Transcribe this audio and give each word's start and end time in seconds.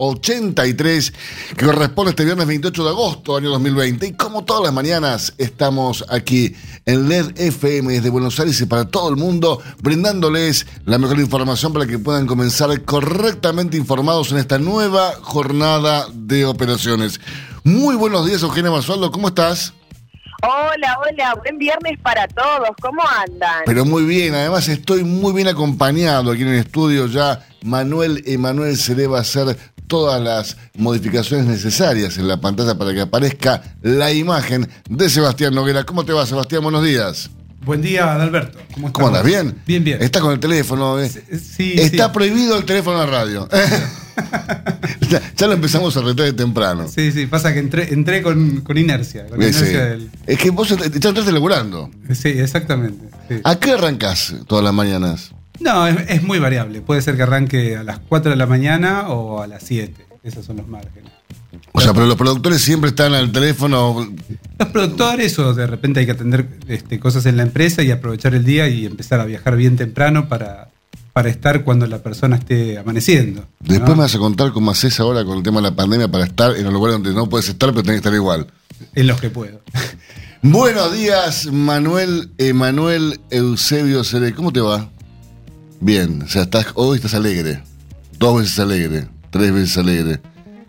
16.383, 0.00 1.12
que 1.56 1.66
corresponde 1.66 2.10
este 2.10 2.24
viernes 2.24 2.46
28 2.46 2.84
de 2.84 2.90
agosto, 2.90 3.36
año 3.36 3.50
2020. 3.50 4.06
Y 4.06 4.12
como 4.14 4.44
todas 4.44 4.64
las 4.64 4.72
mañanas, 4.72 5.34
estamos 5.36 6.04
aquí 6.08 6.54
en 6.86 7.08
LED 7.08 7.38
FM 7.38 7.92
desde 7.92 8.08
Buenos 8.08 8.40
Aires 8.40 8.58
y 8.60 8.66
para 8.66 8.86
todo 8.86 9.10
el 9.10 9.16
mundo, 9.16 9.60
brindándoles 9.82 10.66
la 10.86 10.98
mejor 10.98 11.20
información 11.20 11.72
para 11.72 11.86
que 11.86 11.98
puedan 11.98 12.26
comenzar 12.26 12.82
correctamente 12.82 13.76
informados 13.76 14.32
en 14.32 14.38
esta 14.38 14.58
nueva 14.58 15.12
jornada 15.20 16.06
de 16.12 16.46
operaciones. 16.46 17.20
Muy 17.62 17.94
buenos 17.94 18.26
días, 18.26 18.42
Eugenia 18.42 18.70
Basualdo, 18.70 19.10
¿cómo 19.10 19.28
estás? 19.28 19.74
Hola, 20.42 20.98
hola, 21.04 21.34
buen 21.42 21.58
viernes 21.58 21.98
para 22.02 22.26
todos, 22.26 22.70
¿cómo 22.80 23.02
andan? 23.06 23.62
Pero 23.66 23.84
muy 23.84 24.04
bien, 24.04 24.34
además 24.34 24.68
estoy 24.68 25.04
muy 25.04 25.34
bien 25.34 25.48
acompañado 25.48 26.30
aquí 26.30 26.42
en 26.42 26.48
el 26.48 26.60
estudio 26.60 27.06
ya. 27.06 27.46
Manuel 27.62 28.22
Emanuel 28.26 28.78
se 28.78 28.94
debe 28.94 29.18
hacer 29.18 29.58
todas 29.90 30.22
las 30.22 30.56
modificaciones 30.78 31.46
necesarias 31.46 32.16
en 32.16 32.28
la 32.28 32.40
pantalla 32.40 32.78
para 32.78 32.94
que 32.94 33.00
aparezca 33.00 33.60
la 33.82 34.12
imagen 34.12 34.68
de 34.88 35.10
Sebastián 35.10 35.52
Noguera. 35.52 35.82
¿Cómo 35.82 36.04
te 36.04 36.12
va, 36.12 36.24
Sebastián? 36.24 36.62
Buenos 36.62 36.84
días. 36.84 37.28
Buen 37.64 37.82
día, 37.82 38.14
Adalberto. 38.14 38.60
¿Cómo, 38.72 38.92
¿Cómo 38.92 39.08
andas? 39.08 39.24
¿Bien? 39.24 39.52
Bien, 39.66 39.82
bien. 39.82 40.00
Está 40.00 40.20
con 40.20 40.32
el 40.32 40.38
teléfono. 40.38 41.00
¿eh? 41.00 41.08
Sí, 41.08 41.74
Está 41.76 42.06
sí. 42.06 42.10
prohibido 42.14 42.56
el 42.56 42.64
teléfono 42.64 42.98
la 42.98 43.06
radio. 43.06 43.48
ya, 45.10 45.20
ya, 45.36 45.46
lo 45.48 45.54
empezamos 45.54 45.96
a 45.96 46.02
retar 46.02 46.26
de 46.26 46.34
temprano. 46.34 46.86
Sí, 46.88 47.10
sí, 47.10 47.26
pasa 47.26 47.52
que 47.52 47.58
entré, 47.58 47.92
entré 47.92 48.22
con, 48.22 48.60
con, 48.60 48.78
inercia. 48.78 49.26
Con 49.26 49.42
sí, 49.42 49.48
inercia 49.48 49.84
del... 49.86 50.08
Es 50.24 50.38
que 50.38 50.50
vos 50.50 50.68
ya 50.68 51.08
entraste 51.08 51.32
laburando. 51.32 51.90
Sí, 52.14 52.28
exactamente. 52.28 53.10
¿A 53.42 53.58
qué 53.58 53.72
arrancas 53.72 54.36
todas 54.46 54.64
las 54.64 54.72
mañanas? 54.72 55.32
No, 55.60 55.86
es, 55.86 55.96
es, 56.08 56.22
muy 56.22 56.38
variable. 56.38 56.80
Puede 56.80 57.02
ser 57.02 57.16
que 57.16 57.22
arranque 57.22 57.76
a 57.76 57.84
las 57.84 57.98
4 58.00 58.30
de 58.30 58.36
la 58.36 58.46
mañana 58.46 59.08
o 59.08 59.42
a 59.42 59.46
las 59.46 59.62
7. 59.62 60.06
Esos 60.22 60.44
son 60.44 60.56
los 60.56 60.68
márgenes. 60.68 61.12
O 61.72 61.80
sea, 61.80 61.92
pero 61.92 62.06
los 62.06 62.16
productores 62.16 62.60
siempre 62.60 62.90
están 62.90 63.14
al 63.14 63.32
teléfono. 63.32 64.08
Los 64.58 64.68
productores, 64.68 65.38
o 65.38 65.54
de 65.54 65.66
repente 65.66 66.00
hay 66.00 66.06
que 66.06 66.12
atender 66.12 66.48
este, 66.68 66.98
cosas 66.98 67.26
en 67.26 67.36
la 67.36 67.42
empresa 67.42 67.82
y 67.82 67.90
aprovechar 67.90 68.34
el 68.34 68.44
día 68.44 68.68
y 68.68 68.86
empezar 68.86 69.20
a 69.20 69.24
viajar 69.24 69.56
bien 69.56 69.76
temprano 69.76 70.28
para, 70.28 70.68
para 71.12 71.28
estar 71.28 71.64
cuando 71.64 71.86
la 71.86 72.02
persona 72.02 72.36
esté 72.36 72.78
amaneciendo. 72.78 73.46
Después 73.60 73.90
¿no? 73.90 73.96
me 73.96 74.02
vas 74.02 74.14
a 74.14 74.18
contar 74.18 74.52
cómo 74.52 74.70
haces 74.70 74.98
ahora 75.00 75.24
con 75.24 75.38
el 75.38 75.42
tema 75.42 75.60
de 75.60 75.70
la 75.70 75.76
pandemia 75.76 76.08
para 76.08 76.24
estar 76.24 76.56
en 76.56 76.64
los 76.64 76.72
lugares 76.72 76.96
donde 76.96 77.12
no 77.12 77.28
puedes 77.28 77.48
estar, 77.48 77.70
pero 77.70 77.82
tenés 77.82 78.00
que 78.00 78.08
estar 78.08 78.14
igual. 78.14 78.46
En 78.94 79.06
los 79.06 79.20
que 79.20 79.30
puedo. 79.30 79.60
Buenos 80.42 80.92
días, 80.92 81.46
Manuel 81.52 82.30
Emanuel 82.38 83.20
Eusebio 83.30 84.04
Cere. 84.04 84.34
¿Cómo 84.34 84.52
te 84.52 84.60
va? 84.60 84.88
Bien, 85.80 86.22
o 86.22 86.28
sea, 86.28 86.42
estás, 86.42 86.66
hoy 86.74 86.96
estás 86.96 87.14
alegre. 87.14 87.62
Dos 88.18 88.40
veces 88.40 88.58
alegre, 88.58 89.08
tres 89.30 89.50
veces 89.50 89.78
alegre. 89.78 90.20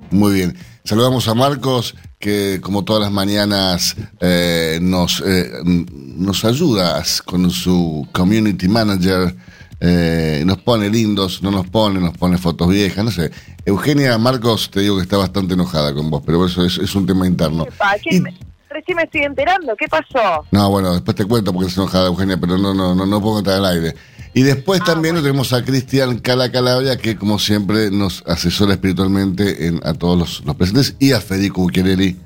Muy 0.09 0.33
bien. 0.33 0.57
Saludamos 0.85 1.27
a 1.27 1.33
Marcos, 1.33 1.95
que 2.17 2.59
como 2.61 2.85
todas 2.85 3.03
las 3.03 3.11
mañanas 3.11 3.97
eh, 4.21 4.79
nos, 4.81 5.21
eh, 5.25 5.51
nos 5.66 6.45
ayuda 6.45 7.03
con 7.25 7.51
su 7.51 8.07
community 8.13 8.69
manager. 8.69 9.35
Eh, 9.81 10.44
nos 10.45 10.59
pone 10.59 10.89
lindos, 10.89 11.41
no 11.44 11.51
nos 11.51 11.67
pone, 11.67 12.00
nos 12.00 12.16
pone 12.17 12.38
fotos 12.38 12.69
viejas, 12.69 13.03
no 13.03 13.11
sé. 13.11 13.31
Eugenia 13.66 14.17
Marcos, 14.17 14.69
te 14.71 14.79
digo 14.79 14.95
que 14.95 15.03
está 15.03 15.17
bastante 15.17 15.55
enojada 15.55 15.94
con 15.94 16.09
vos, 16.09 16.21
pero 16.25 16.45
eso 16.45 16.63
es, 16.63 16.77
es 16.77 16.95
un 16.95 17.05
tema 17.05 17.27
interno. 17.27 17.66
¿Qué, 18.03 18.16
y, 18.16 18.23
recién 18.69 18.95
me 18.95 19.03
estoy 19.03 19.21
enterando, 19.21 19.75
¿qué 19.75 19.88
pasó? 19.88 20.45
No, 20.51 20.69
bueno, 20.69 20.94
después 20.94 21.17
te 21.17 21.25
cuento 21.25 21.51
porque 21.51 21.67
es 21.67 21.77
enojada 21.77 22.07
Eugenia, 22.07 22.38
pero 22.38 22.57
no, 22.57 22.73
no, 22.73 22.95
no, 22.95 23.05
no 23.05 23.21
puedo 23.21 23.35
contar 23.35 23.55
al 23.55 23.66
aire. 23.66 23.95
Y 24.34 24.44
después 24.44 24.80
ah, 24.81 24.86
también 24.86 25.16
bueno. 25.16 25.28
tenemos 25.28 25.52
a 25.53 25.64
Cristian 25.64 26.19
Cala 26.19 26.52
Calabria, 26.52 26.97
que 26.97 27.18
como 27.18 27.38
siempre 27.38 27.92
nos 27.92 28.24
asesora 28.25 28.74
espiritualmente 28.74 29.68
en, 29.68 29.80
a 29.84 29.94
todos 29.94 30.18
los, 30.18 30.44
los 30.46 30.56
presentes, 30.56 30.96
y 31.00 31.12
a 31.12 31.19
Federico 31.19 31.62
Bucchiarelli, 31.62 32.18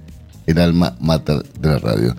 el 0.45 0.59
alma 0.59 0.95
mater 0.99 1.41
de 1.59 1.69
la 1.69 1.79
radio. 1.79 2.15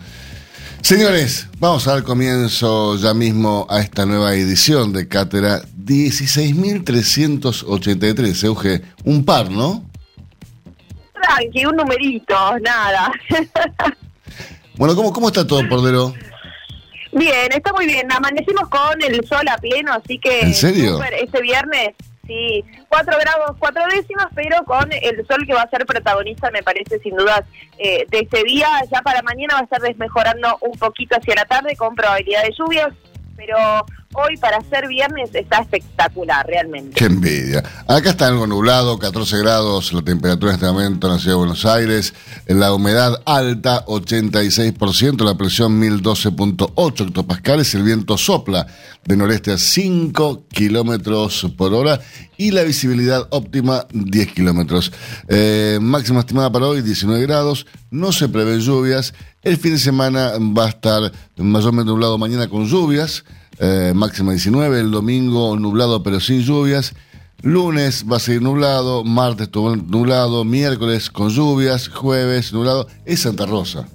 Señores, 0.83 1.49
vamos 1.59 1.89
a 1.89 1.95
dar 1.95 2.03
comienzo 2.03 2.97
ya 2.97 3.15
mismo 3.15 3.67
a 3.69 3.81
esta 3.81 4.05
nueva 4.07 4.35
edición 4.35 4.93
de 4.93 5.09
Cátedra 5.09 5.63
16.383, 5.85 8.45
Euge. 8.45 8.83
Un 9.05 9.25
par, 9.25 9.51
¿no? 9.51 9.85
Tranqui, 11.13 11.65
un 11.65 11.77
numerito, 11.77 12.35
nada. 12.61 13.11
bueno, 14.77 14.95
¿cómo, 14.95 15.13
cómo 15.13 15.27
está 15.29 15.45
todo, 15.47 15.67
Pordero? 15.69 16.13
Bien, 17.17 17.51
está 17.51 17.73
muy 17.73 17.87
bien. 17.87 18.13
Amanecimos 18.13 18.69
con 18.69 19.03
el 19.03 19.27
sol 19.27 19.49
a 19.49 19.57
pleno, 19.57 19.95
así 19.95 20.19
que. 20.19 20.41
¿En 20.41 20.55
serio? 20.55 20.97
Super, 20.97 21.15
este 21.15 21.41
viernes, 21.41 21.95
sí, 22.27 22.63
cuatro 22.89 23.17
grados, 23.19 23.57
cuatro 23.59 23.83
décimas, 23.91 24.27
pero 24.35 24.63
con 24.65 24.93
el 24.93 25.27
sol 25.27 25.47
que 25.47 25.55
va 25.55 25.63
a 25.63 25.71
ser 25.71 25.87
protagonista, 25.87 26.51
me 26.51 26.63
parece 26.63 26.99
sin 26.99 27.17
dudas, 27.17 27.41
eh, 27.79 28.05
de 28.11 28.19
este 28.19 28.45
día. 28.45 28.69
Ya 28.93 29.01
para 29.01 29.23
mañana 29.23 29.55
va 29.55 29.61
a 29.61 29.65
estar 29.65 29.81
desmejorando 29.81 30.59
un 30.61 30.79
poquito 30.79 31.17
hacia 31.17 31.35
la 31.37 31.47
tarde 31.47 31.75
con 31.75 31.95
probabilidad 31.95 32.43
de 32.43 32.53
lluvias, 32.53 32.93
pero 33.35 33.57
hoy 34.13 34.37
para 34.37 34.61
ser 34.63 34.89
viernes 34.89 35.31
está 35.35 35.59
espectacular, 35.59 36.47
realmente. 36.47 36.95
Qué 36.95 37.07
envidia. 37.07 37.63
Acá 37.87 38.11
está 38.11 38.29
algo 38.29 38.47
nublado, 38.47 38.99
14 38.99 39.39
grados 39.39 39.93
la 39.93 40.03
temperatura 40.03 40.53
en 40.53 40.55
este 40.57 40.67
momento 40.67 41.07
en 41.07 41.13
la 41.15 41.19
ciudad 41.19 41.35
de 41.35 41.39
Buenos 41.39 41.65
Aires, 41.67 42.15
la 42.47 42.73
humedad 42.73 43.23
alta, 43.25 43.85
86%, 43.87 45.25
la 45.25 45.37
presión 45.37 45.81
1012.8 45.81 47.09
hectopascales, 47.09 47.75
el 47.75 47.83
viento 47.83 48.17
sopla 48.17 48.67
de 49.05 49.17
noreste 49.17 49.53
a 49.53 49.59
5 49.59 50.47
kilómetros 50.49 51.47
por 51.57 51.75
hora 51.75 52.01
y 52.37 52.51
la 52.51 52.63
visibilidad 52.63 53.27
óptima 53.31 53.87
10 53.93 54.33
kilómetros. 54.33 54.93
Eh, 55.29 55.79
máxima 55.81 56.21
estimada 56.21 56.51
para 56.51 56.67
hoy 56.67 56.83
19 56.83 57.23
grados, 57.23 57.67
no 57.91 58.13
se 58.13 58.29
prevén 58.29 58.61
lluvias, 58.61 59.15
el 59.43 59.57
fin 59.57 59.73
de 59.73 59.79
semana 59.79 60.33
va 60.39 60.67
a 60.67 60.71
estar 60.71 61.13
mayormente 61.37 61.91
nublado 61.91 62.19
mañana 62.19 62.49
con 62.49 62.67
lluvias, 62.67 63.25
eh, 63.59 63.93
máxima 63.95 64.33
19, 64.33 64.81
el 64.81 64.91
domingo 64.91 65.57
nublado 65.59 66.03
pero 66.03 66.21
sin 66.21 66.41
lluvias, 66.43 66.95
lunes 67.43 68.05
va 68.11 68.17
a 68.17 68.21
seguir 68.21 68.43
nublado, 68.43 69.05
martes 69.05 69.49
nublado, 69.55 70.45
miércoles 70.45 71.11
con 71.11 71.31
lluvias, 71.31 71.89
jueves 71.89 72.53
nublado, 72.53 72.87
es 73.05 73.21
Santa 73.21 73.47
Rosa, 73.47 73.89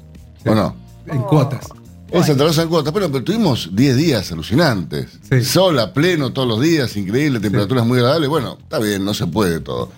sí. 0.43 0.49
¿o 0.49 0.55
no? 0.55 0.75
En 1.07 1.21
cuotas. 1.23 1.67
Es 2.09 2.25
Santa 2.25 2.43
Rosa 2.43 2.63
en 2.63 2.69
cuotas, 2.69 2.93
pero, 2.93 3.11
pero 3.11 3.23
tuvimos 3.23 3.69
10 3.73 3.95
días 3.95 4.31
alucinantes, 4.31 5.19
sí. 5.29 5.43
sol 5.43 5.79
a 5.79 5.93
pleno 5.93 6.33
todos 6.33 6.47
los 6.47 6.61
días, 6.61 6.95
increíble, 6.97 7.39
temperaturas 7.39 7.83
sí. 7.83 7.87
muy 7.87 7.99
agradables, 7.99 8.29
bueno, 8.29 8.57
está 8.61 8.79
bien, 8.79 9.05
no 9.05 9.13
se 9.13 9.27
puede 9.27 9.59
todo. 9.59 9.91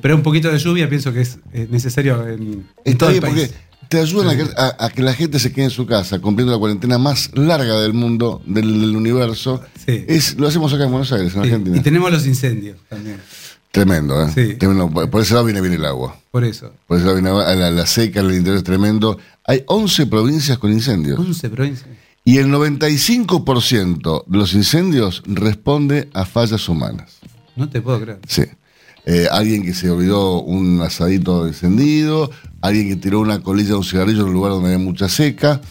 Pero 0.00 0.16
un 0.16 0.22
poquito 0.22 0.50
de 0.50 0.58
lluvia 0.58 0.88
pienso 0.88 1.12
que 1.12 1.20
es 1.20 1.38
necesario 1.70 2.26
en, 2.26 2.66
todo 2.98 3.10
el 3.10 3.20
país. 3.20 3.34
Porque 3.34 3.67
te 3.88 3.98
ayudan 3.98 4.28
a 4.28 4.36
que, 4.36 4.50
a, 4.56 4.76
a 4.86 4.90
que, 4.90 5.02
la 5.02 5.14
gente 5.14 5.38
se 5.38 5.52
quede 5.52 5.64
en 5.66 5.70
su 5.70 5.86
casa, 5.86 6.18
cumpliendo 6.18 6.52
la 6.52 6.58
cuarentena 6.58 6.98
más 6.98 7.30
larga 7.34 7.80
del 7.80 7.94
mundo, 7.94 8.42
del, 8.46 8.80
del 8.80 8.96
universo. 8.96 9.62
Sí. 9.86 10.04
Es, 10.06 10.38
lo 10.38 10.46
hacemos 10.48 10.72
acá 10.72 10.84
en 10.84 10.90
Buenos 10.90 11.10
Aires, 11.12 11.34
en 11.34 11.42
Sí, 11.42 11.48
Argentina. 11.48 11.76
Y 11.76 11.80
tenemos 11.80 12.10
los 12.12 12.26
incendios 12.26 12.78
también. 12.88 13.18
Tremendo, 13.70 14.22
¿eh? 14.22 14.30
Sí. 14.34 14.54
Tremendo. 14.56 14.88
Por 15.10 15.22
ese 15.22 15.34
lado 15.34 15.46
viene 15.46 15.60
bien 15.60 15.74
el 15.74 15.84
agua. 15.84 16.18
Por 16.30 16.44
eso. 16.44 16.72
Por 16.86 16.96
ese 16.96 17.06
lado 17.06 17.16
viene 17.20 17.30
la, 17.32 17.54
la, 17.54 17.70
la 17.70 17.86
seca, 17.86 18.20
el 18.20 18.32
interior 18.32 18.56
es 18.56 18.64
tremendo. 18.64 19.18
Hay 19.44 19.62
11 19.66 20.06
provincias 20.06 20.58
con 20.58 20.72
incendios. 20.72 21.18
11 21.18 21.50
provincias. 21.50 21.88
Y 22.24 22.38
el 22.38 22.48
95% 22.48 24.24
de 24.26 24.38
los 24.38 24.54
incendios 24.54 25.22
responde 25.26 26.08
a 26.12 26.24
fallas 26.24 26.68
humanas. 26.68 27.18
No 27.56 27.68
te 27.68 27.80
puedo 27.80 28.00
creer. 28.00 28.20
Sí. 28.28 28.42
Eh, 29.10 29.26
alguien 29.30 29.62
que 29.62 29.72
se 29.72 29.88
olvidó 29.88 30.42
un 30.42 30.82
asadito 30.82 31.46
encendido, 31.46 32.30
alguien 32.60 32.90
que 32.90 32.96
tiró 32.96 33.20
una 33.20 33.40
colilla 33.40 33.70
de 33.70 33.76
un 33.76 33.84
cigarrillo 33.84 34.20
en 34.20 34.26
un 34.26 34.34
lugar 34.34 34.52
donde 34.52 34.74
había 34.74 34.84
mucha 34.84 35.08
seca. 35.08 35.62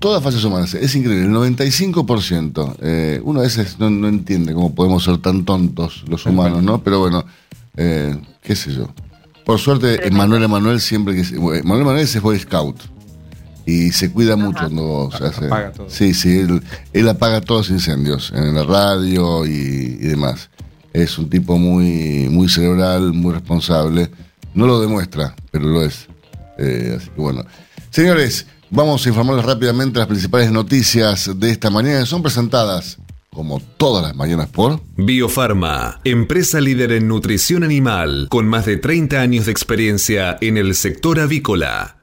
Todas 0.00 0.22
fallas 0.22 0.42
humanas, 0.42 0.72
es 0.72 0.94
increíble, 0.94 1.26
el 1.26 1.32
95%. 1.32 2.76
Eh, 2.80 3.20
uno 3.24 3.40
a 3.40 3.42
veces 3.42 3.78
no, 3.78 3.90
no 3.90 4.08
entiende 4.08 4.54
cómo 4.54 4.74
podemos 4.74 5.04
ser 5.04 5.18
tan 5.18 5.44
tontos 5.44 6.02
los 6.08 6.24
humanos, 6.24 6.62
¿no? 6.62 6.82
Pero 6.82 7.00
bueno, 7.00 7.26
eh, 7.76 8.16
qué 8.42 8.56
sé 8.56 8.72
yo. 8.72 8.88
Por 9.44 9.58
suerte, 9.58 10.10
Manuel 10.10 10.42
Emanuel 10.42 10.80
siempre 10.80 11.14
que... 11.14 11.38
Manuel 11.38 11.82
Emanuel 11.82 11.98
es 11.98 12.22
Boy 12.22 12.38
Scout 12.38 12.80
y 13.66 13.92
se 13.92 14.10
cuida 14.10 14.36
mucho 14.36 14.60
cuando 14.60 15.10
se 15.18 15.26
hace. 15.26 15.44
Apaga 15.44 15.72
todo. 15.72 15.90
Sí, 15.90 16.14
sí, 16.14 16.38
él, 16.38 16.62
él 16.94 17.08
apaga 17.10 17.42
todos 17.42 17.68
los 17.68 17.78
incendios 17.78 18.32
en 18.34 18.54
la 18.54 18.62
radio 18.62 19.44
y, 19.44 19.50
y 19.50 20.06
demás. 20.06 20.48
Es 20.92 21.18
un 21.18 21.30
tipo 21.30 21.58
muy, 21.58 22.28
muy 22.30 22.48
cerebral, 22.48 23.12
muy 23.12 23.32
responsable. 23.32 24.10
No 24.54 24.66
lo 24.66 24.80
demuestra, 24.80 25.34
pero 25.50 25.66
lo 25.66 25.82
es. 25.82 26.06
Eh, 26.58 26.94
así 26.96 27.08
que 27.08 27.20
bueno. 27.20 27.44
Señores, 27.90 28.46
vamos 28.70 29.04
a 29.04 29.08
informarles 29.08 29.44
rápidamente 29.44 29.98
las 29.98 30.08
principales 30.08 30.50
noticias 30.50 31.30
de 31.38 31.50
esta 31.50 31.70
mañana 31.70 32.04
son 32.04 32.22
presentadas, 32.22 32.98
como 33.30 33.60
todas 33.60 34.02
las 34.02 34.14
mañanas, 34.14 34.48
por. 34.48 34.80
Biofarma, 34.96 36.00
empresa 36.04 36.60
líder 36.60 36.92
en 36.92 37.08
nutrición 37.08 37.64
animal, 37.64 38.26
con 38.30 38.46
más 38.46 38.66
de 38.66 38.76
30 38.76 39.20
años 39.20 39.46
de 39.46 39.52
experiencia 39.52 40.36
en 40.40 40.58
el 40.58 40.74
sector 40.74 41.20
avícola. 41.20 42.01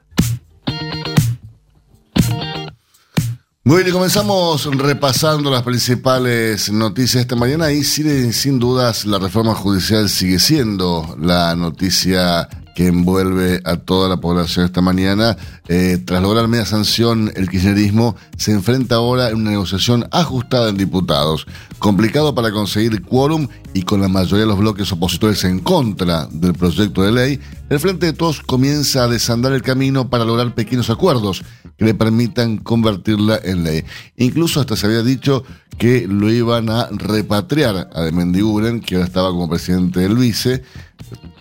Bien, 3.70 3.86
y 3.86 3.92
comenzamos 3.92 4.68
repasando 4.76 5.48
las 5.48 5.62
principales 5.62 6.72
noticias 6.72 7.20
esta 7.20 7.36
mañana 7.36 7.70
y 7.70 7.84
sin, 7.84 8.32
sin 8.32 8.58
dudas 8.58 9.06
la 9.06 9.20
reforma 9.20 9.54
judicial 9.54 10.08
sigue 10.08 10.40
siendo 10.40 11.16
la 11.20 11.54
noticia 11.54 12.48
que 12.74 12.88
envuelve 12.88 13.60
a 13.64 13.76
toda 13.76 14.08
la 14.08 14.16
población 14.16 14.64
esta 14.64 14.80
mañana. 14.80 15.36
Eh, 15.68 15.98
tras 16.04 16.20
lograr 16.20 16.48
media 16.48 16.66
sanción, 16.66 17.32
el 17.36 17.48
kirchnerismo 17.48 18.16
se 18.36 18.50
enfrenta 18.50 18.96
ahora 18.96 19.28
en 19.28 19.36
una 19.36 19.50
negociación 19.50 20.08
ajustada 20.10 20.70
en 20.70 20.76
diputados. 20.76 21.46
Complicado 21.78 22.34
para 22.34 22.50
conseguir 22.50 23.02
quórum 23.02 23.46
y 23.72 23.82
con 23.82 24.00
la 24.00 24.08
mayoría 24.08 24.40
de 24.40 24.46
los 24.46 24.58
bloques 24.58 24.90
opositores 24.90 25.44
en 25.44 25.60
contra 25.60 26.26
del 26.32 26.54
proyecto 26.54 27.02
de 27.02 27.12
ley, 27.12 27.40
el 27.70 27.78
Frente 27.78 28.06
de 28.06 28.12
Todos 28.12 28.40
comienza 28.40 29.04
a 29.04 29.08
desandar 29.08 29.52
el 29.52 29.62
camino 29.62 30.10
para 30.10 30.24
lograr 30.24 30.54
pequeños 30.54 30.90
acuerdos 30.90 31.44
que 31.78 31.84
le 31.84 31.94
permitan 31.94 32.58
convertirla 32.58 33.40
en 33.42 33.62
ley. 33.62 33.84
Incluso 34.16 34.60
hasta 34.60 34.76
se 34.76 34.86
había 34.86 35.02
dicho 35.02 35.44
que 35.78 36.06
lo 36.08 36.30
iban 36.30 36.68
a 36.68 36.88
repatriar 36.90 37.88
a 37.94 38.02
de 38.02 38.12
Mendiguren, 38.12 38.80
que 38.80 38.96
ahora 38.96 39.06
estaba 39.06 39.30
como 39.30 39.48
presidente 39.48 40.00
del 40.00 40.16
vice, 40.16 40.64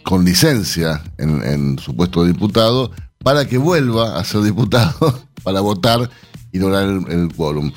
con 0.04 0.24
licencia 0.24 1.04
en, 1.18 1.80
su 1.80 1.96
puesto 1.96 2.24
de 2.24 2.32
diputado, 2.32 2.92
para 3.24 3.48
que 3.48 3.58
vuelva 3.58 4.20
a 4.20 4.24
ser 4.24 4.42
diputado, 4.44 5.20
para 5.44 5.62
votar 5.62 6.10
y 6.52 6.60
lograr 6.60 6.84
el, 6.84 7.12
el 7.12 7.34
quórum. 7.36 7.74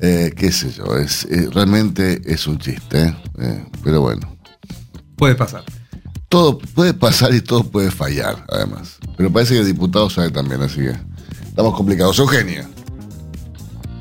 Eh, 0.00 0.32
qué 0.36 0.52
sé 0.52 0.70
yo, 0.72 0.96
es, 0.96 1.24
eh, 1.24 1.50
realmente 1.52 2.22
es 2.24 2.46
un 2.46 2.58
chiste, 2.58 3.02
¿eh? 3.02 3.16
Eh, 3.40 3.64
pero 3.82 4.00
bueno. 4.00 4.38
Puede 5.16 5.34
pasar. 5.34 5.64
Todo 6.30 6.58
puede 6.58 6.94
pasar 6.94 7.34
y 7.34 7.40
todo 7.40 7.64
puede 7.64 7.90
fallar, 7.90 8.36
además. 8.48 9.00
Pero 9.16 9.32
parece 9.32 9.54
que 9.54 9.60
el 9.60 9.66
diputado 9.66 10.08
sabe 10.08 10.30
también, 10.30 10.62
así 10.62 10.80
que 10.80 10.94
estamos 11.44 11.74
complicados. 11.74 12.20
Eugenia. 12.20 12.68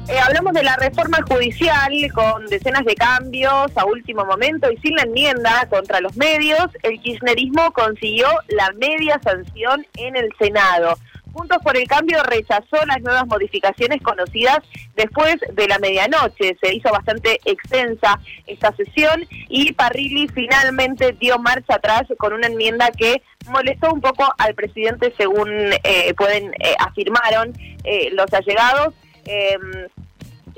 Eh, 0.08 0.20
hablamos 0.20 0.54
de 0.54 0.62
la 0.62 0.76
reforma 0.76 1.18
judicial 1.28 1.92
con 2.14 2.46
decenas 2.46 2.86
de 2.86 2.94
cambios 2.94 3.72
a 3.76 3.84
último 3.84 4.26
momento 4.26 4.72
y 4.72 4.78
sin 4.78 4.96
la 4.96 5.04
enmienda 5.04 5.68
contra 5.72 6.02
los 6.02 6.16
medios, 6.18 6.68
el 6.84 7.02
kirchnerismo 7.02 7.72
consiguió 7.72 8.28
la 8.50 8.74
media 8.74 9.20
sanción 9.24 9.84
en 9.96 10.16
el 10.16 10.30
Senado. 10.38 11.00
Juntos 11.34 11.58
por 11.64 11.78
el 11.78 11.88
Cambio 11.88 12.22
rechazó 12.24 12.86
las 12.86 13.02
nuevas 13.02 13.26
modificaciones 13.28 14.02
conocidas 14.02 14.60
después 14.96 15.38
de 15.54 15.68
la 15.68 15.80
medianoche. 15.80 16.58
Se 16.62 16.74
hizo 16.74 16.92
bastante 16.92 17.40
extensa 17.46 18.20
esta 18.48 18.76
sesión 18.76 19.26
y 19.48 19.74
Parrilli 19.74 20.28
finalmente 20.28 21.14
dio 21.14 21.38
marcha 21.40 21.76
atrás 21.76 22.04
con 22.18 22.34
una 22.34 22.48
enmienda 22.48 22.90
que 22.92 23.22
molestó 23.48 23.94
un 23.94 24.02
poco 24.02 24.26
al 24.38 24.56
presidente, 24.56 25.14
según 25.18 25.50
eh, 25.84 26.14
pueden 26.16 26.54
eh, 26.60 26.76
afirmaron 26.80 27.54
eh, 27.84 28.10
los 28.12 28.32
allegados. 28.34 28.94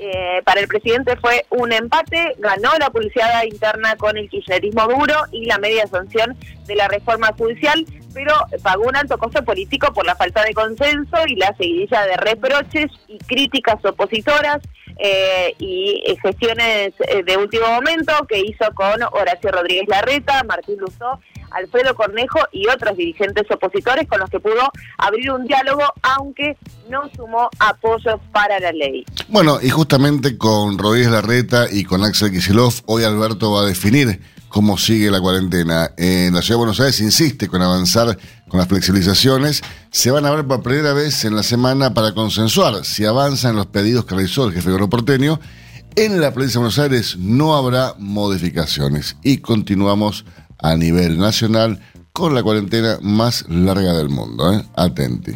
Eh, 0.04 0.42
para 0.44 0.60
el 0.60 0.66
presidente 0.66 1.16
fue 1.16 1.46
un 1.50 1.72
empate, 1.72 2.34
ganó 2.38 2.70
la 2.80 2.90
publicidad 2.90 3.44
interna 3.44 3.94
con 3.96 4.16
el 4.16 4.28
kirchnerismo 4.28 4.88
duro 4.88 5.14
y 5.30 5.44
la 5.44 5.58
media 5.58 5.86
sanción 5.86 6.36
de 6.66 6.74
la 6.74 6.88
reforma 6.88 7.32
judicial, 7.38 7.86
pero 8.12 8.34
pagó 8.62 8.84
un 8.84 8.96
alto 8.96 9.18
costo 9.18 9.44
político 9.44 9.92
por 9.92 10.06
la 10.06 10.16
falta 10.16 10.42
de 10.42 10.54
consenso 10.54 11.16
y 11.26 11.36
la 11.36 11.54
seguidilla 11.56 12.02
de 12.06 12.16
reproches 12.16 12.90
y 13.08 13.18
críticas 13.18 13.84
opositoras 13.84 14.60
eh, 14.98 15.54
y 15.58 16.02
eh, 16.06 16.16
gestiones 16.22 16.92
eh, 17.08 17.22
de 17.24 17.36
último 17.36 17.66
momento 17.66 18.12
que 18.28 18.40
hizo 18.40 18.64
con 18.74 19.02
Horacio 19.02 19.50
Rodríguez 19.50 19.88
Larreta, 19.88 20.42
Martín 20.44 20.76
Luzó, 20.78 21.18
Alfredo 21.50 21.94
Cornejo 21.94 22.40
y 22.52 22.68
otros 22.68 22.96
dirigentes 22.96 23.44
opositores 23.50 24.08
con 24.08 24.20
los 24.20 24.30
que 24.30 24.40
pudo 24.40 24.70
abrir 24.98 25.30
un 25.30 25.46
diálogo, 25.46 25.82
aunque 26.02 26.56
no 26.88 27.02
sumó 27.16 27.48
apoyos 27.58 28.20
para 28.32 28.58
la 28.60 28.72
ley. 28.72 29.04
Bueno, 29.28 29.58
y 29.62 29.70
justamente 29.70 30.36
con 30.36 30.78
Rodríguez 30.78 31.10
Larreta 31.10 31.66
y 31.70 31.84
con 31.84 32.04
Axel 32.04 32.30
Kicillof, 32.30 32.80
hoy 32.86 33.04
Alberto 33.04 33.52
va 33.52 33.62
a 33.62 33.66
definir 33.66 34.20
cómo 34.52 34.76
sigue 34.76 35.10
la 35.10 35.20
cuarentena. 35.20 35.92
En 35.96 36.34
la 36.34 36.42
Ciudad 36.42 36.56
de 36.56 36.64
Buenos 36.64 36.80
Aires 36.80 37.00
insiste 37.00 37.48
con 37.48 37.62
avanzar 37.62 38.16
con 38.48 38.60
las 38.60 38.68
flexibilizaciones. 38.68 39.62
Se 39.90 40.10
van 40.10 40.26
a 40.26 40.30
ver 40.30 40.46
por 40.46 40.62
primera 40.62 40.92
vez 40.92 41.24
en 41.24 41.34
la 41.34 41.42
semana 41.42 41.94
para 41.94 42.12
consensuar 42.12 42.84
si 42.84 43.04
avanzan 43.04 43.56
los 43.56 43.66
pedidos 43.66 44.04
que 44.04 44.14
realizó 44.14 44.46
el 44.46 44.52
jefe 44.52 44.70
de 44.70 44.86
porteño. 44.86 45.40
En 45.96 46.20
la 46.20 46.32
provincia 46.32 46.58
de 46.58 46.64
Buenos 46.64 46.78
Aires 46.78 47.16
no 47.18 47.56
habrá 47.56 47.94
modificaciones 47.98 49.16
y 49.22 49.38
continuamos 49.38 50.24
a 50.58 50.76
nivel 50.76 51.18
nacional 51.18 51.80
con 52.12 52.34
la 52.34 52.42
cuarentena 52.42 52.98
más 53.00 53.46
larga 53.48 53.94
del 53.94 54.10
mundo. 54.10 54.52
¿eh? 54.52 54.64
Atenti. 54.76 55.32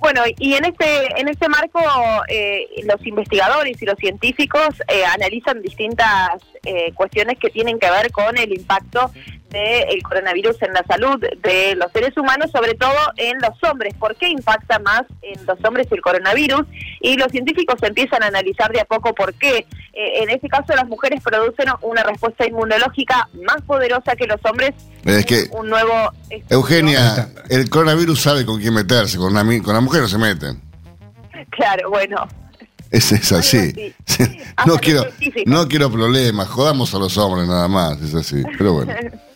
Bueno, 0.00 0.22
y 0.38 0.54
en 0.54 0.64
este 0.64 1.20
en 1.20 1.28
este 1.28 1.46
marco 1.48 1.80
eh, 2.28 2.66
los 2.84 3.06
investigadores 3.06 3.80
y 3.82 3.84
los 3.84 3.98
científicos 3.98 4.68
eh, 4.88 5.04
analizan 5.04 5.60
distintas 5.60 6.42
eh, 6.64 6.92
cuestiones 6.94 7.38
que 7.38 7.50
tienen 7.50 7.78
que 7.78 7.90
ver 7.90 8.10
con 8.10 8.38
el 8.38 8.50
impacto 8.52 9.10
del 9.50 10.02
coronavirus 10.02 10.62
en 10.62 10.72
la 10.72 10.84
salud 10.84 11.18
de 11.20 11.74
los 11.74 11.90
seres 11.92 12.16
humanos, 12.16 12.50
sobre 12.52 12.74
todo 12.74 12.96
en 13.16 13.38
los 13.40 13.62
hombres. 13.64 13.94
¿Por 13.94 14.16
qué 14.16 14.28
impacta 14.28 14.78
más 14.78 15.02
en 15.22 15.44
los 15.44 15.62
hombres 15.64 15.88
el 15.90 16.00
coronavirus? 16.00 16.62
Y 17.00 17.16
los 17.16 17.32
científicos 17.32 17.82
empiezan 17.82 18.22
a 18.22 18.28
analizar 18.28 18.72
de 18.72 18.80
a 18.80 18.84
poco 18.84 19.12
por 19.14 19.34
qué. 19.34 19.66
Eh, 19.92 20.22
en 20.22 20.30
este 20.30 20.48
caso, 20.48 20.72
las 20.74 20.86
mujeres 20.86 21.20
producen 21.22 21.66
una 21.82 22.04
respuesta 22.04 22.46
inmunológica 22.46 23.28
más 23.44 23.60
poderosa 23.62 24.14
que 24.14 24.26
los 24.26 24.40
hombres. 24.44 24.72
Es 25.04 25.24
que, 25.26 25.44
un 25.52 25.68
nuevo 25.70 26.12
estudio. 26.28 26.44
Eugenia, 26.50 27.28
el 27.48 27.70
coronavirus 27.70 28.20
sabe 28.20 28.44
con 28.44 28.60
quién 28.60 28.74
meterse, 28.74 29.16
con 29.18 29.32
la, 29.34 29.42
mi- 29.44 29.60
con 29.60 29.74
la 29.74 29.80
mujer 29.80 30.02
no 30.02 30.08
se 30.08 30.18
meten. 30.18 30.60
Claro, 31.50 31.90
bueno. 31.90 32.28
Es, 32.90 33.12
es 33.12 33.32
así. 33.32 33.94
No 34.66 34.76
quiero, 34.78 35.06
no 35.46 35.66
quiero 35.68 35.90
problemas, 35.90 36.48
jodamos 36.48 36.92
a 36.94 36.98
los 36.98 37.16
hombres 37.16 37.48
nada 37.48 37.66
más, 37.68 38.00
es 38.02 38.14
así. 38.14 38.42
Pero 38.58 38.74
bueno. 38.74 38.92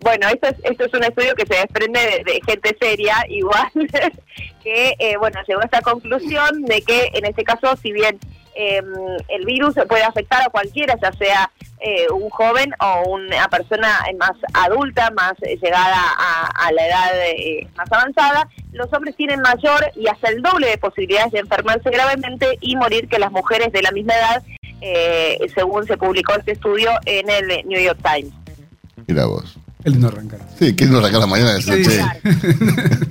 Bueno, 0.00 0.28
esto 0.28 0.48
es, 0.48 0.56
esto 0.64 0.84
es 0.84 0.94
un 0.94 1.02
estudio 1.04 1.34
que 1.34 1.46
se 1.46 1.54
desprende 1.60 1.98
de, 2.00 2.32
de 2.32 2.40
gente 2.46 2.76
seria, 2.80 3.16
igual, 3.28 3.68
que, 4.62 4.94
eh, 4.98 5.16
bueno, 5.18 5.40
llegó 5.48 5.60
a 5.60 5.64
esta 5.64 5.80
conclusión 5.80 6.62
de 6.66 6.82
que 6.82 7.10
en 7.14 7.24
este 7.24 7.42
caso, 7.42 7.76
si 7.82 7.90
bien 7.92 8.18
eh, 8.56 8.82
el 9.28 9.44
virus 9.44 9.74
puede 9.88 10.02
afectar 10.02 10.42
a 10.42 10.50
cualquiera, 10.50 10.96
ya 11.00 11.12
sea 11.12 11.50
eh, 11.80 12.06
un 12.10 12.30
joven 12.30 12.72
o 12.80 13.10
una 13.10 13.48
persona 13.48 14.00
más 14.18 14.32
adulta, 14.54 15.10
más 15.10 15.34
eh, 15.42 15.58
llegada 15.62 15.98
a, 16.18 16.46
a 16.66 16.72
la 16.72 16.86
edad 16.86 17.10
eh, 17.26 17.68
más 17.76 17.92
avanzada, 17.92 18.48
los 18.72 18.90
hombres 18.94 19.14
tienen 19.16 19.40
mayor 19.40 19.92
y 19.94 20.08
hasta 20.08 20.30
el 20.30 20.40
doble 20.40 20.68
de 20.68 20.78
posibilidades 20.78 21.32
de 21.32 21.40
enfermarse 21.40 21.90
gravemente 21.90 22.58
y 22.62 22.76
morir 22.76 23.08
que 23.08 23.18
las 23.18 23.30
mujeres 23.30 23.72
de 23.72 23.82
la 23.82 23.90
misma 23.90 24.14
edad, 24.14 24.42
eh, 24.80 25.38
según 25.54 25.86
se 25.86 25.98
publicó 25.98 26.34
este 26.34 26.52
estudio 26.52 26.90
en 27.04 27.28
el 27.28 27.66
New 27.66 27.80
York 27.80 27.98
Times. 28.02 28.32
Mira 29.06 29.26
vos. 29.26 29.58
El 29.84 29.92
lindo 29.92 30.08
arrancar. 30.08 30.40
Sí, 30.58 30.74
¿quién 30.74 30.90
nos 30.90 31.00
arranca 31.00 31.18
la 31.20 31.26
mañana 31.26 31.52
de 31.52 31.60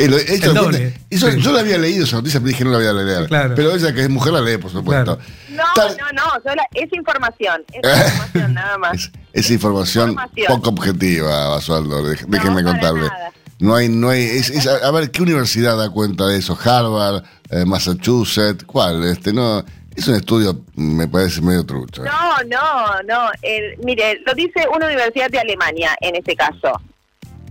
Eh, 0.00 0.40
El 0.42 0.54
doble. 0.54 0.94
yo 1.10 1.52
la 1.52 1.60
había 1.60 1.78
leído 1.78 2.04
esa 2.04 2.16
noticia, 2.16 2.38
pero 2.40 2.48
dije 2.48 2.64
no 2.64 2.70
la 2.70 2.78
voy 2.78 2.86
a 2.86 2.92
leer. 2.92 3.26
Claro. 3.26 3.54
Pero 3.56 3.74
ella 3.74 3.92
que 3.92 4.02
es 4.02 4.08
mujer 4.08 4.32
la 4.32 4.40
lee, 4.40 4.56
por 4.58 4.70
supuesto. 4.70 5.16
Claro. 5.16 5.32
No, 5.50 5.62
Tal- 5.74 5.96
no, 5.98 6.12
no, 6.12 6.30
solo 6.42 6.62
es 6.74 6.92
información, 6.92 7.64
es 7.72 7.82
información 8.06 8.54
nada 8.54 8.78
más. 8.78 8.94
Es, 8.96 9.10
es 9.32 9.50
información, 9.50 10.10
Información. 10.10 10.46
poco 10.48 10.70
objetiva, 10.70 11.48
Basualdo, 11.48 12.02
déjenme 12.08 12.62
contarle. 12.62 13.00
nada. 13.08 13.32
No 13.60 13.74
hay, 13.74 13.88
no 13.88 14.10
hay, 14.10 14.22
es, 14.22 14.50
es- 14.50 14.68
a 14.68 14.90
ver, 14.92 15.10
¿qué 15.10 15.20
universidad 15.22 15.76
da 15.76 15.90
cuenta 15.90 16.26
de 16.28 16.38
eso? 16.38 16.56
Harvard, 16.62 17.24
eh, 17.50 17.64
Massachusetts, 17.64 18.62
¿cuál? 18.64 19.02
Este, 19.02 19.32
no, 19.32 19.64
es 19.96 20.06
un 20.06 20.14
estudio, 20.14 20.60
me 20.76 21.08
parece 21.08 21.40
medio 21.42 21.66
trucho. 21.66 22.04
No, 22.04 22.36
no, 22.46 23.02
no. 23.08 23.28
el- 23.42 23.76
mire, 23.82 24.20
lo 24.24 24.32
dice 24.34 24.64
una 24.72 24.86
universidad 24.86 25.28
de 25.28 25.40
Alemania 25.40 25.96
en 26.00 26.14
este 26.14 26.36
caso. 26.36 26.80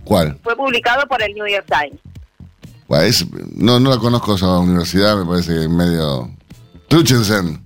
¿Cuál? 0.04 0.38
Fue 0.42 0.56
publicado 0.56 1.06
por 1.06 1.22
el 1.22 1.34
New 1.34 1.46
York 1.46 1.66
Times. 1.68 2.00
Bueno, 2.88 3.04
es- 3.04 3.26
no, 3.54 3.78
no 3.78 3.90
la 3.90 3.98
conozco 3.98 4.34
esa 4.34 4.58
universidad, 4.58 5.16
me 5.16 5.24
parece 5.26 5.54
que 5.54 5.62
es 5.62 5.68
medio... 5.70 6.30
Truchensen. 6.88 7.62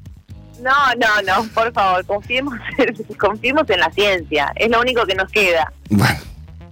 No, 0.60 0.70
no, 0.98 1.22
no, 1.42 1.48
por 1.54 1.72
favor, 1.72 2.04
confiemos 2.06 2.54
confiemos 3.18 3.68
en 3.70 3.80
la 3.80 3.90
ciencia. 3.92 4.52
Es 4.56 4.68
lo 4.70 4.80
único 4.80 5.04
que 5.06 5.14
nos 5.14 5.30
queda. 5.30 5.72
Bueno, 5.90 6.18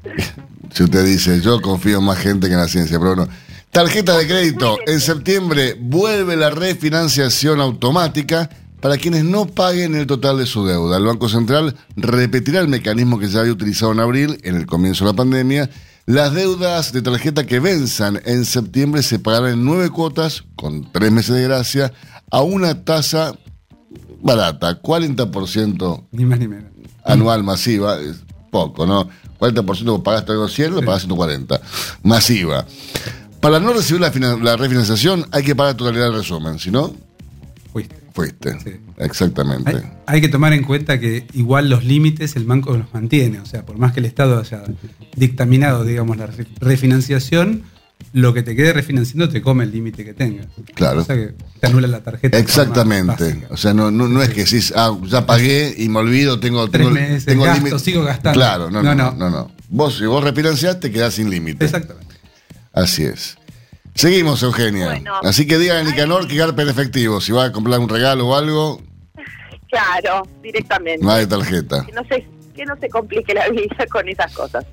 si 0.72 0.82
usted 0.84 1.04
dice, 1.04 1.40
yo 1.40 1.60
confío 1.60 1.98
en 1.98 2.04
más 2.04 2.18
gente 2.18 2.48
que 2.48 2.54
en 2.54 2.60
la 2.60 2.68
ciencia, 2.68 2.98
pero 2.98 3.14
bueno. 3.16 3.32
Tarjeta 3.70 4.18
de 4.18 4.26
crédito. 4.26 4.78
En 4.84 4.98
septiembre 5.00 5.76
vuelve 5.78 6.34
la 6.36 6.50
refinanciación 6.50 7.60
automática 7.60 8.50
para 8.80 8.96
quienes 8.96 9.24
no 9.24 9.46
paguen 9.46 9.94
el 9.94 10.06
total 10.06 10.38
de 10.38 10.46
su 10.46 10.64
deuda. 10.66 10.96
El 10.96 11.04
Banco 11.04 11.28
Central 11.28 11.76
repetirá 11.96 12.60
el 12.60 12.68
mecanismo 12.68 13.18
que 13.18 13.28
ya 13.28 13.40
había 13.40 13.52
utilizado 13.52 13.92
en 13.92 14.00
abril, 14.00 14.38
en 14.42 14.56
el 14.56 14.66
comienzo 14.66 15.04
de 15.04 15.10
la 15.12 15.16
pandemia. 15.16 15.70
Las 16.06 16.34
deudas 16.34 16.92
de 16.92 17.02
tarjeta 17.02 17.46
que 17.46 17.60
venzan 17.60 18.20
en 18.24 18.44
septiembre 18.44 19.02
se 19.02 19.18
pagarán 19.18 19.52
en 19.52 19.64
nueve 19.64 19.90
cuotas, 19.90 20.44
con 20.56 20.90
tres 20.90 21.12
meses 21.12 21.36
de 21.36 21.42
gracia, 21.42 21.92
a 22.30 22.40
una 22.42 22.84
tasa 22.84 23.34
barata, 24.22 24.80
40% 24.82 26.06
Ni 26.12 26.24
más 26.24 26.38
ni 26.38 26.48
menos. 26.48 26.70
anual 27.04 27.42
masiva, 27.44 28.00
es 28.00 28.16
poco, 28.50 28.86
¿no? 28.86 29.08
40% 29.38 29.84
vos 29.84 30.00
pagaste 30.02 30.32
algo 30.32 30.48
100, 30.48 30.74
lo 30.74 30.82
pagás 30.82 31.02
140. 31.02 31.60
Masiva. 32.02 32.66
Para 33.40 33.58
no 33.60 33.72
recibir 33.72 34.00
la, 34.02 34.10
la 34.42 34.56
refinanciación 34.56 35.26
hay 35.32 35.42
que 35.42 35.54
pagar 35.54 35.74
la 35.74 35.76
totalidad 35.78 36.04
del 36.06 36.14
resumen, 36.14 36.58
si 36.58 36.70
no, 36.70 36.92
Fuiste. 38.20 38.52
fuiste. 38.52 38.70
Sí. 38.72 38.80
Exactamente. 38.98 39.70
Hay, 39.76 39.82
hay 40.06 40.20
que 40.20 40.28
tomar 40.28 40.52
en 40.52 40.62
cuenta 40.64 40.98
que 41.00 41.26
igual 41.34 41.68
los 41.70 41.84
límites 41.84 42.36
el 42.36 42.44
banco 42.44 42.76
los 42.76 42.92
mantiene. 42.94 43.40
O 43.40 43.46
sea, 43.46 43.64
por 43.66 43.78
más 43.78 43.92
que 43.92 44.00
el 44.00 44.06
Estado 44.06 44.38
haya 44.40 44.62
dictaminado, 45.16 45.84
digamos, 45.84 46.16
la 46.16 46.26
re- 46.26 46.46
refinanciación, 46.60 47.62
lo 48.12 48.32
que 48.34 48.42
te 48.42 48.56
quede 48.56 48.72
refinanciando 48.72 49.28
te 49.28 49.42
come 49.42 49.64
el 49.64 49.72
límite 49.72 50.04
que 50.04 50.14
tengas. 50.14 50.46
Claro. 50.74 51.02
O 51.02 51.04
sea 51.04 51.16
que 51.16 51.34
te 51.60 51.66
anula 51.66 51.86
la 51.86 52.00
tarjeta. 52.02 52.38
Exactamente. 52.38 53.46
O 53.50 53.56
sea, 53.56 53.74
no, 53.74 53.90
no, 53.90 54.08
no 54.08 54.22
es 54.22 54.30
que 54.30 54.44
decís, 54.44 54.72
ah, 54.76 54.96
ya 55.06 55.26
pagué 55.26 55.74
y 55.76 55.88
me 55.88 55.98
olvido, 55.98 56.40
tengo, 56.40 56.68
Tres 56.68 56.86
tengo, 56.86 56.94
meses, 56.94 57.24
tengo 57.26 57.44
gasto, 57.44 57.78
sigo 57.78 58.02
gastando. 58.02 58.38
Claro, 58.38 58.70
no 58.70 58.82
no, 58.82 58.94
no, 58.94 59.12
No, 59.12 59.16
no, 59.18 59.30
no. 59.30 59.50
Vos, 59.68 59.98
si 59.98 60.06
vos 60.06 60.24
refinanciás, 60.24 60.80
te 60.80 60.90
quedás 60.90 61.14
sin 61.14 61.30
límite. 61.30 61.64
Exactamente. 61.66 62.14
Así 62.72 63.04
es. 63.04 63.36
Seguimos, 63.94 64.42
Eugenia. 64.42 64.86
Bueno. 64.86 65.14
Así 65.22 65.46
que 65.46 65.58
digan 65.58 65.78
a 65.86 65.90
Nicanor 65.90 66.26
que 66.28 66.36
garpe 66.36 66.62
en 66.62 66.68
efectivo. 66.68 67.20
Si 67.20 67.32
va 67.32 67.44
a 67.46 67.52
comprar 67.52 67.78
un 67.80 67.88
regalo 67.88 68.28
o 68.28 68.34
algo, 68.34 68.80
Claro, 69.68 70.22
directamente. 70.42 71.04
no 71.04 71.12
hay 71.12 71.26
tarjeta. 71.26 71.84
Que 71.86 71.92
no 71.92 72.02
se, 72.04 72.26
que 72.54 72.64
no 72.66 72.76
se 72.80 72.88
complique 72.88 73.32
la 73.34 73.48
vida 73.50 73.86
con 73.90 74.08
esas 74.08 74.32
cosas. 74.32 74.64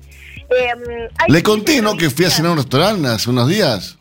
Eh, 0.50 0.70
hay 1.18 1.32
Le 1.32 1.42
conté, 1.42 1.80
¿no? 1.82 1.96
Que 1.96 2.10
fui 2.10 2.24
a 2.24 2.30
cenar 2.30 2.50
a 2.50 2.52
un 2.52 2.58
restaurante 2.58 3.06
hace 3.08 3.30
unos 3.30 3.48
días. 3.48 3.96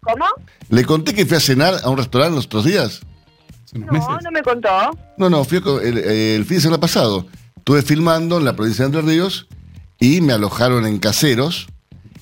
¿Cómo? 0.00 0.24
Le 0.70 0.84
conté 0.84 1.14
que 1.14 1.26
fui 1.26 1.36
a 1.36 1.40
cenar 1.40 1.74
a 1.82 1.90
un 1.90 1.98
restaurante 1.98 2.36
los 2.36 2.46
otros 2.46 2.64
días. 2.64 3.00
No, 3.72 3.92
meses. 3.92 4.08
no 4.24 4.30
me 4.30 4.42
contó. 4.42 4.68
No, 5.18 5.28
no, 5.28 5.44
fui 5.44 5.62
el, 5.82 5.98
el 5.98 6.44
fin 6.46 6.56
de 6.56 6.60
semana 6.62 6.80
pasado. 6.80 7.26
Estuve 7.56 7.82
filmando 7.82 8.38
en 8.38 8.44
la 8.44 8.56
provincia 8.56 8.84
de 8.88 8.96
Entre 8.98 9.02
Ríos 9.12 9.46
y 9.98 10.20
me 10.22 10.32
alojaron 10.32 10.86
en 10.86 10.98
Caseros. 10.98 11.66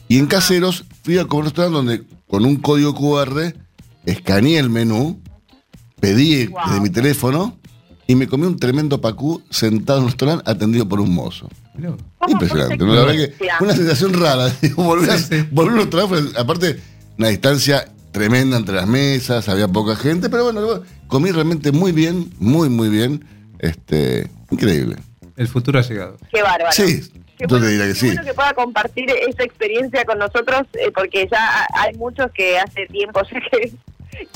Y 0.08 0.18
en 0.18 0.26
Caseros 0.26 0.84
fui 1.04 1.18
a 1.18 1.24
comer 1.26 1.32
a 1.32 1.36
un 1.38 1.44
restaurante 1.44 1.76
donde 1.76 2.17
con 2.28 2.44
un 2.44 2.56
código 2.56 2.94
QR 2.94 3.54
escaneé 4.06 4.58
el 4.58 4.70
menú, 4.70 5.20
pedí 6.00 6.46
Wow. 6.46 6.60
desde 6.66 6.80
mi 6.80 6.90
teléfono 6.90 7.58
y 8.06 8.14
me 8.14 8.26
comí 8.26 8.46
un 8.46 8.56
tremendo 8.58 9.00
pacú 9.00 9.42
sentado 9.50 9.98
en 9.98 10.04
un 10.04 10.10
restaurante 10.10 10.50
atendido 10.50 10.88
por 10.88 11.00
un 11.00 11.12
mozo. 11.14 11.48
Mirá 11.74 11.90
vos. 11.90 12.00
¿Cómo 12.18 12.32
Impresionante. 12.32 12.76
La 12.84 13.04
verdad 13.04 13.12
que 13.14 13.34
fue 13.58 13.66
una 13.66 13.76
sensación 13.76 14.12
rara. 14.14 14.48
digo, 14.62 14.82
volver, 14.82 15.10
a, 15.10 15.18
Sí, 15.18 15.24
sí. 15.40 15.48
volver 15.50 15.70
a 15.72 15.74
un 15.74 15.80
restaurante, 15.80 16.30
fue- 16.32 16.40
aparte, 16.40 16.80
una 17.18 17.28
distancia 17.28 17.92
tremenda 18.12 18.56
entre 18.56 18.74
las 18.74 18.86
mesas, 18.86 19.48
había 19.48 19.68
poca 19.68 19.94
gente, 19.96 20.28
pero 20.30 20.44
bueno, 20.44 20.82
comí 21.08 21.30
realmente 21.30 21.72
muy 21.72 21.92
bien, 21.92 22.32
muy, 22.38 22.68
muy 22.68 22.88
bien. 22.88 23.24
Este, 23.58 24.30
increíble. 24.50 24.96
El 25.36 25.48
futuro 25.48 25.78
ha 25.78 25.82
llegado. 25.82 26.16
Qué 26.32 26.42
bárbaro. 26.42 26.72
Sí, 26.72 27.00
Qué 27.38 27.44
yo 27.44 27.48
bueno- 27.48 27.64
te 27.66 27.70
diría 27.72 27.86
que 27.86 27.94
sí. 27.94 28.06
bueno 28.08 28.24
que 28.24 28.34
pueda 28.34 28.52
compartir 28.54 29.08
esa 29.28 29.44
experiencia 29.44 30.04
con 30.04 30.18
nosotros, 30.18 30.62
eh, 30.74 30.90
porque 30.94 31.28
ya 31.30 31.66
hay 31.74 31.94
muchos 31.96 32.30
que 32.32 32.58
hace 32.58 32.86
tiempo 32.86 33.20
ya 33.32 33.40
que, 33.40 33.72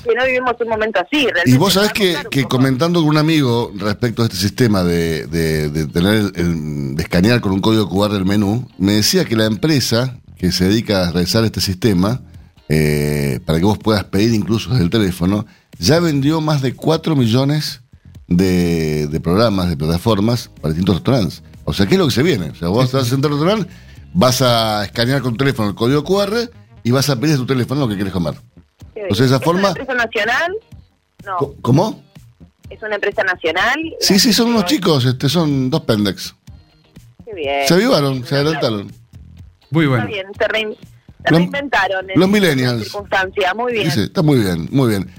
que 0.04 0.14
no 0.14 0.24
vivimos 0.24 0.54
un 0.60 0.68
momento 0.68 1.00
así. 1.00 1.22
Y 1.24 1.26
realmente 1.26 1.58
vos 1.58 1.72
sabés 1.72 1.92
que, 1.92 2.16
que 2.30 2.44
comentando 2.44 3.00
con 3.00 3.08
un 3.10 3.16
amigo 3.18 3.72
respecto 3.76 4.22
a 4.22 4.26
este 4.26 4.36
sistema 4.38 4.84
de, 4.84 5.26
de- 5.26 5.68
de 5.70 5.86
tener 5.86 6.14
el- 6.14 6.32
el- 6.36 6.96
de 6.96 7.02
escanear 7.02 7.40
con 7.40 7.52
un 7.52 7.60
código 7.60 7.88
QR 7.88 8.14
el 8.16 8.24
menú, 8.24 8.68
me 8.78 8.92
decía 8.92 9.24
que 9.24 9.34
la 9.36 9.46
empresa 9.46 10.18
que 10.36 10.52
se 10.52 10.68
dedica 10.68 11.08
a 11.08 11.12
realizar 11.12 11.44
este 11.44 11.60
sistema, 11.60 12.20
eh, 12.68 13.40
para 13.44 13.58
que 13.58 13.64
vos 13.64 13.78
puedas 13.78 14.04
pedir 14.04 14.32
incluso 14.34 14.70
desde 14.70 14.84
el 14.84 14.90
teléfono, 14.90 15.46
ya 15.78 15.98
vendió 16.00 16.40
más 16.40 16.62
de 16.62 16.74
4 16.74 17.16
millones 17.16 17.80
de, 18.28 19.06
de 19.08 19.20
programas, 19.20 19.68
de 19.68 19.76
plataformas 19.76 20.48
para 20.60 20.68
distintos 20.74 20.96
restaurantes. 20.96 21.42
O 21.64 21.72
sea, 21.72 21.86
¿qué 21.86 21.94
es 21.94 21.98
lo 21.98 22.06
que 22.06 22.12
se 22.12 22.22
viene? 22.22 22.50
O 22.50 22.54
sea, 22.54 22.68
vos 22.68 22.92
vas 22.92 23.02
a 23.06 23.08
sentar 23.08 23.30
al 23.30 23.38
restaurante, 23.38 23.72
vas 24.14 24.42
a 24.42 24.84
escanear 24.84 25.20
con 25.22 25.32
tu 25.32 25.38
teléfono 25.38 25.68
el 25.68 25.74
código 25.74 26.02
QR 26.04 26.50
y 26.82 26.90
vas 26.90 27.08
a 27.10 27.16
pedir 27.16 27.34
de 27.34 27.38
tu 27.38 27.46
teléfono 27.46 27.82
lo 27.82 27.88
que 27.88 27.94
quieres 27.94 28.12
comer. 28.12 28.34
O 29.10 29.14
sea, 29.14 29.26
esa 29.26 29.36
¿Es 29.36 29.42
forma- 29.42 29.60
una 29.60 29.80
empresa 29.80 29.94
nacional? 29.94 30.52
No, 31.24 31.54
¿Cómo? 31.62 32.02
es 32.70 32.82
una 32.82 32.94
empresa 32.96 33.22
nacional. 33.22 33.78
Sí, 34.00 34.18
sí, 34.18 34.32
son 34.32 34.48
unos 34.48 34.64
chicos, 34.64 35.04
este, 35.04 35.28
son 35.28 35.70
dos 35.70 35.82
pendex. 35.82 36.34
Qué 37.24 37.34
bien. 37.34 37.68
Se 37.68 37.74
avivaron, 37.74 38.24
se 38.24 38.34
adelantaron. 38.34 38.90
Muy 39.70 39.84
Está 39.84 39.96
bueno. 39.96 40.06
bien, 40.06 40.26
se, 40.38 40.44
rein- 40.48 40.76
se 40.76 41.30
Los- 41.30 41.38
reinventaron. 41.40 42.10
en 42.10 42.18
los 42.20 42.28
millennials. 42.28 42.82
circunstancias. 42.84 43.54
Muy 43.54 43.72
bien. 43.74 43.90
Sí, 43.90 43.98
sí, 43.98 44.00
está 44.04 44.22
muy 44.22 44.38
bien, 44.40 44.68
muy 44.72 44.88
bien. 44.88 45.10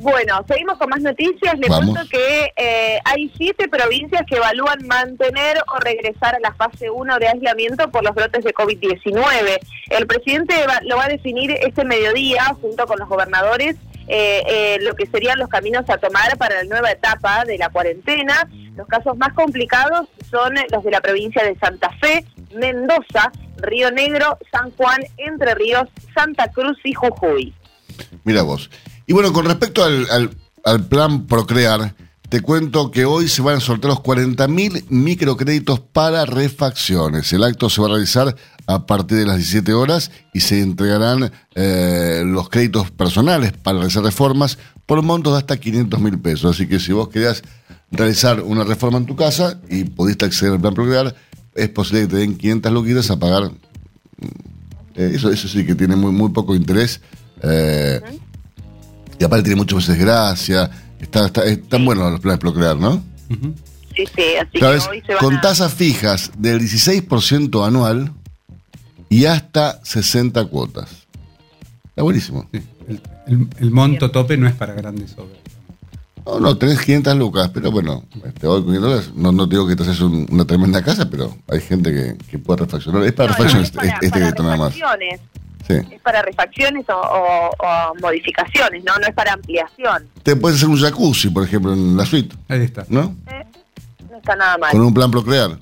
Bueno, 0.00 0.44
seguimos 0.48 0.78
con 0.78 0.88
más 0.88 1.00
noticias. 1.00 1.58
Le 1.58 1.68
Vamos. 1.68 1.90
cuento 1.94 2.08
que 2.10 2.52
eh, 2.56 2.98
hay 3.04 3.30
siete 3.36 3.68
provincias 3.68 4.22
que 4.28 4.36
evalúan 4.36 4.86
mantener 4.86 5.58
o 5.74 5.78
regresar 5.78 6.34
a 6.34 6.40
la 6.40 6.52
fase 6.54 6.90
1 6.90 7.18
de 7.18 7.28
aislamiento 7.28 7.90
por 7.90 8.02
los 8.04 8.14
brotes 8.14 8.44
de 8.44 8.54
COVID-19. 8.54 9.58
El 9.90 10.06
presidente 10.06 10.54
va- 10.66 10.80
lo 10.84 10.96
va 10.96 11.04
a 11.04 11.08
definir 11.08 11.50
este 11.52 11.84
mediodía 11.84 12.44
junto 12.60 12.86
con 12.86 12.98
los 12.98 13.08
gobernadores 13.08 13.76
eh, 14.12 14.42
eh, 14.48 14.78
lo 14.80 14.94
que 14.96 15.06
serían 15.06 15.38
los 15.38 15.48
caminos 15.48 15.88
a 15.88 15.96
tomar 15.98 16.36
para 16.36 16.56
la 16.56 16.64
nueva 16.64 16.90
etapa 16.90 17.44
de 17.44 17.56
la 17.58 17.68
cuarentena. 17.68 18.48
Los 18.74 18.88
casos 18.88 19.16
más 19.16 19.32
complicados 19.34 20.08
son 20.28 20.54
los 20.72 20.82
de 20.82 20.90
la 20.90 21.00
provincia 21.00 21.44
de 21.44 21.56
Santa 21.58 21.90
Fe, 22.00 22.24
Mendoza, 22.52 23.30
Río 23.58 23.92
Negro, 23.92 24.36
San 24.50 24.72
Juan, 24.72 24.98
Entre 25.16 25.54
Ríos, 25.54 25.84
Santa 26.12 26.48
Cruz 26.50 26.76
y 26.82 26.92
Jujuy. 26.92 27.54
Mira 28.24 28.42
vos. 28.42 28.68
Y 29.10 29.12
bueno, 29.12 29.32
con 29.32 29.44
respecto 29.44 29.82
al, 29.82 30.06
al- 30.64 30.84
plan 30.86 31.26
Procrear, 31.26 31.96
te 32.28 32.42
cuento 32.42 32.92
que 32.92 33.04
hoy 33.06 33.26
se 33.26 33.42
van 33.42 33.56
a 33.56 33.60
soltar 33.60 33.88
los 33.90 33.98
40.000 33.98 34.84
microcréditos 34.88 35.80
para 35.80 36.24
refacciones. 36.26 37.32
El 37.32 37.42
acto 37.42 37.68
se 37.68 37.80
va 37.80 37.88
a 37.88 37.90
realizar 37.90 38.36
a 38.68 38.86
partir 38.86 39.18
de 39.18 39.26
las 39.26 39.38
17 39.38 39.72
horas 39.74 40.12
y 40.32 40.42
se 40.42 40.60
entregarán 40.60 41.32
eh, 41.56 42.22
los 42.24 42.48
créditos 42.50 42.92
personales 42.92 43.52
para 43.52 43.78
realizar 43.78 44.04
reformas 44.04 44.58
por 44.86 45.02
montos 45.02 45.32
de 45.32 45.38
hasta 45.40 45.56
500 45.56 45.98
mil 45.98 46.16
pesos. 46.20 46.54
Así 46.54 46.68
que 46.68 46.78
si 46.78 46.92
vos 46.92 47.08
querías 47.08 47.42
realizar 47.90 48.40
una 48.42 48.62
reforma 48.62 48.98
en 48.98 49.06
tu 49.06 49.16
casa 49.16 49.58
y 49.68 49.82
pudiste 49.82 50.24
acceder 50.24 50.52
al 50.52 50.60
plan 50.60 50.74
Procrear, 50.74 51.16
es 51.56 51.68
posible 51.70 52.02
que 52.02 52.06
te 52.06 52.16
den 52.18 52.36
500 52.38 52.72
luquitas 52.72 53.10
a 53.10 53.18
pagar 53.18 53.50
eh, 54.94 55.12
eso, 55.16 55.30
eso 55.32 55.48
sí 55.48 55.66
que 55.66 55.74
tiene 55.74 55.96
muy, 55.96 56.12
muy 56.12 56.30
poco 56.30 56.54
interés. 56.54 57.00
eh, 57.42 58.00
Y 59.20 59.24
aparte 59.24 59.44
tiene 59.44 59.56
mucho 59.56 59.76
más 59.76 59.86
desgracia. 59.86 60.70
Está, 60.98 61.26
está, 61.26 61.44
están 61.44 61.84
buenos 61.84 62.10
los 62.10 62.20
planes 62.20 62.40
Procrear, 62.40 62.76
¿no? 62.76 63.02
Ujú. 63.30 63.54
Sí, 63.94 64.04
sí, 64.16 64.22
así 64.40 64.58
¿Sabes? 64.58 64.84
que 64.84 64.90
hoy 64.90 65.02
se 65.06 65.12
van 65.14 65.18
Con 65.24 65.36
a- 65.36 65.40
tasas 65.42 65.74
fijas 65.74 66.30
del 66.38 66.58
16% 66.60 67.66
anual 67.66 68.12
y 69.10 69.26
hasta 69.26 69.78
60 69.84 70.44
cuotas. 70.46 70.88
Está 71.90 72.02
buenísimo. 72.02 72.48
Sí. 72.52 72.62
El, 72.88 73.00
el- 73.26 73.48
el 73.58 73.70
monto 73.70 74.10
tope 74.10 74.36
no 74.38 74.48
es 74.48 74.54
para 74.54 74.72
grandes 74.72 75.12
obras. 75.18 75.38
No, 76.24 76.40
no, 76.40 76.56
tenés 76.56 76.80
500 76.80 77.16
lucas, 77.16 77.50
pero 77.52 77.70
bueno, 77.70 78.04
este, 78.24 78.46
hoy 78.46 78.62
con 78.62 78.72
500 78.72 78.82
dólares, 78.90 79.10
no, 79.16 79.32
no 79.32 79.48
te 79.48 79.56
digo 79.56 79.66
que 79.66 79.76
te 79.76 79.82
haces 79.82 80.00
un- 80.00 80.26
una 80.30 80.44
tremenda 80.46 80.82
casa, 80.82 81.08
pero 81.10 81.36
hay 81.48 81.60
gente 81.60 81.92
que, 81.92 82.16
que 82.30 82.38
puede 82.38 82.60
refaccionar. 82.60 83.02
Es 83.04 83.12
para 83.12 83.36
No, 83.36 83.44
es 83.60 83.70
para- 83.70 83.88
este, 83.92 84.06
este 84.06 84.20
para 84.20 84.42
nada 84.42 84.56
más. 84.56 84.74
Sí. 85.80 85.94
Es 85.94 86.00
para 86.02 86.22
refacciones 86.22 86.84
o, 86.88 86.94
o- 86.94 87.50
o 87.58 87.94
modificaciones, 88.00 88.82
¿no? 88.84 88.96
No 88.98 89.06
es 89.06 89.14
para 89.14 89.32
ampliación. 89.32 90.08
Te 90.22 90.36
puedes 90.36 90.58
hacer 90.58 90.68
un 90.68 90.78
jacuzzi, 90.80 91.30
por 91.30 91.44
ejemplo, 91.44 91.72
en 91.72 91.96
la 91.96 92.04
suite, 92.06 92.34
Ahí 92.48 92.62
está. 92.62 92.84
¿no? 92.88 93.14
Eh, 93.30 93.44
no 94.10 94.16
está 94.18 94.36
nada 94.36 94.58
mal. 94.58 94.70
Con 94.72 94.80
un 94.82 94.94
plan 94.94 95.10
Procrear. 95.10 95.58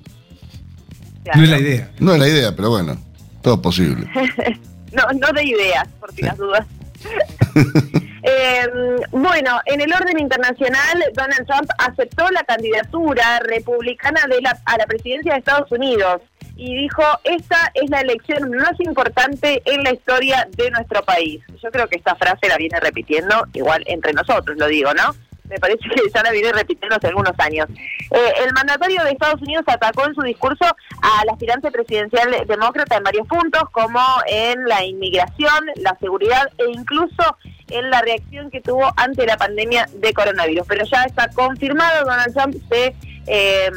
claro. 1.24 1.38
No 1.38 1.42
es 1.44 1.50
la 1.50 1.58
idea. 1.58 1.90
No 1.98 2.12
es 2.14 2.18
la 2.20 2.28
idea, 2.28 2.56
pero 2.56 2.70
bueno, 2.70 2.96
todo 3.42 3.54
es 3.54 3.60
posible. 3.60 4.08
No, 4.90 5.02
no 5.20 5.30
de 5.34 5.44
ideas, 5.44 5.86
por 6.00 6.10
si 6.12 6.16
Sí. 6.16 6.22
las 6.22 6.38
dudas. 6.38 6.66
Eh, 8.22 8.66
bueno, 9.10 9.60
en 9.66 9.80
el 9.80 9.92
orden 9.92 10.18
internacional, 10.18 11.04
Donald 11.14 11.46
Trump 11.46 11.70
aceptó 11.78 12.28
la 12.30 12.42
candidatura 12.44 13.40
republicana 13.40 14.20
de 14.28 14.40
la, 14.40 14.58
a 14.64 14.76
la 14.76 14.86
presidencia 14.86 15.32
de 15.32 15.38
Estados 15.38 15.70
Unidos 15.70 16.22
y 16.56 16.74
dijo, 16.74 17.04
esta 17.22 17.70
es 17.74 17.88
la 17.88 18.00
elección 18.00 18.50
más 18.50 18.72
importante 18.80 19.62
en 19.64 19.84
la 19.84 19.92
historia 19.92 20.48
de 20.56 20.70
nuestro 20.72 21.02
país. 21.04 21.40
Yo 21.62 21.70
creo 21.70 21.86
que 21.86 21.96
esta 21.96 22.16
frase 22.16 22.48
la 22.48 22.56
viene 22.56 22.80
repitiendo, 22.80 23.46
igual 23.54 23.84
entre 23.86 24.12
nosotros 24.12 24.56
lo 24.58 24.66
digo, 24.66 24.92
¿no? 24.92 25.14
Me 25.48 25.58
parece 25.58 25.78
que 25.88 26.10
ya 26.12 26.22
la 26.22 26.30
viene 26.30 26.52
repitiendo 26.52 26.96
hace 26.96 27.06
algunos 27.06 27.32
años. 27.38 27.68
Eh, 28.10 28.32
el 28.44 28.52
mandatario 28.52 29.02
de 29.04 29.12
Estados 29.12 29.40
Unidos 29.40 29.64
atacó 29.66 30.06
en 30.06 30.14
su 30.14 30.22
discurso 30.22 30.64
al 31.00 31.28
aspirante 31.30 31.70
presidencial 31.70 32.28
demócrata 32.46 32.96
en 32.96 33.04
varios 33.04 33.26
puntos, 33.26 33.62
como 33.70 34.00
en 34.26 34.64
la 34.64 34.84
inmigración, 34.84 35.66
la 35.76 35.96
seguridad 36.00 36.50
e 36.58 36.70
incluso 36.70 37.36
en 37.70 37.90
la 37.90 38.00
reacción 38.00 38.50
que 38.50 38.60
tuvo 38.60 38.92
ante 38.96 39.26
la 39.26 39.36
pandemia 39.36 39.88
de 39.92 40.12
coronavirus. 40.12 40.66
Pero 40.66 40.84
ya 40.84 41.04
está 41.04 41.28
confirmado, 41.28 42.04
Donald 42.04 42.34
Trump 42.34 42.56
se... 42.68 42.94
Eh, 43.26 43.70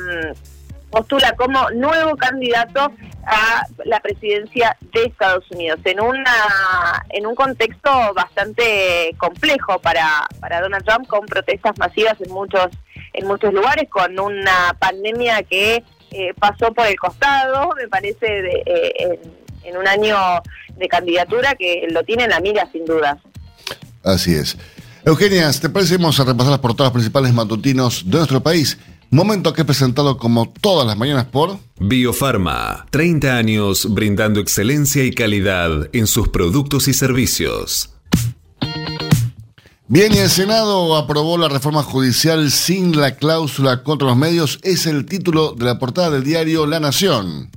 postula 0.91 1.31
como 1.35 1.71
nuevo 1.71 2.15
candidato 2.17 2.91
a 3.25 3.65
la 3.85 3.99
presidencia 4.01 4.77
de 4.93 5.05
Estados 5.05 5.49
Unidos 5.51 5.79
en 5.85 6.01
una 6.01 7.03
en 7.09 7.25
un 7.25 7.33
contexto 7.33 7.89
bastante 8.13 9.15
complejo 9.17 9.79
para, 9.79 10.27
para 10.39 10.61
Donald 10.61 10.83
Trump 10.85 11.07
con 11.07 11.25
protestas 11.25 11.77
masivas 11.77 12.19
en 12.19 12.31
muchos 12.31 12.67
en 13.13 13.27
muchos 13.27 13.53
lugares 13.53 13.89
con 13.89 14.19
una 14.19 14.75
pandemia 14.79 15.43
que 15.43 15.83
eh, 16.11 16.33
pasó 16.37 16.73
por 16.73 16.87
el 16.87 16.99
costado 16.99 17.73
me 17.77 17.87
parece 17.87 18.25
de, 18.25 18.63
eh, 18.65 19.19
en, 19.63 19.77
un 19.77 19.87
año 19.87 20.17
de 20.75 20.87
candidatura 20.87 21.55
que 21.55 21.87
lo 21.89 22.03
tiene 22.03 22.23
en 22.23 22.31
la 22.31 22.39
mira 22.41 22.67
sin 22.71 22.85
dudas 22.85 23.17
Así 24.03 24.33
es. 24.33 24.57
Eugenia, 25.05 25.51
¿te 25.53 25.69
parece? 25.69 25.97
Vamos 25.97 26.19
a 26.19 26.25
repasar 26.25 26.51
las 26.51 26.59
portadas 26.59 26.91
principales 26.91 27.33
matutinos 27.33 28.03
de 28.05 28.17
nuestro 28.17 28.41
país. 28.43 28.77
Momento 29.09 29.51
que 29.53 29.61
es 29.61 29.65
presentado 29.65 30.17
como 30.17 30.53
todas 30.61 30.87
las 30.87 30.97
mañanas 30.97 31.25
por 31.25 31.57
Biofarma, 31.79 32.85
30 32.91 33.35
años 33.35 33.87
brindando 33.93 34.39
excelencia 34.39 35.03
y 35.03 35.11
calidad 35.11 35.89
en 35.91 36.07
sus 36.07 36.29
productos 36.29 36.87
y 36.87 36.93
servicios. 36.93 37.89
Bien, 39.87 40.13
y 40.13 40.19
el 40.19 40.29
Senado 40.29 40.95
aprobó 40.95 41.37
la 41.37 41.49
reforma 41.49 41.83
judicial 41.83 42.49
sin 42.49 42.95
la 42.97 43.15
cláusula 43.17 43.83
contra 43.83 44.07
los 44.07 44.15
medios. 44.15 44.59
Es 44.63 44.85
el 44.85 45.05
título 45.05 45.51
de 45.51 45.65
la 45.65 45.79
portada 45.79 46.11
del 46.11 46.23
diario 46.23 46.65
La 46.65 46.79
Nación. 46.79 47.51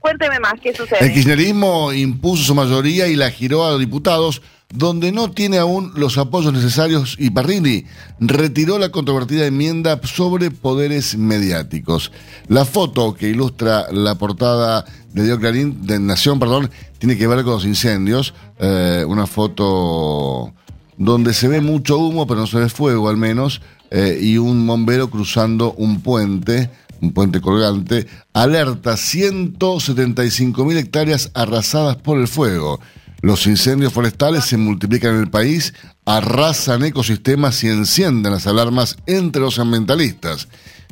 Cuénteme 0.00 0.38
más, 0.40 0.54
¿qué 0.62 0.68
El 0.68 0.76
sucede? 0.76 1.12
kirchnerismo 1.14 1.94
impuso 1.94 2.44
su 2.44 2.54
mayoría 2.54 3.08
y 3.08 3.16
la 3.16 3.30
giró 3.30 3.64
a 3.66 3.70
los 3.70 3.80
diputados, 3.80 4.42
donde 4.72 5.12
no 5.12 5.30
tiene 5.30 5.58
aún 5.58 5.92
los 5.94 6.18
apoyos 6.18 6.52
necesarios 6.52 7.16
y 7.18 7.30
Parrini 7.30 7.84
retiró 8.18 8.78
la 8.78 8.90
controvertida 8.90 9.46
enmienda 9.46 10.00
sobre 10.04 10.50
poderes 10.50 11.16
mediáticos. 11.16 12.12
La 12.48 12.64
foto 12.64 13.14
que 13.14 13.28
ilustra 13.28 13.86
la 13.92 14.16
portada 14.16 14.84
de 15.12 15.22
Diego 15.22 15.38
Clarín, 15.38 15.86
de 15.86 15.98
Nación, 15.98 16.38
perdón, 16.38 16.70
tiene 16.98 17.16
que 17.16 17.26
ver 17.26 17.44
con 17.44 17.54
los 17.54 17.64
incendios. 17.64 18.34
Eh, 18.58 19.04
una 19.06 19.26
foto 19.26 20.52
donde 20.96 21.34
se 21.34 21.48
ve 21.48 21.60
mucho 21.60 21.98
humo, 21.98 22.26
pero 22.26 22.40
no 22.40 22.46
se 22.46 22.58
ve 22.58 22.68
fuego 22.68 23.08
al 23.08 23.16
menos, 23.16 23.60
eh, 23.90 24.18
y 24.20 24.38
un 24.38 24.66
bombero 24.66 25.10
cruzando 25.10 25.72
un 25.74 26.00
puente, 26.00 26.70
un 27.00 27.12
puente 27.12 27.40
colgante, 27.40 28.06
alerta 28.32 28.96
175 28.96 30.64
mil 30.64 30.76
hectáreas 30.76 31.30
arrasadas 31.34 31.96
por 31.96 32.18
el 32.18 32.28
fuego. 32.28 32.80
Los 33.22 33.46
incendios 33.46 33.92
forestales 33.92 34.44
se 34.44 34.56
multiplican 34.56 35.14
en 35.14 35.20
el 35.20 35.30
país, 35.30 35.74
arrasan 36.04 36.84
ecosistemas 36.84 37.62
y 37.64 37.68
encienden 37.68 38.32
las 38.32 38.46
alarmas 38.46 38.96
entre 39.06 39.42
los 39.42 39.58
ambientalistas. 39.58 40.46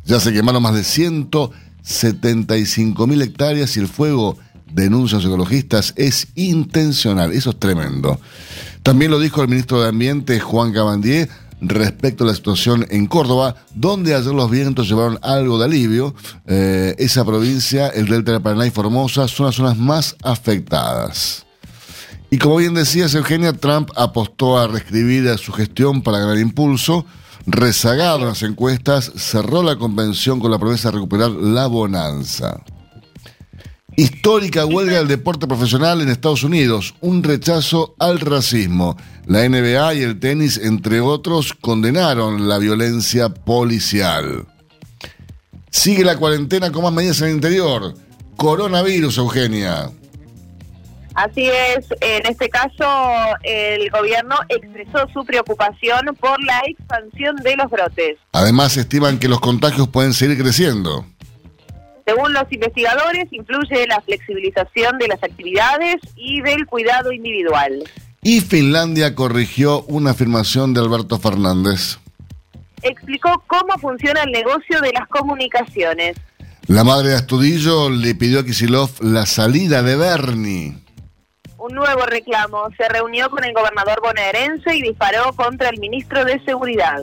Ya 0.04 0.18
se 0.20 0.32
quemaron 0.32 0.62
más 0.62 0.74
de 0.74 0.84
175 0.84 3.06
mil 3.06 3.22
hectáreas 3.22 3.76
y 3.76 3.80
el 3.80 3.88
fuego, 3.88 4.38
denuncian 4.72 5.20
los 5.20 5.28
ecologistas, 5.28 5.92
es 5.96 6.28
intencional. 6.34 7.32
Eso 7.32 7.50
es 7.50 7.58
tremendo. 7.58 8.18
También 8.82 9.10
lo 9.10 9.18
dijo 9.18 9.42
el 9.42 9.48
ministro 9.48 9.80
de 9.80 9.88
Ambiente, 9.88 10.40
Juan 10.40 10.72
Cabandier, 10.72 11.28
respecto 11.60 12.24
a 12.24 12.26
la 12.26 12.34
situación 12.34 12.86
en 12.90 13.06
Córdoba, 13.06 13.54
donde 13.74 14.14
ayer 14.14 14.32
los 14.32 14.50
vientos 14.50 14.88
llevaron 14.88 15.18
algo 15.22 15.58
de 15.58 15.64
alivio. 15.64 16.14
Eh, 16.46 16.94
esa 16.98 17.24
provincia, 17.24 17.88
el 17.88 18.06
Delta 18.06 18.32
de 18.32 18.40
Paraná 18.40 18.66
y 18.66 18.70
Formosa, 18.70 19.28
son 19.28 19.46
las 19.46 19.54
zonas 19.54 19.78
más 19.78 20.16
afectadas. 20.22 21.46
Y 22.34 22.38
como 22.38 22.56
bien 22.56 22.74
decías, 22.74 23.14
Eugenia, 23.14 23.52
Trump 23.52 23.90
apostó 23.94 24.58
a 24.58 24.66
reescribir 24.66 25.28
a 25.28 25.38
su 25.38 25.52
gestión 25.52 26.02
para 26.02 26.18
ganar 26.18 26.36
impulso. 26.38 27.06
Rezagado 27.46 28.22
en 28.22 28.26
las 28.26 28.42
encuestas, 28.42 29.12
cerró 29.14 29.62
la 29.62 29.76
convención 29.76 30.40
con 30.40 30.50
la 30.50 30.58
promesa 30.58 30.88
de 30.88 30.96
recuperar 30.96 31.30
la 31.30 31.68
bonanza. 31.68 32.60
Histórica 33.96 34.66
huelga 34.66 34.98
del 34.98 35.06
deporte 35.06 35.46
profesional 35.46 36.00
en 36.00 36.08
Estados 36.08 36.42
Unidos, 36.42 36.96
un 37.00 37.22
rechazo 37.22 37.94
al 38.00 38.18
racismo. 38.18 38.96
La 39.26 39.48
NBA 39.48 39.94
y 39.94 40.02
el 40.02 40.18
tenis, 40.18 40.58
entre 40.58 41.00
otros, 41.00 41.54
condenaron 41.60 42.48
la 42.48 42.58
violencia 42.58 43.28
policial. 43.28 44.44
Sigue 45.70 46.04
la 46.04 46.16
cuarentena 46.16 46.72
con 46.72 46.82
más 46.82 46.92
medidas 46.92 47.20
en 47.20 47.28
el 47.28 47.34
interior. 47.36 47.94
Coronavirus, 48.36 49.18
Eugenia. 49.18 49.92
Así 51.14 51.48
es, 51.48 51.86
en 52.00 52.26
este 52.26 52.48
caso 52.48 52.84
el 53.44 53.88
gobierno 53.90 54.34
expresó 54.48 55.06
su 55.12 55.24
preocupación 55.24 56.16
por 56.18 56.42
la 56.42 56.60
expansión 56.66 57.36
de 57.36 57.56
los 57.56 57.70
brotes. 57.70 58.18
Además, 58.32 58.76
estiman 58.76 59.20
que 59.20 59.28
los 59.28 59.40
contagios 59.40 59.88
pueden 59.88 60.12
seguir 60.12 60.36
creciendo. 60.38 61.06
Según 62.04 62.32
los 62.32 62.50
investigadores, 62.50 63.32
influye 63.32 63.86
la 63.86 64.00
flexibilización 64.00 64.98
de 64.98 65.08
las 65.08 65.22
actividades 65.22 65.96
y 66.16 66.42
del 66.42 66.66
cuidado 66.66 67.12
individual. 67.12 67.84
Y 68.22 68.40
Finlandia 68.40 69.14
corrigió 69.14 69.82
una 69.84 70.10
afirmación 70.10 70.74
de 70.74 70.80
Alberto 70.80 71.18
Fernández. 71.18 71.98
Explicó 72.82 73.42
cómo 73.46 73.78
funciona 73.80 74.22
el 74.24 74.32
negocio 74.32 74.80
de 74.80 74.92
las 74.92 75.08
comunicaciones. 75.08 76.16
La 76.66 76.84
madre 76.84 77.10
de 77.10 77.14
Astudillo 77.16 77.88
le 77.88 78.14
pidió 78.14 78.40
a 78.40 78.44
Kisilov 78.44 78.90
la 79.00 79.26
salida 79.26 79.82
de 79.82 79.96
Bernie. 79.96 80.83
Un 81.64 81.74
nuevo 81.74 82.04
reclamo. 82.04 82.68
Se 82.76 82.86
reunió 82.90 83.30
con 83.30 83.42
el 83.42 83.54
gobernador 83.54 84.02
bonaerense 84.02 84.76
y 84.76 84.82
disparó 84.82 85.32
contra 85.32 85.70
el 85.70 85.80
ministro 85.80 86.22
de 86.22 86.38
Seguridad. 86.44 87.02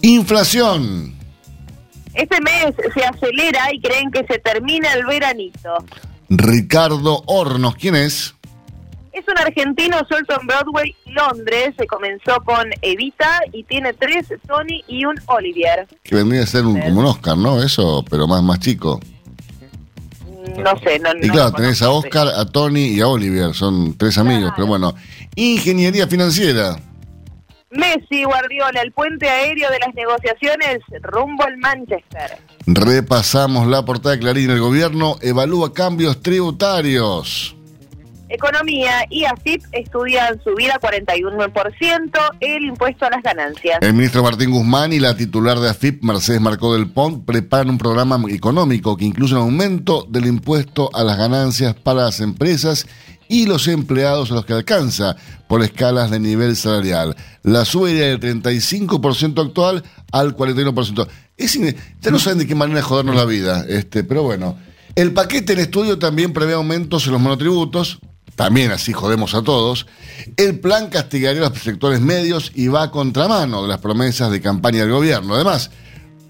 Inflación. 0.00 1.14
Este 2.14 2.40
mes 2.40 2.74
se 2.92 3.04
acelera 3.04 3.72
y 3.72 3.80
creen 3.80 4.10
que 4.10 4.26
se 4.26 4.40
termina 4.40 4.92
el 4.94 5.06
veranito. 5.06 5.72
Ricardo 6.30 7.22
Hornos, 7.26 7.76
¿quién 7.76 7.94
es? 7.94 8.34
Es 9.12 9.24
un 9.28 9.38
argentino 9.38 9.98
suelto 10.08 10.36
en 10.40 10.46
Broadway 10.48 10.96
Londres. 11.06 11.74
Se 11.78 11.86
comenzó 11.86 12.40
con 12.44 12.70
Evita 12.80 13.38
y 13.52 13.62
tiene 13.62 13.92
tres 13.92 14.34
Tony 14.48 14.82
y 14.88 15.04
un 15.04 15.14
Olivier. 15.26 15.86
Que 16.02 16.16
vendría 16.16 16.42
a 16.42 16.46
ser 16.46 16.66
un, 16.66 16.80
como 16.80 16.98
un 16.98 17.06
Oscar, 17.06 17.36
¿no? 17.38 17.62
Eso, 17.62 18.04
pero 18.10 18.26
más, 18.26 18.42
más 18.42 18.58
chico. 18.58 18.98
No 20.58 20.78
sé, 20.78 20.98
no 20.98 21.10
Y 21.20 21.28
claro, 21.28 21.52
tenés 21.52 21.82
a 21.82 21.90
Oscar, 21.90 22.28
a 22.28 22.44
Tony 22.44 22.88
y 22.88 23.00
a 23.00 23.08
Oliver, 23.08 23.54
son 23.54 23.96
tres 23.96 24.18
amigos, 24.18 24.52
pero 24.54 24.66
bueno. 24.66 24.94
Ingeniería 25.34 26.06
financiera. 26.06 26.76
Messi, 27.70 28.24
Guardiola, 28.24 28.82
el 28.82 28.92
puente 28.92 29.28
aéreo 29.28 29.70
de 29.70 29.78
las 29.78 29.94
negociaciones 29.94 30.80
rumbo 31.00 31.44
al 31.44 31.56
Manchester. 31.56 32.38
Repasamos 32.66 33.66
la 33.66 33.84
portada 33.84 34.14
de 34.14 34.20
Clarín. 34.20 34.50
El 34.50 34.60
gobierno 34.60 35.16
evalúa 35.22 35.72
cambios 35.72 36.20
tributarios. 36.20 37.56
Economía 38.32 39.04
y 39.10 39.26
AFIP 39.26 39.62
estudian 39.72 40.42
subir 40.42 40.70
a 40.72 40.80
41% 40.80 42.10
el 42.40 42.64
impuesto 42.64 43.04
a 43.04 43.10
las 43.10 43.22
ganancias. 43.22 43.76
El 43.82 43.92
ministro 43.92 44.22
Martín 44.22 44.52
Guzmán 44.52 44.94
y 44.94 45.00
la 45.00 45.14
titular 45.14 45.60
de 45.60 45.68
AFIP, 45.68 46.02
Mercedes 46.02 46.40
Marcó 46.40 46.72
del 46.72 46.90
Pont, 46.90 47.26
preparan 47.26 47.68
un 47.68 47.76
programa 47.76 48.18
económico 48.30 48.96
que 48.96 49.04
incluye 49.04 49.34
un 49.34 49.42
aumento 49.42 50.06
del 50.08 50.24
impuesto 50.24 50.88
a 50.94 51.04
las 51.04 51.18
ganancias 51.18 51.74
para 51.74 52.04
las 52.04 52.20
empresas 52.20 52.86
y 53.28 53.44
los 53.44 53.68
empleados 53.68 54.30
a 54.30 54.34
los 54.34 54.46
que 54.46 54.54
alcanza 54.54 55.14
por 55.46 55.62
escalas 55.62 56.10
de 56.10 56.18
nivel 56.18 56.56
salarial. 56.56 57.14
La 57.42 57.66
subiría 57.66 58.08
del 58.08 58.20
35% 58.20 59.44
actual 59.44 59.84
al 60.10 60.34
41%. 60.34 61.06
Es 61.36 61.60
ya 62.00 62.10
no 62.10 62.18
saben 62.18 62.38
de 62.38 62.46
qué 62.46 62.54
manera 62.54 62.80
jodernos 62.80 63.14
la 63.14 63.26
vida, 63.26 63.66
este, 63.68 64.04
pero 64.04 64.22
bueno. 64.22 64.56
El 64.94 65.12
paquete 65.12 65.52
en 65.52 65.58
estudio 65.58 65.98
también 65.98 66.32
prevé 66.32 66.54
aumentos 66.54 67.06
en 67.06 67.12
los 67.12 67.20
monotributos, 67.20 68.00
también 68.36 68.70
así 68.70 68.92
jodemos 68.92 69.34
a 69.34 69.42
todos. 69.42 69.86
El 70.36 70.60
plan 70.60 70.88
castigaría 70.88 71.46
a 71.46 71.50
los 71.50 71.58
sectores 71.58 72.00
medios 72.00 72.52
y 72.54 72.68
va 72.68 72.84
a 72.84 72.90
contramano 72.90 73.62
de 73.62 73.68
las 73.68 73.78
promesas 73.78 74.30
de 74.30 74.40
campaña 74.40 74.80
del 74.80 74.92
gobierno. 74.92 75.34
Además, 75.34 75.70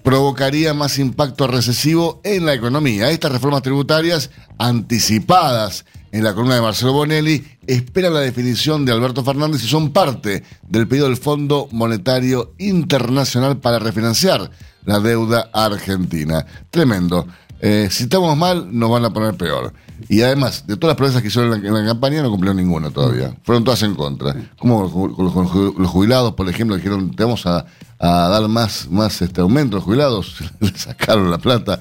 provocaría 0.03 0.73
más 0.73 0.99
impacto 0.99 1.47
recesivo 1.47 2.21
en 2.23 2.45
la 2.45 2.53
economía. 2.53 3.09
Estas 3.09 3.31
reformas 3.31 3.61
tributarias 3.61 4.29
anticipadas 4.57 5.85
en 6.13 6.23
la 6.23 6.35
columna 6.35 6.55
de 6.55 6.61
Marcelo 6.61 6.93
Bonelli, 6.93 7.43
esperan 7.65 8.13
la 8.13 8.19
definición 8.19 8.85
de 8.85 8.91
Alberto 8.91 9.23
Fernández 9.23 9.63
y 9.63 9.67
son 9.67 9.91
parte 9.91 10.43
del 10.61 10.87
pedido 10.87 11.07
del 11.07 11.17
Fondo 11.17 11.67
Monetario 11.71 12.53
Internacional 12.59 13.57
para 13.57 13.79
refinanciar 13.79 14.51
la 14.85 14.99
deuda 14.99 15.49
argentina. 15.51 16.45
Tremendo. 16.69 17.27
Eh, 17.65 17.87
si 17.89 18.03
estamos 18.03 18.35
mal, 18.35 18.67
nos 18.77 18.89
van 18.89 19.05
a 19.05 19.13
poner 19.13 19.35
peor. 19.35 19.73
Y 20.09 20.21
además, 20.21 20.67
de 20.67 20.75
todas 20.75 20.91
las 20.91 20.97
promesas 20.97 21.21
que 21.21 21.29
hicieron 21.29 21.53
en 21.53 21.63
la, 21.63 21.69
en 21.69 21.85
la 21.85 21.91
campaña, 21.93 22.21
no 22.21 22.29
cumplieron 22.29 22.57
ninguna 22.57 22.89
todavía. 22.89 23.37
Fueron 23.43 23.63
todas 23.63 23.81
en 23.83 23.95
contra. 23.95 24.35
Como 24.59 24.81
los, 24.83 25.77
los- 25.77 25.89
jubilados, 25.89 26.33
por 26.33 26.49
ejemplo, 26.49 26.75
dijeron, 26.75 27.15
te 27.15 27.23
vamos 27.23 27.45
a, 27.45 27.65
a 27.99 28.27
dar 28.27 28.49
más, 28.49 28.89
más 28.89 29.21
este 29.21 29.39
aumento 29.39 29.75
a 29.75 29.77
los 29.77 29.85
jubilados, 29.85 30.35
le 30.59 30.77
sacaron 30.77 31.31
la 31.31 31.37
plata. 31.37 31.79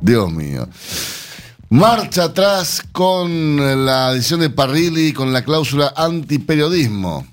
Dios 0.00 0.30
mío. 0.30 0.68
Marcha 1.70 2.24
atrás 2.24 2.82
con 2.92 3.56
la 3.86 4.12
edición 4.12 4.38
de 4.38 4.50
Parrilli 4.50 5.12
con 5.12 5.32
la 5.32 5.42
cláusula 5.42 5.92
antiperiodismo. 5.96 7.26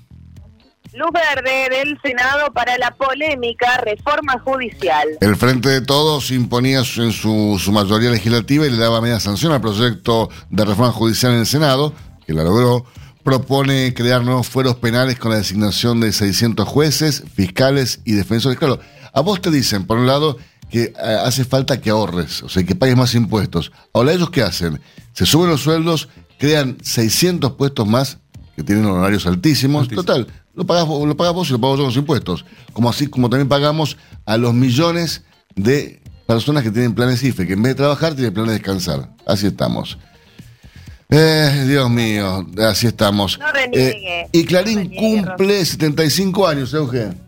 Luz 0.94 1.10
verde 1.10 1.68
del 1.70 1.98
Senado 2.02 2.52
para 2.52 2.76
la 2.76 2.90
polémica 2.94 3.78
reforma 3.78 4.38
judicial. 4.44 5.08
El 5.22 5.36
Frente 5.36 5.70
de 5.70 5.80
Todos 5.80 6.30
imponía 6.30 6.80
en 6.80 7.12
su, 7.12 7.58
su 7.58 7.72
mayoría 7.72 8.10
legislativa 8.10 8.66
y 8.66 8.70
le 8.70 8.76
daba 8.76 9.00
media 9.00 9.18
sanción 9.18 9.52
al 9.52 9.62
proyecto 9.62 10.28
de 10.50 10.64
reforma 10.66 10.92
judicial 10.92 11.32
en 11.32 11.40
el 11.40 11.46
Senado, 11.46 11.94
que 12.26 12.34
la 12.34 12.44
logró. 12.44 12.84
Propone 13.22 13.94
crear 13.94 14.22
nuevos 14.22 14.48
fueros 14.48 14.76
penales 14.76 15.18
con 15.18 15.30
la 15.30 15.38
designación 15.38 16.00
de 16.00 16.12
600 16.12 16.68
jueces, 16.68 17.24
fiscales 17.34 18.00
y 18.04 18.12
defensores. 18.12 18.58
Claro, 18.58 18.78
a 19.14 19.20
vos 19.22 19.40
te 19.40 19.50
dicen, 19.50 19.86
por 19.86 19.96
un 19.96 20.06
lado, 20.06 20.36
que 20.70 20.84
eh, 20.84 20.92
hace 21.24 21.44
falta 21.44 21.80
que 21.80 21.88
ahorres, 21.88 22.42
o 22.42 22.48
sea, 22.50 22.64
que 22.64 22.74
pagues 22.74 22.96
más 22.96 23.14
impuestos. 23.14 23.72
Ahora, 23.94 24.12
¿ellos 24.12 24.28
qué 24.30 24.42
hacen? 24.42 24.80
Se 25.14 25.24
suben 25.24 25.50
los 25.50 25.62
sueldos, 25.62 26.08
crean 26.38 26.76
600 26.82 27.52
puestos 27.52 27.86
más, 27.86 28.18
que 28.56 28.62
tienen 28.62 28.84
honorarios 28.86 29.26
altísimos. 29.26 29.82
Altísimo. 29.82 30.02
Total, 30.04 30.26
lo 30.54 30.66
pagás, 30.66 30.86
vos- 30.86 31.06
lo 31.06 31.16
pagás 31.16 31.34
vos 31.34 31.48
y 31.48 31.52
lo 31.52 31.60
pago 31.60 31.74
yo 31.74 31.78
con 31.82 31.86
los 31.86 31.96
impuestos. 31.96 32.44
Como 32.72 32.88
así 32.90 33.06
como 33.06 33.28
también 33.30 33.48
pagamos 33.48 33.96
a 34.26 34.36
los 34.36 34.52
millones 34.54 35.22
de 35.56 36.02
personas 36.26 36.62
que 36.62 36.70
tienen 36.70 36.94
planes 36.94 37.22
IFE, 37.22 37.46
que 37.46 37.52
en 37.54 37.62
vez 37.62 37.72
de 37.72 37.76
trabajar 37.76 38.14
tienen 38.14 38.32
planes 38.34 38.50
de 38.52 38.58
descansar. 38.58 39.10
Así 39.26 39.46
estamos. 39.46 39.98
Eh, 41.10 41.64
Dios 41.68 41.90
mío, 41.90 42.46
así 42.66 42.86
estamos. 42.86 43.38
No 43.38 43.52
reniegue, 43.52 44.28
y 44.32 44.42
no 44.42 44.48
Clarín 44.48 44.78
reniegue, 44.78 45.24
cumple 45.26 45.64
75 45.64 46.48
años, 46.48 46.72
Eugen. 46.72 47.20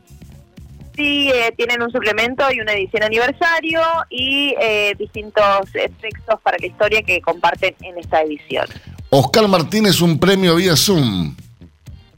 Sí, 0.97 1.29
eh, 1.35 1.53
tienen 1.57 1.83
un 1.83 1.91
suplemento 1.91 2.45
y 2.53 2.61
una 2.61 2.73
edición 2.73 3.03
aniversario 3.03 3.81
y 4.11 4.55
eh, 4.61 4.95
distintos 4.97 5.75
eh, 5.75 5.91
textos 6.01 6.41
para 6.43 6.57
la 6.59 6.67
historia 6.67 7.03
que 7.03 7.21
comparten 7.21 7.75
en 7.81 7.99
esta 7.99 8.23
edición. 8.23 8.67
Oscar 9.11 9.49
Martínez, 9.49 10.01
un 10.01 10.19
premio 10.19 10.55
vía 10.57 10.77
Zoom. 10.77 11.35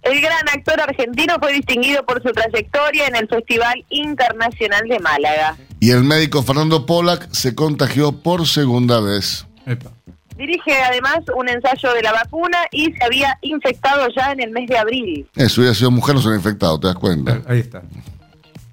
El 0.03 0.21
gran 0.21 0.49
actor 0.49 0.81
argentino 0.81 1.37
fue 1.41 1.55
distinguido 1.55 2.05
por 2.05 2.23
su 2.23 2.31
trayectoria 2.33 3.07
en 3.09 3.17
el 3.17 3.29
Festival 3.29 3.85
Internacional 3.89 4.87
de 4.89 5.01
Málaga. 5.01 5.57
Y 5.81 5.91
el 5.91 6.05
médico 6.05 6.43
Fernando 6.43 6.87
Pollack 6.87 7.29
se 7.33 7.55
contagió 7.55 8.13
por 8.13 8.47
segunda 8.47 9.01
vez. 9.01 9.47
Epa. 9.67 9.91
Dirige 10.37 10.81
además 10.83 11.21
un 11.35 11.49
ensayo 11.49 11.95
de 11.95 12.03
la 12.03 12.13
vacuna 12.13 12.59
y 12.71 12.93
se 12.93 13.05
había 13.05 13.39
infectado 13.41 14.07
ya 14.15 14.33
en 14.33 14.43
el 14.43 14.51
mes 14.51 14.69
de 14.69 14.77
abril. 14.77 15.27
Eso 15.35 15.63
hubiera 15.63 15.75
sido 15.75 15.91
mujer, 15.91 16.15
no 16.15 16.21
se 16.21 16.29
lo 16.29 16.35
ha 16.35 16.37
infectado, 16.37 16.79
¿te 16.79 16.89
das 16.89 16.97
cuenta? 16.97 17.41
Ahí 17.49 17.61
está. 17.61 17.83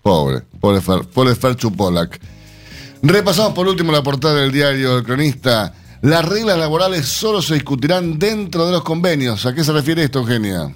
Pobre, 0.04 0.42
pobre, 0.60 0.82
Fer, 0.82 1.08
pobre 1.08 1.34
Ferchu 1.34 1.72
Pollack. 1.72 2.20
Repasamos 3.02 3.54
por 3.54 3.68
último 3.68 3.94
la 3.94 4.04
portada 4.04 4.42
del 4.42 4.52
diario 4.52 4.98
El 4.98 5.04
Cronista. 5.04 5.74
Las 6.02 6.28
reglas 6.28 6.58
laborales 6.58 7.06
solo 7.06 7.42
se 7.42 7.54
discutirán 7.54 8.20
dentro 8.20 8.66
de 8.66 8.74
los 8.74 8.84
convenios. 8.84 9.46
¿A 9.46 9.56
qué 9.56 9.64
se 9.64 9.72
refiere 9.72 10.04
esto, 10.04 10.20
Eugenia? 10.20 10.76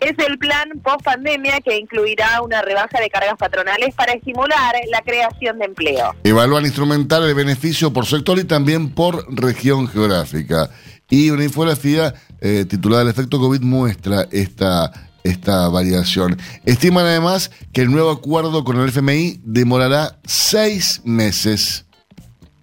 Es 0.00 0.14
el 0.26 0.38
plan 0.38 0.70
post 0.82 1.02
pandemia 1.02 1.60
que 1.60 1.76
incluirá 1.76 2.40
una 2.40 2.62
rebaja 2.62 2.98
de 3.00 3.10
cargas 3.10 3.36
patronales 3.38 3.94
para 3.94 4.14
estimular 4.14 4.74
la 4.90 5.02
creación 5.02 5.58
de 5.58 5.66
empleo. 5.66 6.14
Evalúan 6.24 6.64
instrumental 6.64 7.28
el 7.28 7.34
beneficio 7.34 7.92
por 7.92 8.06
sector 8.06 8.38
y 8.38 8.44
también 8.44 8.94
por 8.94 9.26
región 9.28 9.88
geográfica. 9.88 10.70
Y 11.10 11.28
una 11.28 11.44
infografía 11.44 12.14
eh, 12.40 12.64
titulada 12.66 13.02
El 13.02 13.08
efecto 13.08 13.38
COVID 13.38 13.60
muestra 13.60 14.26
esta, 14.30 14.90
esta 15.24 15.68
variación. 15.70 16.38
Estiman 16.66 17.06
además 17.06 17.50
que 17.72 17.80
el 17.80 17.90
nuevo 17.90 18.10
acuerdo 18.10 18.62
con 18.62 18.78
el 18.78 18.90
FMI 18.90 19.40
demorará 19.42 20.18
seis 20.24 21.00
meses. 21.04 21.86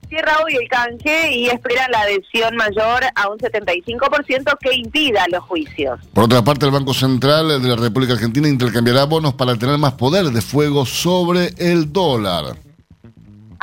Cierra 0.07 0.37
hoy 0.45 0.55
el 0.55 0.67
canje 0.67 1.31
y 1.31 1.47
esperan 1.47 1.89
la 1.89 2.01
adhesión 2.01 2.55
mayor 2.57 3.03
a 3.15 3.29
un 3.29 3.37
75% 3.39 4.57
que 4.59 4.75
impida 4.75 5.25
los 5.31 5.43
juicios. 5.45 5.99
Por 6.13 6.25
otra 6.25 6.43
parte, 6.43 6.65
el 6.65 6.71
Banco 6.71 6.93
Central 6.93 7.61
de 7.61 7.69
la 7.69 7.77
República 7.77 8.13
Argentina 8.13 8.47
intercambiará 8.47 9.05
bonos 9.05 9.33
para 9.33 9.55
tener 9.55 9.77
más 9.77 9.93
poder 9.93 10.25
de 10.25 10.41
fuego 10.41 10.85
sobre 10.85 11.53
el 11.57 11.91
dólar. 11.91 12.57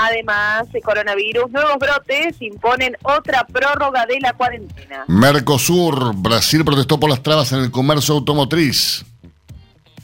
Además, 0.00 0.68
el 0.72 0.80
coronavirus, 0.80 1.50
nuevos 1.50 1.76
brotes 1.76 2.36
imponen 2.40 2.96
otra 3.02 3.44
prórroga 3.44 4.06
de 4.06 4.20
la 4.20 4.32
cuarentena. 4.32 5.04
Mercosur, 5.08 6.14
Brasil 6.14 6.64
protestó 6.64 7.00
por 7.00 7.10
las 7.10 7.20
trabas 7.20 7.50
en 7.50 7.58
el 7.58 7.72
comercio 7.72 8.14
automotriz. 8.14 9.04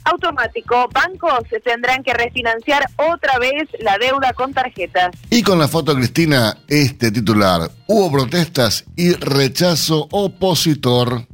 Automático, 0.03 0.89
bancos 0.93 1.45
tendrán 1.63 2.03
que 2.03 2.13
refinanciar 2.13 2.85
otra 2.97 3.39
vez 3.39 3.69
la 3.79 3.97
deuda 3.97 4.33
con 4.33 4.53
tarjetas. 4.53 5.11
Y 5.29 5.41
con 5.41 5.59
la 5.59 5.69
foto 5.69 5.93
de 5.93 5.99
Cristina, 6.01 6.57
este 6.67 7.09
titular, 7.09 7.71
hubo 7.87 8.11
protestas 8.11 8.83
y 8.97 9.13
rechazo 9.13 10.09
opositor. 10.11 11.25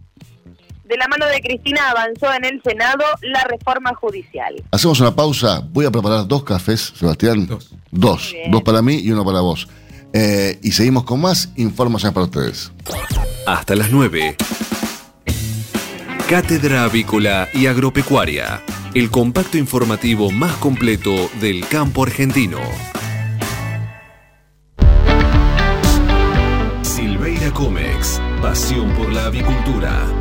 De 0.92 0.98
la 0.98 1.08
mano 1.08 1.26
de 1.26 1.40
Cristina 1.40 1.90
avanzó 1.90 2.34
en 2.34 2.44
el 2.44 2.62
Senado 2.62 3.06
la 3.22 3.46
reforma 3.46 3.96
judicial. 3.96 4.62
Hacemos 4.72 5.00
una 5.00 5.16
pausa, 5.16 5.66
voy 5.72 5.86
a 5.86 5.92
preparar 5.92 6.28
dos 6.28 6.44
cafés, 6.44 6.92
Sebastián. 6.98 7.48
Dos. 7.48 7.70
Dos, 7.92 8.36
dos 8.50 8.62
para 8.62 8.82
mí 8.82 8.96
y 8.96 9.10
uno 9.10 9.24
para 9.24 9.40
vos. 9.40 9.70
Eh, 10.12 10.60
y 10.62 10.74
seguimos 10.74 11.06
con 11.06 11.22
más 11.22 11.54
informaciones 11.56 12.14
para 12.14 12.26
ustedes. 12.26 12.74
Hasta 13.48 13.74
las 13.74 13.90
9. 13.90 14.36
Cátedra 16.28 16.84
Avícola 16.84 17.48
y 17.54 17.68
Agropecuaria. 17.68 18.62
El 18.94 19.10
compacto 19.10 19.58
informativo 19.58 20.30
más 20.30 20.58
completo 20.58 21.30
del 21.40 21.66
campo 21.70 22.04
argentino. 22.04 22.60
Silveira 26.82 27.50
Comex. 27.54 28.20
Pasión 28.42 28.92
por 28.96 29.14
la 29.14 29.28
avicultura. 29.28 30.21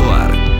Toar. 0.00 0.59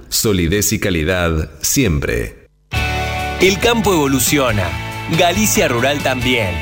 Solidez 0.11 0.73
y 0.73 0.79
calidad 0.79 1.49
siempre. 1.61 2.47
El 3.39 3.59
campo 3.59 3.93
evoluciona. 3.93 4.67
Galicia 5.17 5.69
Rural 5.69 6.03
también. 6.03 6.53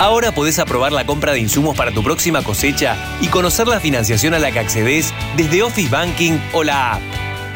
Ahora 0.00 0.32
podés 0.32 0.58
aprobar 0.58 0.90
la 0.90 1.06
compra 1.06 1.32
de 1.32 1.38
insumos 1.38 1.76
para 1.76 1.92
tu 1.92 2.02
próxima 2.02 2.42
cosecha 2.42 2.96
y 3.20 3.28
conocer 3.28 3.68
la 3.68 3.78
financiación 3.78 4.34
a 4.34 4.40
la 4.40 4.50
que 4.50 4.58
accedes 4.58 5.14
desde 5.36 5.62
Office 5.62 5.88
Banking 5.88 6.32
o 6.52 6.64
la 6.64 6.94
app. 6.94 7.02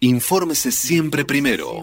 Infórmese 0.00 0.70
siempre 0.70 1.24
primero. 1.24 1.82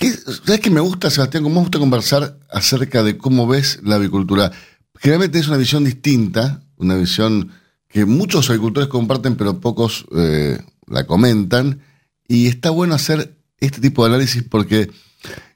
¿Sabes 0.00 0.60
qué 0.60 0.70
me 0.70 0.80
gusta, 0.80 1.10
Sebastián? 1.10 1.42
Cómo 1.42 1.56
me 1.56 1.60
gusta 1.62 1.80
conversar 1.80 2.38
acerca 2.50 3.02
de 3.02 3.18
cómo 3.18 3.48
ves 3.48 3.80
la 3.82 3.96
avicultura. 3.96 4.52
Generalmente 4.96 5.40
es 5.40 5.48
una 5.48 5.56
visión 5.56 5.84
distinta, 5.84 6.62
una 6.76 6.94
visión 6.94 7.50
que 7.88 8.04
muchos 8.04 8.48
agricultores 8.48 8.88
comparten, 8.88 9.36
pero 9.36 9.60
pocos 9.60 10.06
eh, 10.16 10.58
la 10.86 11.04
comentan. 11.06 11.80
Y 12.28 12.46
está 12.46 12.70
bueno 12.70 12.94
hacer 12.94 13.36
este 13.58 13.80
tipo 13.80 14.04
de 14.04 14.14
análisis 14.14 14.44
porque 14.44 14.90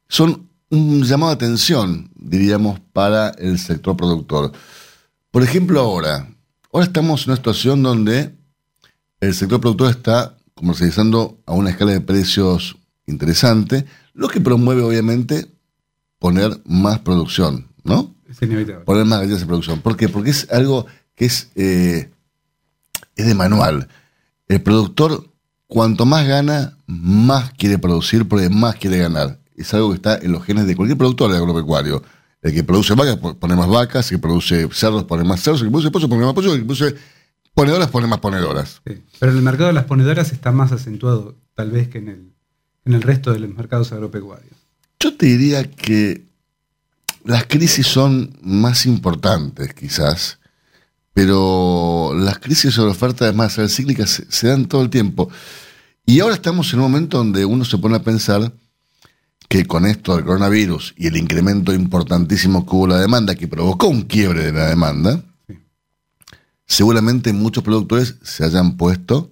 son 0.09 0.49
un 0.71 1.05
llamado 1.05 1.31
de 1.31 1.37
atención, 1.37 2.11
diríamos, 2.17 2.81
para 2.93 3.29
el 3.31 3.61
sector 3.61 3.97
productor. 3.97 4.53
Por 5.31 5.45
ejemplo, 5.45 5.81
ahora, 5.81 6.35
ahora 6.73 6.87
estamos 6.87 7.23
en 7.23 7.31
una 7.31 7.37
situación 7.37 7.83
donde 7.83 8.35
el 9.21 9.35
sector 9.35 9.61
productor 9.61 9.91
está 9.91 10.37
comercializando 10.55 11.41
a 11.47 11.53
una 11.53 11.71
escala 11.71 11.93
de 11.93 12.01
precios 12.01 12.77
interesante, 13.07 13.87
lo 14.15 14.29
que 14.29 14.41
promueve 14.41 14.83
obviamente 14.83 15.47
poner 16.19 16.61
más 16.65 17.01
producción, 17.01 17.69
¿no? 17.85 18.15
Es 18.29 18.41
inevitable. 18.43 18.85
Poner 18.85 19.05
más 19.05 19.21
galletas 19.21 19.41
de 19.41 19.47
producción. 19.47 19.81
¿Por 19.81 19.97
qué? 19.97 20.09
Porque 20.09 20.31
es 20.31 20.51
algo 20.51 20.87
que 21.15 21.25
es, 21.27 21.51
eh, 21.55 22.11
es 23.17 23.27
de 23.27 23.35
manual. 23.35 23.89
El 24.49 24.63
productor, 24.63 25.29
cuanto 25.67 26.07
más 26.07 26.27
gana, 26.27 26.77
más 26.87 27.53
quiere 27.55 27.79
producir 27.79 28.27
porque 28.29 28.49
más 28.51 28.77
quiere 28.77 28.99
ganar. 28.99 29.39
Es 29.57 29.73
algo 29.75 29.91
que 29.91 29.97
está 29.97 30.17
en 30.19 30.33
los 30.33 30.45
genes 30.45 30.67
de 30.67 30.77
cualquier 30.77 30.99
productor 30.99 31.31
de 31.31 31.39
agropecuario. 31.39 32.03
El 32.41 32.53
que 32.55 32.65
produce 32.65 32.95
vacas 32.95 33.17
po- 33.19 33.39
pone 33.39 33.55
más 33.55 33.69
vacas, 33.69 34.11
el 34.11 34.19
que 34.19 34.23
produce 34.23 34.69
cerdos 34.73 35.05
pone 35.05 35.25
más 35.25 35.41
cerdos, 35.41 35.61
el 35.61 35.69
que 35.69 35.71
produce 35.73 35.91
pollo 35.91 36.09
pone 36.09 36.25
más 36.25 36.35
pollo, 36.35 36.53
el 36.55 36.61
que 36.61 36.65
produce 36.65 36.95
ponedoras 37.55 37.89
pone 37.91 38.07
más 38.07 38.19
ponedoras. 38.19 38.81
Sí. 38.87 39.03
Pero 39.21 39.33
en 39.33 39.39
el 39.39 39.45
mercado 39.45 39.69
de 39.69 39.75
las 39.75 39.85
ponedoras 39.85 40.33
está 40.33 40.51
más 40.53 40.73
acentuado, 40.73 41.37
tal 41.55 41.71
vez, 41.71 41.89
que 41.89 41.99
en 41.99 42.09
el, 42.09 42.32
en 42.85 42.95
el 42.95 43.03
resto 43.03 43.33
de 43.33 43.39
los 43.41 43.55
mercados 43.55 43.93
agropecuarios. 43.93 44.53
Yo 44.99 45.17
te 45.17 45.27
diría 45.27 45.71
que 45.71 46.27
las 47.25 47.47
crisis 47.47 47.87
son 47.87 48.37
más 48.43 48.87
importantes, 48.87 49.73
quizás, 49.75 50.39
pero 51.13 52.13
las 52.17 52.39
crisis 52.39 52.75
sobre 52.75 52.91
oferta 52.93 53.25
de 53.25 53.33
masa 53.33 53.69
cíclicas 53.69 54.11
se, 54.11 54.31
se 54.31 54.49
dan 54.49 54.67
todo 54.67 54.83
el 54.83 54.91
tiempo. 54.91 55.29
Y 56.07 56.21
ahora 56.21 56.35
estamos 56.35 56.73
en 56.73 56.81
un 56.81 56.87
momento 56.91 57.19
donde 57.19 57.45
uno 57.45 57.65
se 57.65 57.79
pone 57.79 57.97
a 57.97 58.03
pensar 58.03 58.53
que 59.49 59.67
con 59.67 59.87
esto 59.87 60.17
del 60.17 60.25
coronavirus 60.25 60.95
y 60.97 61.07
el 61.09 61.17
incremento 61.17 61.73
importantísimo 61.75 62.65
que 62.65 62.75
hubo 62.75 62.87
la 62.87 62.99
demanda, 63.01 63.35
que 63.35 63.47
provocó 63.47 63.87
un 63.89 64.03
quiebre 64.03 64.45
de 64.47 64.53
la 64.53 64.67
demanda, 64.69 65.23
Sí. 65.47 65.59
seguramente 66.67 67.33
muchos 67.33 67.63
productores 67.63 68.17
se 68.23 68.45
hayan 68.45 68.77
puesto 68.77 69.31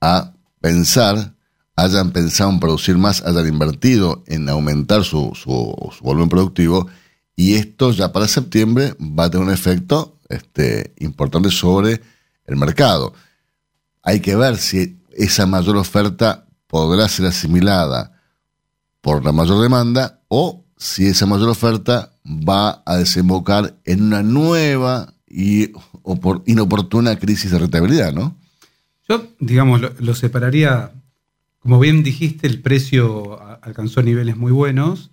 a 0.00 0.32
pensar, 0.60 1.34
hayan 1.82 2.10
pensado 2.12 2.50
en 2.50 2.60
producir 2.60 2.98
más, 2.98 3.22
hayan 3.22 3.48
invertido 3.48 4.22
en 4.26 4.48
aumentar 4.48 5.04
su, 5.04 5.32
su, 5.34 5.74
volumen 6.02 6.28
productivo, 6.28 6.88
y 7.36 7.54
esto 7.54 7.92
ya 7.92 8.12
para 8.12 8.28
septiembre 8.28 8.94
va 9.00 9.24
a 9.24 9.30
tener 9.30 9.46
un 9.46 9.52
efecto 9.52 10.18
este, 10.28 10.94
importante 10.98 11.50
sobre 11.50 12.00
el 12.46 12.56
mercado. 12.56 13.14
Hay 14.02 14.20
que 14.20 14.36
ver 14.36 14.56
si 14.56 14.98
esa 15.12 15.46
mayor 15.46 15.76
oferta 15.76 16.46
podrá 16.66 17.08
ser 17.08 17.26
asimilada 17.26 18.12
por 19.00 19.24
la 19.24 19.32
mayor 19.32 19.60
demanda 19.62 20.20
o 20.28 20.64
si 20.76 21.06
esa 21.06 21.26
mayor 21.26 21.48
oferta 21.48 22.12
va 22.24 22.82
a 22.86 22.96
desembocar 22.96 23.74
en 23.84 24.02
una 24.02 24.22
nueva 24.22 25.14
y 25.26 25.72
opor- 26.02 26.42
inoportuna 26.46 27.16
crisis 27.16 27.50
de 27.50 27.58
rentabilidad, 27.58 28.12
¿no? 28.12 28.36
Yo, 29.08 29.26
digamos, 29.40 29.80
lo 29.98 30.14
separaría, 30.14 30.92
como 31.60 31.78
bien 31.78 32.02
dijiste, 32.02 32.46
el 32.46 32.60
precio 32.60 33.38
alcanzó 33.62 34.02
niveles 34.02 34.36
muy 34.36 34.50
buenos, 34.50 35.10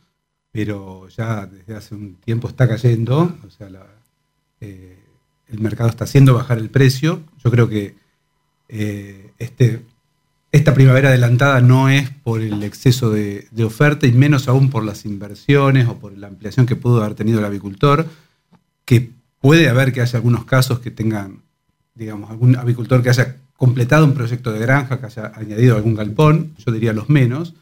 pero 0.51 1.07
ya 1.09 1.45
desde 1.45 1.75
hace 1.75 1.93
un 1.93 2.15
tiempo 2.15 2.47
está 2.47 2.67
cayendo, 2.67 3.35
o 3.45 3.49
sea, 3.49 3.69
eh, 4.61 4.97
el 5.49 5.59
mercado 5.59 5.89
está 5.89 6.05
haciendo 6.05 6.33
bajar 6.33 6.57
el 6.57 6.69
precio. 6.69 7.21
Yo 7.43 7.51
creo 7.51 7.67
que 7.69 7.95
eh, 8.69 9.31
este, 9.39 9.85
esta 10.51 10.73
primavera 10.73 11.09
adelantada 11.09 11.59
no 11.61 11.89
es 11.89 12.09
por 12.09 12.41
el 12.41 12.63
exceso 12.63 13.11
de, 13.11 13.47
de 13.51 13.63
oferta 13.65 14.07
y 14.07 14.13
menos 14.13 14.47
aún 14.47 14.69
por 14.69 14.83
las 14.83 15.05
inversiones 15.05 15.87
o 15.87 15.99
por 15.99 16.17
la 16.17 16.27
ampliación 16.27 16.65
que 16.65 16.77
pudo 16.77 17.03
haber 17.03 17.15
tenido 17.15 17.39
el 17.39 17.45
avicultor, 17.45 18.07
que 18.85 19.11
puede 19.39 19.67
haber 19.67 19.91
que 19.91 20.01
haya 20.01 20.17
algunos 20.17 20.45
casos 20.45 20.79
que 20.79 20.91
tengan, 20.91 21.43
digamos, 21.93 22.31
algún 22.31 22.55
avicultor 22.55 23.03
que 23.03 23.09
haya 23.09 23.35
completado 23.57 24.05
un 24.05 24.13
proyecto 24.13 24.53
de 24.53 24.59
granja 24.59 24.99
que 24.99 25.07
haya 25.07 25.33
añadido 25.35 25.75
algún 25.75 25.95
galpón, 25.95 26.53
yo 26.63 26.71
diría 26.71 26.93
los 26.93 27.09
menos. 27.09 27.55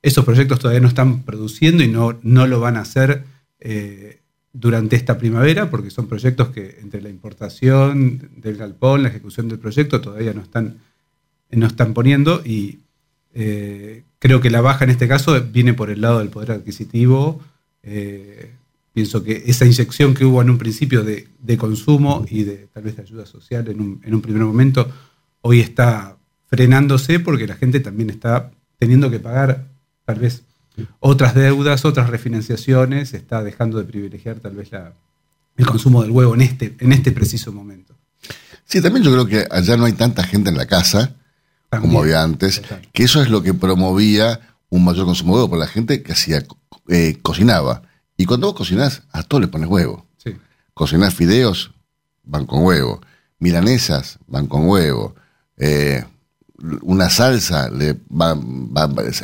Esos 0.00 0.24
proyectos 0.24 0.60
todavía 0.60 0.80
no 0.80 0.88
están 0.88 1.24
produciendo 1.24 1.82
y 1.82 1.88
no, 1.88 2.18
no 2.22 2.46
lo 2.46 2.60
van 2.60 2.76
a 2.76 2.80
hacer 2.80 3.24
eh, 3.58 4.20
durante 4.52 4.96
esta 4.96 5.18
primavera, 5.18 5.68
porque 5.68 5.90
son 5.90 6.06
proyectos 6.06 6.48
que 6.50 6.78
entre 6.80 7.02
la 7.02 7.10
importación 7.10 8.30
del 8.36 8.56
galpón, 8.56 9.02
la 9.02 9.08
ejecución 9.08 9.48
del 9.48 9.58
proyecto, 9.58 10.00
todavía 10.00 10.32
no 10.32 10.40
están, 10.40 10.78
no 11.50 11.66
están 11.66 11.94
poniendo 11.94 12.42
y 12.44 12.78
eh, 13.34 14.04
creo 14.18 14.40
que 14.40 14.50
la 14.50 14.60
baja 14.60 14.84
en 14.84 14.90
este 14.90 15.08
caso 15.08 15.40
viene 15.52 15.74
por 15.74 15.90
el 15.90 16.00
lado 16.00 16.20
del 16.20 16.28
poder 16.28 16.52
adquisitivo. 16.52 17.40
Eh, 17.82 18.54
pienso 18.92 19.22
que 19.24 19.42
esa 19.46 19.66
inyección 19.66 20.14
que 20.14 20.24
hubo 20.24 20.42
en 20.42 20.50
un 20.50 20.58
principio 20.58 21.02
de, 21.02 21.28
de 21.40 21.56
consumo 21.56 22.24
y 22.28 22.44
de 22.44 22.68
tal 22.72 22.84
vez 22.84 22.96
de 22.96 23.02
ayuda 23.02 23.26
social 23.26 23.66
en 23.68 23.80
un, 23.80 24.00
en 24.04 24.14
un 24.14 24.22
primer 24.22 24.42
momento, 24.42 24.90
hoy 25.42 25.60
está 25.60 26.16
frenándose 26.46 27.20
porque 27.20 27.46
la 27.46 27.54
gente 27.54 27.80
también 27.80 28.10
está 28.10 28.50
teniendo 28.78 29.10
que 29.10 29.20
pagar 29.20 29.68
tal 30.04 30.18
vez 30.18 30.42
otras 30.98 31.34
deudas, 31.34 31.84
otras 31.84 32.10
refinanciaciones, 32.10 33.14
está 33.14 33.42
dejando 33.42 33.78
de 33.78 33.84
privilegiar 33.84 34.40
tal 34.40 34.56
vez 34.56 34.72
la, 34.72 34.92
el 35.56 35.66
consumo 35.66 36.02
del 36.02 36.10
huevo 36.10 36.34
en 36.34 36.42
este, 36.42 36.76
en 36.80 36.92
este 36.92 37.12
preciso 37.12 37.52
momento. 37.52 37.94
Sí, 38.64 38.80
también 38.80 39.04
yo 39.04 39.12
creo 39.12 39.26
que 39.26 39.46
allá 39.50 39.76
no 39.76 39.84
hay 39.84 39.92
tanta 39.92 40.22
gente 40.22 40.50
en 40.50 40.56
la 40.56 40.66
casa 40.66 41.16
También, 41.68 41.90
como 41.90 42.02
había 42.02 42.22
antes, 42.22 42.62
total. 42.62 42.88
que 42.92 43.02
eso 43.02 43.22
es 43.22 43.28
lo 43.28 43.42
que 43.42 43.52
promovía 43.52 44.40
un 44.68 44.84
mayor 44.84 45.06
consumo 45.06 45.32
de 45.32 45.36
huevo, 45.42 45.50
porque 45.50 45.64
la 45.66 45.70
gente 45.70 46.02
que 46.02 46.12
hacía, 46.12 46.44
eh, 46.88 47.18
cocinaba. 47.22 47.82
Y 48.16 48.26
cuando 48.26 48.46
vos 48.46 48.56
cocinás, 48.56 49.02
a 49.10 49.22
todo 49.22 49.40
le 49.40 49.48
pones 49.48 49.68
huevo. 49.68 50.06
Sí. 50.16 50.36
Cocinás 50.74 51.14
fideos, 51.14 51.72
van 52.22 52.46
con 52.46 52.64
huevo. 52.64 53.00
Milanesas, 53.38 54.18
van 54.26 54.46
con 54.46 54.68
huevo. 54.68 55.14
Eh, 55.60 56.02
una 56.82 57.08
salsa, 57.08 57.70
le 57.70 57.96
va, 58.10 58.30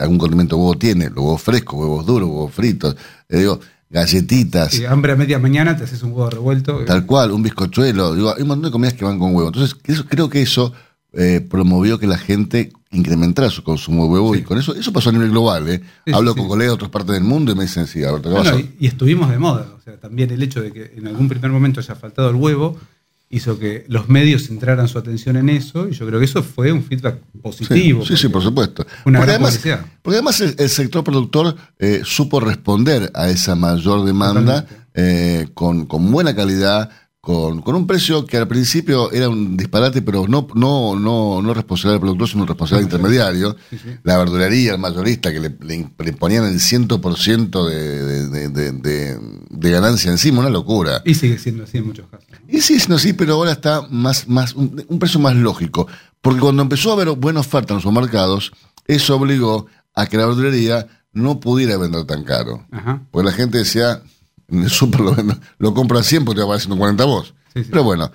algún 0.01 0.19
condimento 0.19 0.57
huevo 0.57 0.77
tiene, 0.79 1.07
los 1.09 1.19
huevos 1.19 1.43
frescos, 1.43 1.79
huevos 1.79 2.07
duros, 2.07 2.29
huevos 2.29 2.53
fritos. 2.55 2.97
Le 3.29 3.39
digo, 3.41 3.61
galletitas. 3.91 4.81
Hambre 4.89 5.13
a 5.13 5.17
media 5.17 5.39
mañana 5.39 5.77
te 5.77 5.85
haces 5.85 6.03
un 6.03 6.11
huevo 6.13 6.31
revuelto. 6.31 6.85
Tal 6.85 7.05
cual, 7.07 7.33
un 7.33 7.43
bizcochuelo. 7.43 8.15
Digo, 8.15 8.35
hay 8.35 8.43
un 8.43 8.49
montón 8.49 8.71
de 8.71 8.73
comidas 8.73 8.95
que 8.95 9.05
van 9.05 9.19
con 9.19 9.35
huevo. 9.35 9.49
Entonces, 9.49 9.77
eso- 9.85 10.07
creo 10.07 10.29
que 10.29 10.43
eso 10.43 10.73
eh, 11.13 11.41
promovió 11.41 11.99
que 11.99 12.07
la 12.07 12.19
gente 12.19 12.73
incrementara 12.91 13.49
su 13.51 13.63
consumo 13.63 14.05
de 14.05 14.11
huevo 14.11 14.35
Sí. 14.35 14.41
y 14.41 14.43
con 14.43 14.59
eso, 14.59 14.75
eso 14.75 14.93
pasó 14.93 15.09
a 15.11 15.13
nivel 15.13 15.31
global. 15.31 15.69
¿eh? 15.69 15.81
Sí, 16.07 16.13
Hablo 16.13 16.35
con 16.35 16.47
colegas 16.49 16.71
de 16.73 16.75
otras 16.75 16.91
partes 16.91 17.15
del 17.15 17.25
mundo 17.25 17.53
y 17.53 17.55
me 17.55 17.63
dicen, 17.65 17.87
sí, 17.87 18.03
Alberto, 18.05 18.29
¿qué 18.29 18.35
No, 18.35 18.45
no, 18.45 18.51
pasó? 18.51 18.59
y, 18.61 18.77
y 18.81 18.87
estuvimos 18.87 19.31
de 19.31 19.39
moda. 19.39 19.67
O 19.77 19.81
sea, 19.81 19.99
también 19.99 20.31
el 20.31 20.43
hecho 20.43 20.61
de 20.61 20.73
que 20.73 20.93
en 20.97 21.07
algún 21.07 21.29
primer 21.29 21.51
momento 21.51 21.81
haya 21.81 21.95
faltado 21.95 22.29
el 22.31 22.37
huevo 22.37 22.79
hizo 23.29 23.59
que 23.59 23.85
los 23.89 24.09
medios 24.09 24.47
centraran 24.47 24.87
su 24.89 24.99
atención 24.99 25.37
en 25.37 25.49
eso 25.49 25.89
y 25.89 25.93
yo 25.93 26.07
creo 26.07 26.19
que 26.19 26.27
eso 26.27 26.43
fue 26.43 26.71
un 26.73 26.85
feedback 26.85 27.19
positivo. 27.43 28.05
sí, 28.05 28.17
sí, 28.17 28.29
por 28.29 28.43
supuesto. 28.43 28.87
Una 29.05 29.19
porque, 29.19 29.33
gran 29.33 29.45
además, 29.45 29.61
porque 30.03 30.17
además 30.17 30.41
el, 30.41 30.55
el 30.59 30.69
sector 30.69 31.03
productor 31.03 31.57
eh, 31.79 32.03
supo 32.05 32.41
responder 32.41 33.11
a 33.15 33.29
esa 33.29 33.55
mayor 33.55 34.05
demanda 34.05 34.67
eh, 34.95 35.49
con, 35.55 35.87
con 35.87 36.11
buena 36.11 36.35
calidad, 36.35 36.91
con, 37.27 37.61
con 37.61 37.75
un 37.75 37.89
precio 37.89 38.25
que 38.25 38.37
al 38.37 38.47
principio 38.47 39.11
era 39.11 39.29
un 39.29 39.57
disparate, 39.57 40.01
pero 40.01 40.29
no, 40.29 40.47
no, 40.55 40.95
no, 40.95 41.43
no 41.43 41.55
responsabilidad 41.55 41.95
del 41.95 42.01
productor, 42.03 42.29
sino 42.29 42.47
responsabilidad 42.47 42.89
del 42.89 43.01
intermediario. 43.01 43.57
Sí, 43.69 43.79
sí. 43.83 43.89
La 44.05 44.17
verdulería, 44.17 44.75
el 44.75 44.79
mayorista, 44.79 45.33
que 45.33 45.41
le, 45.41 45.57
le- 45.61 45.91
imponían 46.09 46.45
el 46.45 46.61
100% 46.61 47.67
de, 47.69 48.05
de, 48.05 48.29
de, 48.29 48.49
de, 48.51 48.73
de- 48.73 49.19
de 49.51 49.71
ganancia 49.73 50.13
encima, 50.13 50.39
una 50.39 50.51
locura. 50.51 51.03
Y 51.05 51.15
sigue 51.15 51.37
siendo 51.37 51.65
así 51.65 51.79
en 51.79 51.89
muchos 51.89 52.07
casos. 52.09 52.29
Y 52.47 52.61
sí, 52.61 52.79
no, 52.89 52.97
sí, 52.97 53.13
pero 53.13 53.35
ahora 53.35 53.51
está 53.51 53.83
más, 53.91 54.29
más 54.29 54.55
un, 54.55 54.85
un 54.87 54.99
precio 55.01 55.19
más 55.19 55.35
lógico. 55.35 55.89
Porque 56.21 56.39
cuando 56.39 56.63
empezó 56.63 56.91
a 56.91 56.93
haber 56.93 57.11
buena 57.17 57.41
oferta 57.41 57.73
en 57.73 57.79
los 57.79 57.83
supermercados, 57.83 58.53
eso 58.87 59.17
obligó 59.17 59.67
a 59.97 60.07
que 60.07 60.17
la 60.17 60.27
verdulería 60.27 60.87
no 61.13 61.41
pudiera 61.41 61.77
vender 61.77 62.05
tan 62.05 62.23
caro. 62.23 62.65
Ajá. 62.71 63.03
Porque 63.11 63.27
la 63.31 63.33
gente 63.35 63.59
decía, 63.59 64.01
en 64.49 64.63
el 64.63 64.71
súper 64.71 65.01
lo, 65.01 65.17
lo 65.59 65.75
compra 65.75 66.03
100 66.03 66.25
porque 66.25 66.41
te 66.41 66.47
va 66.47 66.57
haciendo 66.57 66.77
40 66.77 67.05
vos. 67.05 67.35
Sí, 67.55 67.65
sí. 67.65 67.69
Pero 67.71 67.85
bueno, 67.85 68.11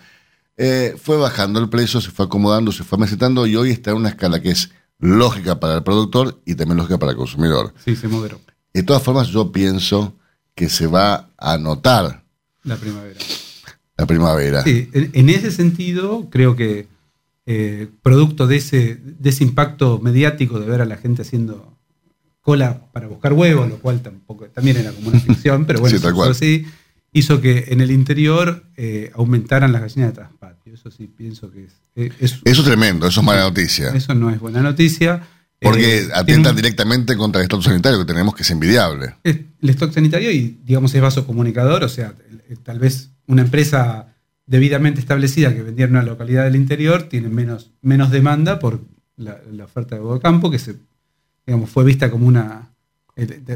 eh, 0.58 0.96
fue 1.02 1.18
bajando 1.18 1.60
el 1.60 1.70
precio, 1.70 2.02
se 2.02 2.12
fue 2.12 2.26
acomodando, 2.26 2.72
se 2.72 2.84
fue 2.84 2.98
mesetando 2.98 3.48
y 3.48 3.56
hoy 3.56 3.72
está 3.72 3.92
en 3.92 3.98
una 3.98 4.10
escala 4.10 4.42
que 4.42 4.52
es 4.52 4.72
lógica 5.00 5.60
para 5.60 5.76
el 5.76 5.84
productor 5.84 6.42
y 6.46 6.56
también 6.56 6.78
lógica 6.78 7.00
para 7.00 7.12
el 7.14 7.18
consumidor. 7.18 7.74
Sí, 7.84 7.96
se 7.96 8.08
moderó 8.08 8.40
De 8.74 8.84
todas 8.84 9.02
formas, 9.02 9.28
yo 9.30 9.52
pienso 9.52 10.16
que 10.54 10.70
se 10.70 10.88
va 10.88 11.30
a 11.38 11.58
notar 11.58 12.24
la 12.64 12.76
primavera. 12.78 13.20
la 13.98 14.06
primavera. 14.06 14.64
Sí, 14.64 14.90
en, 14.94 15.10
en 15.14 15.30
ese 15.30 15.50
sentido, 15.50 16.30
creo 16.30 16.56
que 16.56 16.88
eh, 17.48 17.90
producto 18.04 18.46
de 18.46 18.58
ese, 18.58 19.00
de 19.04 19.30
ese 19.32 19.44
impacto 19.44 20.00
mediático 20.00 20.60
de 20.60 20.68
ver 20.68 20.82
a 20.82 20.86
la 20.86 20.98
gente 20.98 21.24
haciendo 21.24 21.76
cola 22.42 22.82
para 22.92 23.08
buscar 23.08 23.34
huevos, 23.34 23.70
lo 23.70 23.78
cual 23.78 24.02
tampoco 24.02 24.46
también 24.48 24.78
era 24.78 24.92
como 24.92 25.10
una 25.10 25.20
ficción, 25.20 25.66
pero 25.66 25.80
bueno, 25.80 25.98
Sí, 25.98 26.06
eso 26.08 26.34
sí, 26.34 26.66
hizo 27.14 27.40
que 27.42 27.66
en 27.70 27.82
el 27.82 27.92
interior 27.92 28.66
eh, 28.78 29.12
aumentaran 29.16 29.72
las 29.72 29.82
gallinas 29.82 30.10
de 30.10 30.16
traspatio. 30.16 30.74
Eso 30.74 30.90
sí 30.90 31.08
pienso 31.08 31.52
que 31.52 31.66
es, 31.66 31.74
eh, 31.96 32.10
es- 32.20 32.40
Eso 32.44 32.62
es 32.62 32.68
tremendo, 32.68 33.08
eso 33.08 33.20
es 33.22 33.26
mala 33.26 33.42
noticia. 33.42 33.90
eso 33.90 34.14
no 34.16 34.30
es 34.30 34.40
buena 34.40 34.62
noticia. 34.62 35.22
Porque 35.64 35.98
Eh, 35.98 36.02
tiene 36.02 36.14
atentan 36.16 36.52
un- 36.52 36.56
directamente 36.56 37.16
contra 37.16 37.40
el 37.40 37.44
estado 37.44 37.62
sanitario 37.62 38.00
que 38.00 38.06
tenemos, 38.06 38.34
que 38.34 38.42
es 38.42 38.50
envidiable. 38.50 39.14
es 39.24 39.38
el 39.62 39.70
stock 39.70 39.92
sanitario 39.94 40.32
y, 40.32 40.58
digamos, 40.64 40.96
es 40.96 41.02
vaso 41.02 41.28
comunicador, 41.28 41.84
o 41.84 41.90
sea, 41.90 42.16
tal 42.64 42.80
vez 42.80 43.12
una 43.28 43.44
empresa 43.44 44.08
debidamente 44.48 45.00
establecida 45.00 45.54
que 45.54 45.62
vendía 45.62 45.86
en 45.86 45.92
una 45.92 46.02
localidad 46.04 46.46
del 46.46 46.56
interior 46.56 47.04
tiene 47.04 47.30
menos, 47.30 47.72
menos 47.84 48.10
demanda 48.10 48.58
por 48.58 48.82
la, 49.18 49.38
la 49.52 49.66
oferta 49.66 49.94
de 49.96 50.02
huevo 50.02 50.16
de 50.16 50.22
campo, 50.22 50.50
que 50.50 50.58
se, 50.58 50.76
digamos, 51.52 51.70
fue 51.70 51.84
vista 51.84 52.10
como 52.10 52.28
una. 52.28 52.70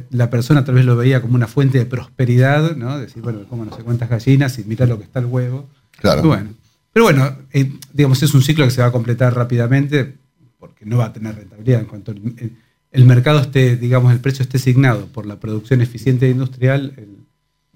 La 0.10 0.30
persona 0.30 0.66
tal 0.66 0.76
vez 0.76 0.84
lo 0.86 0.98
veía 0.98 1.22
como 1.22 1.36
una 1.36 1.48
fuente 1.48 1.78
de 1.78 1.86
prosperidad, 1.86 2.76
¿no? 2.76 3.00
Decir, 3.00 3.24
bueno, 3.24 3.48
como 3.48 3.64
no 3.64 3.76
sé 3.76 3.84
cuántas 3.84 4.10
gallinas 4.10 4.60
y 4.60 4.66
mira 4.66 4.86
lo 4.86 4.98
que 4.98 5.06
está 5.06 5.20
el 5.20 5.26
huevo. 5.28 5.70
Claro. 5.98 6.24
Bueno, 6.24 6.50
pero 6.92 7.06
bueno, 7.06 7.38
eh, 7.54 7.72
digamos, 7.94 8.22
es 8.22 8.34
un 8.34 8.42
ciclo 8.44 8.66
que 8.66 8.72
se 8.72 8.82
va 8.82 8.88
a 8.88 8.92
completar 8.92 9.34
rápidamente 9.34 10.18
porque 10.60 10.86
no 10.86 10.98
va 10.98 11.06
a 11.06 11.14
tener 11.14 11.36
rentabilidad 11.36 11.80
en 11.80 11.86
cuanto 11.88 12.12
el, 12.12 12.52
el 12.92 13.06
mercado 13.06 13.40
esté, 13.40 13.78
digamos, 13.78 14.12
el 14.12 14.20
precio 14.20 14.44
esté 14.44 14.58
asignado 14.58 15.06
por 15.08 15.26
la 15.26 15.40
producción 15.40 15.80
eficiente 15.82 16.26
e 16.28 16.32
industrial, 16.32 16.94
el- 16.98 17.16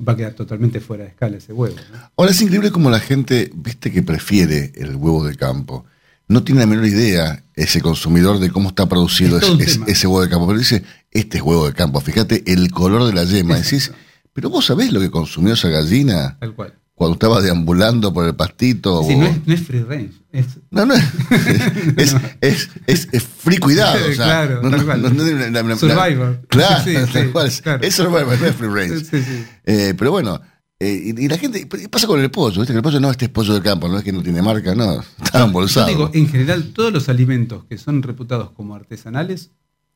va 0.05 0.13
a 0.13 0.15
quedar 0.17 0.33
totalmente 0.33 0.79
fuera 0.81 1.03
de 1.05 1.09
escala 1.11 1.37
ese 1.37 1.51
huevo. 1.53 1.75
¿no? 1.91 1.97
Ahora 2.17 2.31
es 2.31 2.41
increíble 2.41 2.71
como 2.71 2.89
la 2.89 2.99
gente, 2.99 3.51
viste, 3.55 3.89
que 3.91 4.01
prefiere 4.03 4.71
el 4.75 4.95
huevo 4.97 5.25
de 5.25 5.35
campo. 5.35 5.85
No 6.29 6.43
tiene 6.43 6.61
la 6.61 6.67
menor 6.67 6.85
idea 6.85 7.43
ese 7.55 7.81
consumidor 7.81 8.39
de 8.39 8.49
cómo 8.51 8.69
está 8.69 8.87
producido 8.87 9.37
Es 9.39 9.49
ese, 9.59 9.79
ese 9.87 10.07
huevo 10.07 10.21
de 10.21 10.29
campo. 10.29 10.47
Pero 10.47 10.59
dice, 10.59 10.83
este 11.11 11.37
es 11.39 11.43
huevo 11.43 11.65
de 11.67 11.73
campo. 11.73 11.99
Fíjate 11.99 12.43
el 12.45 12.71
color 12.71 13.03
de 13.05 13.13
la 13.13 13.23
yema. 13.25 13.57
Decís, 13.57 13.91
pero 14.31 14.49
vos 14.49 14.65
sabés 14.65 14.93
lo 14.93 15.01
que 15.01 15.09
consumió 15.11 15.53
esa 15.55 15.67
gallina 15.69 16.37
Tal 16.39 16.53
cual. 16.53 16.75
cuando 16.93 17.13
estaba 17.15 17.41
deambulando 17.41 18.13
por 18.13 18.25
el 18.27 18.35
pastito. 18.35 19.03
Sí, 19.03 19.15
o- 19.15 19.17
no, 19.17 19.25
es, 19.25 19.47
no 19.47 19.53
es 19.55 19.61
free 19.61 19.81
range. 19.83 20.11
Es, 20.31 20.45
No, 20.69 20.85
no 20.85 20.93
es. 20.93 21.03
Es, 21.97 22.15
es, 22.41 22.69
es, 22.85 23.07
es 23.11 23.23
free 23.23 23.57
cuidado. 23.57 23.95
O 23.99 24.13
sea, 24.13 24.25
Claro, 24.25 24.61
no, 24.61 24.69
tal 24.69 24.85
cual. 24.85 25.01
no 25.01 25.09
tiene 25.09 25.49
la- 25.49 25.49
la- 25.49 25.63
la- 25.63 25.75
Survivor. 25.77 26.41
Claro, 26.47 26.83
Sí, 26.83 26.93
tal 27.11 27.31
cual. 27.31 27.51
claro. 27.63 27.83
Es 27.83 27.95
survivor, 27.95 28.39
no 28.39 28.45
es 28.45 28.55
free 28.55 28.69
range. 28.69 28.99
Sí. 29.05 29.45
Eh, 29.65 29.93
pero 29.97 30.11
bueno, 30.11 30.39
eh, 30.79 31.13
y, 31.17 31.25
y 31.25 31.27
la 31.27 31.37
gente. 31.37 31.65
pero 31.69 31.89
Pasa 31.89 32.07
con 32.07 32.19
el 32.21 32.31
pollo, 32.31 32.61
¿viste? 32.61 32.73
Que 32.73 32.77
el 32.77 32.83
pollo 32.83 32.99
no 32.99 33.11
este 33.11 33.25
es 33.25 33.31
pollo 33.31 33.53
de 33.53 33.61
campo, 33.61 33.87
no 33.89 33.97
es 33.97 34.03
que 34.03 34.11
no 34.13 34.23
tiene 34.23 34.41
marca, 34.41 34.73
no. 34.75 34.99
Está 35.23 35.39
Yo 35.39 35.45
embolsado. 35.45 35.87
digo, 35.87 36.09
en 36.13 36.27
general, 36.29 36.71
todos 36.73 36.91
los 36.93 37.09
alimentos 37.09 37.65
que 37.65 37.77
son 37.77 38.01
reputados 38.01 38.51
como 38.51 38.75
artesanales, 38.75 39.51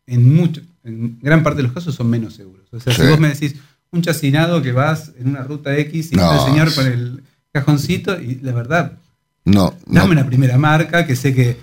en 0.07 0.33
mucho, 0.35 0.61
en 0.83 1.19
gran 1.21 1.43
parte 1.43 1.57
de 1.57 1.63
los 1.63 1.71
casos 1.73 1.95
son 1.95 2.09
menos 2.09 2.33
seguros. 2.35 2.67
O 2.71 2.79
sea, 2.79 2.93
Sí. 2.93 3.01
si 3.01 3.07
vos 3.07 3.19
me 3.19 3.29
decís 3.29 3.55
un 3.91 4.01
chacinado 4.01 4.61
que 4.61 4.71
vas 4.71 5.11
en 5.19 5.29
una 5.29 5.43
ruta 5.43 5.77
X 5.77 6.11
y 6.11 6.15
No, 6.15 6.23
está 6.33 6.45
el 6.45 6.51
señor 6.51 6.73
con 6.73 6.85
el 6.87 7.23
cajoncito, 7.51 8.19
y 8.19 8.39
la 8.41 8.51
verdad, 8.51 8.93
no, 9.45 9.75
no. 9.85 9.99
dame 10.01 10.13
una 10.13 10.25
primera 10.25 10.57
marca 10.57 11.05
que 11.05 11.15
sé 11.15 11.33
que 11.35 11.57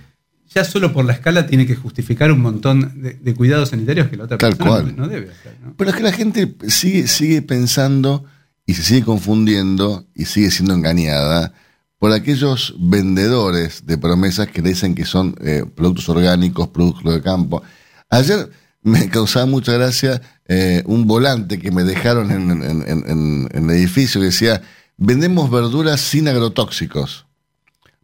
ya 0.54 0.64
solo 0.64 0.92
por 0.92 1.04
la 1.04 1.12
escala 1.12 1.46
tiene 1.46 1.66
que 1.66 1.74
justificar 1.76 2.30
un 2.32 2.40
montón 2.40 3.02
de, 3.02 3.14
de 3.14 3.34
cuidados 3.34 3.70
sanitarios 3.70 4.08
que 4.08 4.16
la 4.16 4.24
otra 4.24 4.38
Tal 4.38 4.56
persona 4.56 4.82
cual. 4.82 4.96
no 4.96 5.08
debe 5.08 5.30
hacer. 5.30 5.56
¿no? 5.62 5.74
Pero 5.76 5.90
es 5.90 5.96
que 5.96 6.02
la 6.02 6.12
gente 6.12 6.54
sigue, 6.68 7.06
sigue 7.08 7.42
pensando 7.42 8.24
y 8.70 8.74
se 8.74 8.82
sigue 8.82 9.02
confundiendo 9.04 10.06
y 10.14 10.26
sigue 10.26 10.50
siendo 10.50 10.74
engañada 10.74 11.52
por 11.98 12.12
aquellos 12.12 12.74
vendedores 12.78 13.84
de 13.86 13.98
promesas 13.98 14.46
que 14.48 14.62
dicen 14.62 14.94
que 14.94 15.04
son 15.04 15.34
eh, 15.40 15.64
productos 15.74 16.08
orgánicos, 16.08 16.68
productos 16.68 17.12
de 17.12 17.20
campo. 17.20 17.62
Ayer 18.08 18.48
me 18.82 19.08
causaba 19.16 19.46
mucha 19.46 19.72
gracia 19.72 20.22
eh, 20.46 20.82
un 20.86 21.06
volante 21.06 21.58
que 21.58 21.70
me 21.70 21.84
dejaron 21.84 22.30
en, 22.30 22.50
en- 22.50 22.62
en- 22.62 23.04
en- 23.08 23.48
en 23.52 23.64
el 23.70 23.76
edificio 23.76 24.20
que 24.20 24.26
decía, 24.26 24.62
vendemos 24.96 25.50
verduras 25.50 26.00
sin 26.00 26.28
agrotóxicos. 26.28 27.26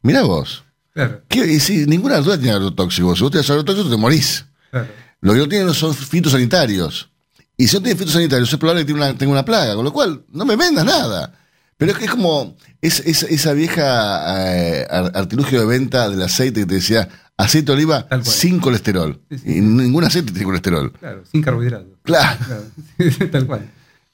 Mira 0.03 0.23
vos. 0.23 0.65
Claro, 0.93 1.23
¿Qué? 1.29 1.47
Y 1.53 1.61
si 1.61 1.87
ninguna 1.87 2.15
verdura 2.17 2.39
tiene 2.39 2.53
agrotóxicos. 2.57 3.19
Si 3.19 3.23
vos 3.23 3.31
tienes 3.31 3.51
agrotóxicos 3.51 3.91
te 3.91 3.97
morís. 3.97 4.45
claro. 4.71 4.89
Lo 5.21 5.33
que 5.33 5.39
no 5.41 5.49
tienen 5.49 5.75
son 5.75 5.95
fitosanitarios. 5.95 7.09
Y 7.57 7.69
si 7.69 7.77
no 7.77 7.83
tiene 7.83 7.99
fitosanitarios, 7.99 8.53
es 8.53 8.59
probable 8.59 8.83
que 8.85 8.93
tenga 8.93 9.07
una, 9.09 9.17
tenga 9.19 9.33
una 9.33 9.45
plaga, 9.45 9.75
con 9.75 9.85
lo 9.85 9.93
cual 9.93 10.25
no 10.33 10.45
me 10.45 10.57
vendas 10.57 10.85
nada. 10.85 11.33
Pero 11.79 11.93
es 11.93 11.99
que 11.99 12.05
es 12.07 12.11
como 12.11 12.57
es, 12.81 13.01
es- 13.01 13.23
esa 13.25 13.53
vieja 13.53 14.55
eh, 14.57 14.87
ar- 14.91 15.13
artilugio 15.15 15.61
de 15.61 15.67
venta 15.67 16.09
del 16.09 16.23
aceite 16.23 16.61
que 16.61 16.67
te 16.67 16.75
decía 16.75 17.09
aceite 17.37 17.67
de 17.73 17.73
oliva 17.79 18.07
sin 18.23 18.61
colesterol. 18.61 19.21
Sí, 19.31 19.39
sí. 19.39 19.57
Y 19.59 19.61
ningún 19.61 20.05
aceite 20.05 20.33
tiene 20.33 20.45
colesterol. 20.47 20.93
Claro, 20.93 21.23
sin 21.31 21.43
carbohidratos. 21.43 21.99
Claro, 22.03 22.39
Claro, 22.47 22.65
tal 23.31 23.47
cual. 23.47 23.71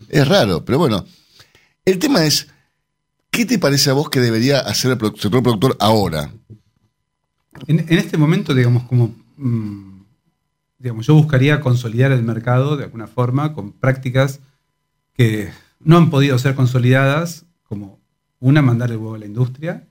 es 0.09 0.29
raro, 0.29 0.65
pero 0.65 0.79
bueno. 0.79 1.05
El 1.85 1.99
tema 1.99 2.25
es, 2.25 2.47
¿qué 3.31 3.45
te 3.45 3.59
parece 3.59 3.91
a 3.91 3.93
vos 3.95 4.09
que 4.09 4.21
debería 4.21 4.61
hacer 4.61 4.93
el 4.93 4.99
sector 5.17 5.43
productor 5.43 5.77
ahora? 5.81 6.33
En, 7.67 7.81
en 7.81 7.99
este 7.99 8.17
momento, 8.17 8.55
digamos, 8.55 8.85
como 8.85 9.15
mm, 9.37 9.92
digamos, 10.83 11.07
yo 11.07 11.15
buscaría 11.15 11.61
consolidar 11.61 12.11
el 12.13 12.23
mercado 12.25 12.77
de 12.77 12.85
alguna 12.85 13.07
forma 13.07 13.53
con 13.55 13.73
prácticas 13.73 14.41
que 15.15 15.49
no 15.81 15.97
han 15.97 16.11
podido 16.11 16.39
ser 16.39 16.55
consolidadas, 16.57 17.47
como 17.63 18.01
una, 18.41 18.63
mandar 18.63 18.91
el 18.91 18.97
huevo 18.97 19.15
a 19.15 19.19
la 19.19 19.27
industria, 19.27 19.87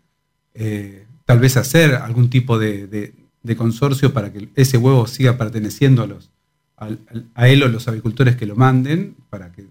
eh, 0.53 1.05
tal 1.25 1.39
vez 1.39 1.55
hacer 1.55 1.95
algún 1.95 2.29
tipo 2.29 2.59
de, 2.59 3.13
consorcio 3.57 4.13
para 4.13 4.31
que 4.33 4.49
ese 4.55 4.77
huevo 4.77 5.07
siga 5.07 5.37
perteneciendo 5.37 6.03
a 6.03 6.07
los 6.07 6.29
al- 6.77 6.99
a 7.35 7.47
él 7.47 7.63
o 7.63 7.67
los 7.69 7.87
avicultores 7.87 8.35
que 8.35 8.45
lo 8.45 8.55
manden, 8.55 9.15
para 9.29 9.51
que 9.51 9.67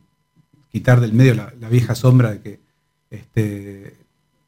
quitar 0.73 1.01
del 1.01 1.12
medio 1.12 1.35
la, 1.35 1.53
la 1.61 1.68
vieja 1.68 1.95
sombra 1.95 2.31
de 2.31 2.41
que 2.41 2.61
este, 3.11 3.97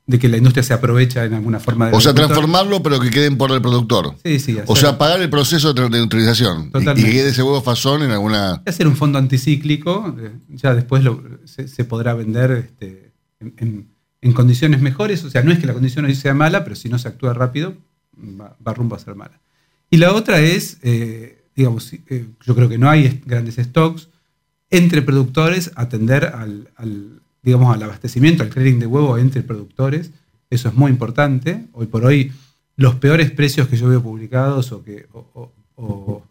de 0.07 0.19
que 0.19 0.29
la 0.29 0.37
industria 0.37 0.63
se 0.65 0.73
aprovecha 0.75 1.25
en 1.25 1.35
alguna 1.35 1.61
forma 1.61 1.87
del 1.87 1.95
O 1.95 2.01
sea, 2.01 2.13
transformarlo 2.13 2.83
pero 2.83 2.99
que 3.01 3.11
queden 3.11 3.39
por 3.39 3.53
el 3.53 3.63
productor. 3.63 4.17
Sí, 4.25 4.41
sí, 4.41 4.59
O 4.67 4.75
sea, 4.77 4.99
pagar 4.99 5.21
el 5.23 5.31
proceso 5.31 5.73
de, 5.73 5.83
de 5.85 5.91
neutralización. 5.91 6.65
Y- 6.65 6.67
Y, 6.67 6.71
Totalmente. 6.71 7.03
que 7.05 7.11
quede 7.17 7.29
ese 7.29 7.43
huevo 7.43 7.63
fazón 7.63 8.03
en 8.03 8.11
alguna... 8.11 8.63
hacer 8.67 8.87
un 8.89 8.97
fondo 8.97 9.19
anticíclico, 9.19 10.15
eh, 10.19 10.33
ya 10.49 10.75
después 10.75 11.05
lo- 11.05 11.23
se, 11.45 11.69
se 11.69 11.85
podrá 11.85 12.15
vender 12.15 12.51
este, 12.53 13.13
en, 13.41 13.55
en- 13.59 13.89
en 14.21 14.33
condiciones 14.33 14.81
mejores, 14.81 15.25
o 15.25 15.31
sea, 15.31 15.43
no 15.43 15.51
es 15.53 15.59
que 15.59 15.67
la 15.67 15.73
condición 15.73 16.05
hoy 16.05 16.15
sea 16.15 16.33
mala, 16.35 16.63
pero 16.65 16.77
si 16.77 16.89
no 16.89 16.99
se 16.99 17.09
actúa 17.09 17.33
rápido, 17.35 17.75
va, 18.17 18.57
va 18.67 18.73
rumbo 18.75 18.95
a 18.95 18.99
ser 19.01 19.15
mala. 19.17 19.41
Y 19.91 19.97
la 19.97 20.13
otra 20.15 20.41
es, 20.41 20.79
eh, 20.83 21.45
digamos, 21.57 21.93
eh, 21.93 22.27
yo 22.47 22.55
creo 22.55 22.69
que 22.69 22.79
no 22.79 22.89
hay 22.89 23.21
grandes 23.27 23.57
stocks, 23.57 24.09
entre 24.71 25.03
productores 25.03 25.71
atender 25.75 26.25
al, 26.27 26.71
al, 26.77 27.21
digamos, 27.43 27.75
al 27.75 27.83
abastecimiento, 27.83 28.43
al 28.43 28.49
clearing 28.51 28.79
de 28.79 28.87
huevo 28.87 29.19
entre 29.19 29.43
productores, 29.43 30.11
eso 30.51 30.69
es 30.69 30.75
muy 30.75 30.91
importante. 30.91 31.67
Hoy 31.73 31.87
por 31.87 32.05
hoy, 32.05 32.33
los 32.77 32.95
peores 32.97 33.31
precios 33.31 33.69
que 33.69 33.77
yo 33.77 33.89
veo 33.89 34.03
publicados 34.03 34.73
o 34.73 34.83
que, 34.85 35.07
o- 35.13 35.27
o- 35.35 35.53
o, 35.77 36.23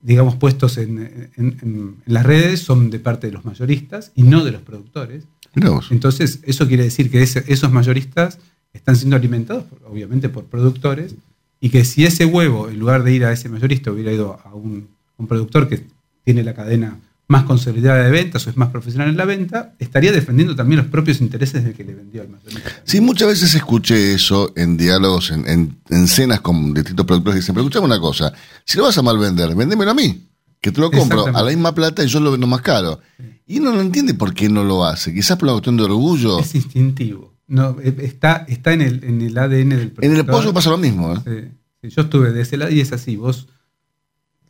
digamos, 0.00 0.36
puestos 0.36 0.78
en, 0.78 0.98
en- 0.98 1.30
en- 1.36 1.58
en 1.62 1.96
las 2.06 2.24
redes 2.24 2.60
son 2.60 2.90
de 2.90 2.98
parte 2.98 3.26
de 3.28 3.32
los 3.32 3.44
mayoristas 3.44 4.12
y 4.14 4.22
no 4.22 4.44
de 4.44 4.52
los 4.52 4.62
productores. 4.62 5.24
Entonces, 5.90 6.40
eso 6.44 6.66
quiere 6.68 6.84
decir 6.84 7.10
que 7.10 7.22
ese- 7.22 7.44
esos 7.48 7.70
mayoristas 7.72 8.38
están 8.72 8.96
siendo 8.96 9.16
alimentados, 9.16 9.64
obviamente, 9.86 10.28
por 10.28 10.44
productores, 10.44 11.14
y 11.60 11.70
que 11.70 11.84
si 11.84 12.04
ese 12.04 12.24
huevo, 12.24 12.68
en 12.68 12.78
lugar 12.78 13.02
de 13.04 13.12
ir 13.12 13.24
a 13.24 13.32
ese 13.32 13.48
mayorista, 13.48 13.92
hubiera 13.92 14.12
ido 14.12 14.40
a 14.44 14.54
un, 14.54 14.88
un 15.18 15.26
productor 15.26 15.68
que 15.68 15.84
tiene 16.24 16.42
la 16.42 16.54
cadena 16.54 16.98
más 17.32 17.44
consolidada 17.44 18.04
de 18.04 18.10
ventas 18.10 18.46
o 18.46 18.50
es 18.50 18.56
más 18.56 18.68
profesional 18.70 19.08
en 19.08 19.16
la 19.16 19.24
venta, 19.24 19.74
estaría 19.78 20.12
defendiendo 20.12 20.54
también 20.54 20.78
los 20.82 20.86
propios 20.86 21.20
intereses 21.20 21.64
del 21.64 21.72
que 21.74 21.82
le 21.84 21.94
vendió 21.94 22.22
al 22.22 22.28
mayorista. 22.28 22.70
Sí, 22.84 23.00
muchas 23.00 23.28
veces 23.28 23.54
escuché 23.54 24.14
eso 24.14 24.52
en 24.54 24.76
diálogos, 24.76 25.30
en, 25.30 25.48
en- 25.48 25.76
en 25.90 26.06
cenas 26.06 26.40
con 26.40 26.72
distintos 26.74 27.04
productores 27.06 27.36
que 27.36 27.40
dicen, 27.40 27.54
pero 27.54 27.64
escuchame 27.66 27.86
una 27.86 27.98
cosa, 27.98 28.32
si 28.64 28.78
lo 28.78 28.84
vas 28.84 28.96
a 28.98 29.02
mal 29.02 29.18
vender, 29.18 29.54
vendémelo 29.56 29.90
a 29.90 29.94
mí, 29.94 30.28
que 30.60 30.70
te 30.70 30.80
lo 30.80 30.90
compro 30.90 31.26
a 31.26 31.42
la 31.42 31.48
misma 31.50 31.74
plata 31.74 32.04
y 32.04 32.06
yo 32.06 32.20
lo 32.20 32.30
vendo 32.30 32.46
más 32.46 32.60
caro. 32.62 33.00
Y 33.46 33.58
uno 33.58 33.72
no 33.72 33.80
entiende 33.80 34.14
por 34.14 34.32
qué 34.32 34.48
no 34.48 34.62
lo 34.62 34.84
hace, 34.84 35.12
quizás 35.12 35.36
por 35.36 35.44
una 35.46 35.54
cuestión 35.54 35.76
de 35.76 35.82
orgullo. 35.84 36.38
Es 36.38 36.54
instintivo. 36.54 37.32
No, 37.48 37.76
eh, 37.82 37.94
está, 37.98 38.44
está 38.48 38.72
en, 38.72 38.80
el, 38.82 39.04
en 39.04 39.20
el 39.20 39.36
ADN 39.36 39.68
del 39.70 39.90
productor. 39.90 40.04
En 40.04 40.16
el 40.16 40.24
pollo 40.24 40.54
pasa 40.54 40.70
lo 40.70 40.78
mismo, 40.78 41.14
¿eh? 41.26 41.50
Sí, 41.82 41.88
yo 41.90 42.02
estuve 42.02 42.30
de 42.32 42.42
ese 42.42 42.56
lado 42.56 42.70
y 42.70 42.80
es 42.80 42.92
así. 42.92 43.16
Vos 43.16 43.48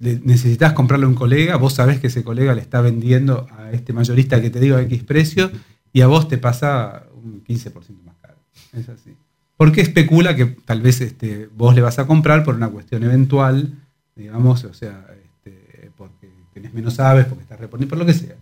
necesitas 0.02 0.72
comprarle 0.72 1.06
a 1.06 1.08
un 1.08 1.14
colega, 1.14 1.56
vos 1.56 1.74
sabés 1.74 2.00
que 2.00 2.08
ese 2.08 2.24
colega 2.24 2.54
le 2.54 2.60
está 2.60 2.80
vendiendo 2.80 3.46
a 3.56 3.70
este 3.70 3.92
mayorista 3.92 4.40
que 4.42 4.50
te 4.50 4.58
digo 4.58 4.78
X 4.78 5.04
precio 5.04 5.50
y 5.92 6.00
a 6.00 6.08
vos 6.08 6.28
te 6.28 6.38
pasa 6.38 7.04
un 7.14 7.44
15% 7.44 8.02
más 8.04 8.16
caro. 8.20 8.36
Es 8.72 8.88
así. 8.88 9.14
Porque 9.56 9.80
especula 9.80 10.34
que 10.34 10.46
tal 10.46 10.80
vez 10.80 11.00
este, 11.00 11.48
vos 11.54 11.74
le 11.74 11.82
vas 11.82 12.00
a 12.00 12.06
comprar 12.06 12.42
por 12.42 12.56
una 12.56 12.68
cuestión 12.68 13.04
eventual, 13.04 13.78
digamos, 14.16 14.64
o 14.64 14.74
sea, 14.74 15.06
este, 15.24 15.92
porque 15.96 16.28
tenés 16.52 16.74
menos 16.74 16.98
aves, 16.98 17.26
porque 17.26 17.42
estás 17.42 17.60
reponiendo, 17.60 17.90
por 17.90 17.98
lo 17.98 18.06
que 18.06 18.14
sea. 18.14 18.34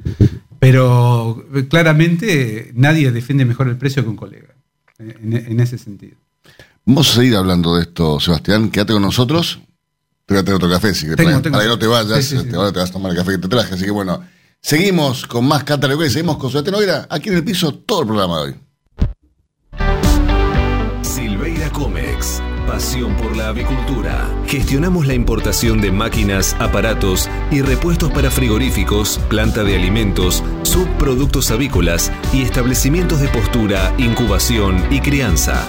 Pero 0.59 1.45
eh, 1.55 1.69
claramente 1.69 2.71
nadie 2.75 3.11
defiende 3.13 3.45
mejor 3.45 3.69
el 3.69 3.77
precio 3.77 4.03
que 4.03 4.09
un 4.09 4.17
colega, 4.17 4.55
eh, 4.99 5.15
en 5.21 5.61
ese 5.61 5.77
sentido. 5.77 6.17
Vamos 6.87 7.11
a 7.11 7.17
seguir 7.17 7.37
hablando 7.37 7.77
de 7.77 7.83
esto, 7.83 8.19
Sebastián, 8.19 8.71
quédate 8.71 8.95
con 8.95 9.03
nosotros. 9.03 9.61
Te 10.31 10.35
voy 10.35 10.43
a 10.43 10.45
traer 10.45 10.57
otro 10.59 10.71
café, 10.71 10.95
si 10.95 11.07
Tengo, 11.07 11.17
para, 11.17 11.43
tengo. 11.43 11.55
para 11.55 11.65
que 11.65 11.69
no 11.71 11.79
te 11.81 11.87
vayas, 11.89 12.25
Sí, 12.25 12.37
sí, 12.37 12.43
sí. 12.45 12.49
te- 12.51 12.55
ahora 12.55 12.71
te 12.71 12.79
vas 12.79 12.91
a 12.91 12.93
tomar 12.93 13.11
el 13.11 13.19
café 13.19 13.33
que 13.33 13.39
te 13.39 13.49
traje, 13.49 13.75
así 13.75 13.85
que 13.85 13.91
bueno, 13.91 14.23
seguimos 14.63 15.27
con 15.27 15.45
más 15.45 15.65
Cátalogo 15.65 16.05
y 16.05 16.09
seguimos 16.11 16.37
con 16.37 16.51
Sebastián 16.53 16.77
Oira, 16.77 17.07
aquí 17.11 17.31
en 17.31 17.35
el 17.35 17.43
piso, 17.43 17.75
todo 17.75 18.03
el 18.03 18.07
programa 18.07 18.37
de 18.37 18.43
hoy. 18.45 18.55
Silveira 21.03 21.69
Comex. 21.73 22.41
Pasión 22.65 23.17
por 23.17 23.37
la 23.37 23.49
avicultura. 23.49 24.29
Gestionamos 24.47 25.09
la 25.09 25.15
importación 25.15 25.81
de 25.81 25.91
máquinas, 25.91 26.55
aparatos 26.61 27.29
y 27.51 27.63
repuestos 27.63 28.13
para 28.13 28.31
frigoríficos, 28.31 29.19
planta 29.29 29.65
de 29.65 29.75
alimentos, 29.75 30.45
subproductos 30.63 31.51
avícolas 31.51 32.13
y 32.33 32.43
establecimientos 32.43 33.19
de 33.21 33.27
postura, 33.31 33.93
incubación 33.99 34.81
y 34.93 35.01
crianza. 35.01 35.69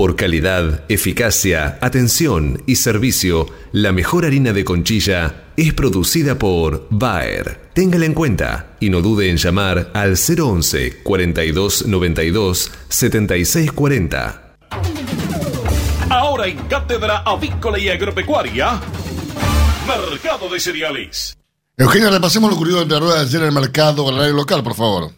Por 0.00 0.16
calidad, 0.16 0.84
eficacia, 0.88 1.76
atención 1.82 2.62
y 2.66 2.76
servicio, 2.76 3.46
la 3.70 3.92
mejor 3.92 4.24
harina 4.24 4.54
de 4.54 4.64
conchilla 4.64 5.44
es 5.58 5.74
producida 5.74 6.38
por 6.38 6.86
Bayer. 6.88 7.68
Téngala 7.74 8.06
en 8.06 8.14
cuenta 8.14 8.78
y 8.80 8.88
no 8.88 9.02
dude 9.02 9.28
en 9.28 9.36
llamar 9.36 9.90
al 9.92 10.16
011 10.16 11.02
42 11.02 11.86
92 11.86 12.72
76 12.88 13.72
40. 13.72 14.56
Ahora 16.08 16.46
en 16.46 16.56
Cátedra 16.60 17.18
Avícola 17.18 17.78
y 17.78 17.90
Agropecuaria, 17.90 18.80
Mercado 19.86 20.48
de 20.48 20.60
Cereales. 20.60 21.36
Eugenia, 21.76 22.08
repasemos 22.08 22.48
lo 22.48 22.56
ocurrido 22.56 22.80
entre 22.80 22.98
ruedas 22.98 23.26
ayer 23.26 23.42
en 23.42 23.48
el 23.48 23.52
mercado 23.52 24.08
agrario 24.08 24.32
local, 24.32 24.62
por 24.62 24.74
favor. 24.74 25.10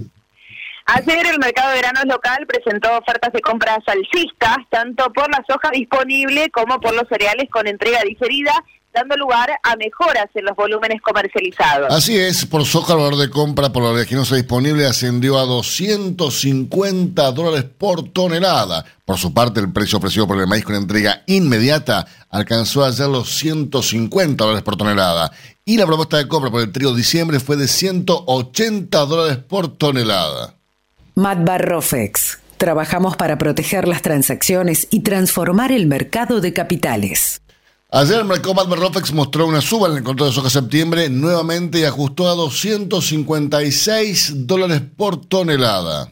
Ayer 0.86 1.26
el 1.26 1.38
mercado 1.38 1.72
de 1.72 1.78
granos 1.78 2.04
local 2.06 2.46
presentó 2.46 2.96
ofertas 2.98 3.32
de 3.32 3.40
compras 3.40 3.78
alcistas, 3.86 4.56
tanto 4.70 5.12
por 5.12 5.30
la 5.30 5.42
soja 5.48 5.70
disponible 5.70 6.50
como 6.50 6.80
por 6.80 6.94
los 6.94 7.08
cereales 7.08 7.48
con 7.50 7.66
entrega 7.66 8.00
diferida, 8.02 8.52
dando 8.92 9.16
lugar 9.16 9.48
a 9.62 9.76
mejoras 9.76 10.26
en 10.34 10.44
los 10.44 10.56
volúmenes 10.56 11.00
comercializados. 11.00 11.92
Así 11.92 12.18
es, 12.18 12.44
por 12.44 12.64
soja 12.66 12.92
el 12.92 12.98
valor 12.98 13.16
de 13.16 13.30
compra 13.30 13.72
por 13.72 13.82
la 13.82 13.90
oleaginosa 13.90 14.36
disponible 14.36 14.86
ascendió 14.86 15.38
a 15.38 15.46
250 15.46 17.30
dólares 17.32 17.64
por 17.64 18.08
tonelada. 18.10 18.84
Por 19.04 19.18
su 19.18 19.32
parte, 19.32 19.60
el 19.60 19.72
precio 19.72 19.98
ofrecido 19.98 20.26
por 20.26 20.38
el 20.38 20.46
maíz 20.46 20.64
con 20.64 20.74
entrega 20.74 21.22
inmediata 21.26 22.06
alcanzó 22.28 22.84
ayer 22.84 23.08
los 23.08 23.30
150 23.30 24.44
dólares 24.44 24.62
por 24.62 24.76
tonelada. 24.76 25.32
Y 25.64 25.76
la 25.76 25.86
propuesta 25.86 26.18
de 26.18 26.28
compra 26.28 26.50
por 26.50 26.60
el 26.60 26.72
trigo 26.72 26.90
de 26.90 26.98
diciembre 26.98 27.40
fue 27.40 27.56
de 27.56 27.68
180 27.68 29.06
dólares 29.06 29.38
por 29.38 29.68
tonelada. 29.68 30.56
Matbarrofex. 31.14 32.40
Trabajamos 32.56 33.16
para 33.16 33.38
proteger 33.38 33.86
las 33.86 34.02
transacciones 34.02 34.88
y 34.90 35.02
transformar 35.02 35.70
el 35.72 35.86
mercado 35.86 36.40
de 36.40 36.52
capitales. 36.52 37.42
Ayer 37.90 38.18
el 38.20 38.24
mercado 38.24 38.54
Matmerrofex 38.54 39.12
mostró 39.12 39.46
una 39.46 39.60
suba 39.60 39.88
en 39.88 39.98
el 39.98 40.02
control 40.02 40.30
de 40.30 40.34
soja 40.34 40.48
septiembre 40.48 41.10
nuevamente 41.10 41.80
y 41.80 41.84
ajustó 41.84 42.26
a 42.26 42.34
256 42.34 44.46
dólares 44.46 44.80
por 44.96 45.26
tonelada. 45.26 46.08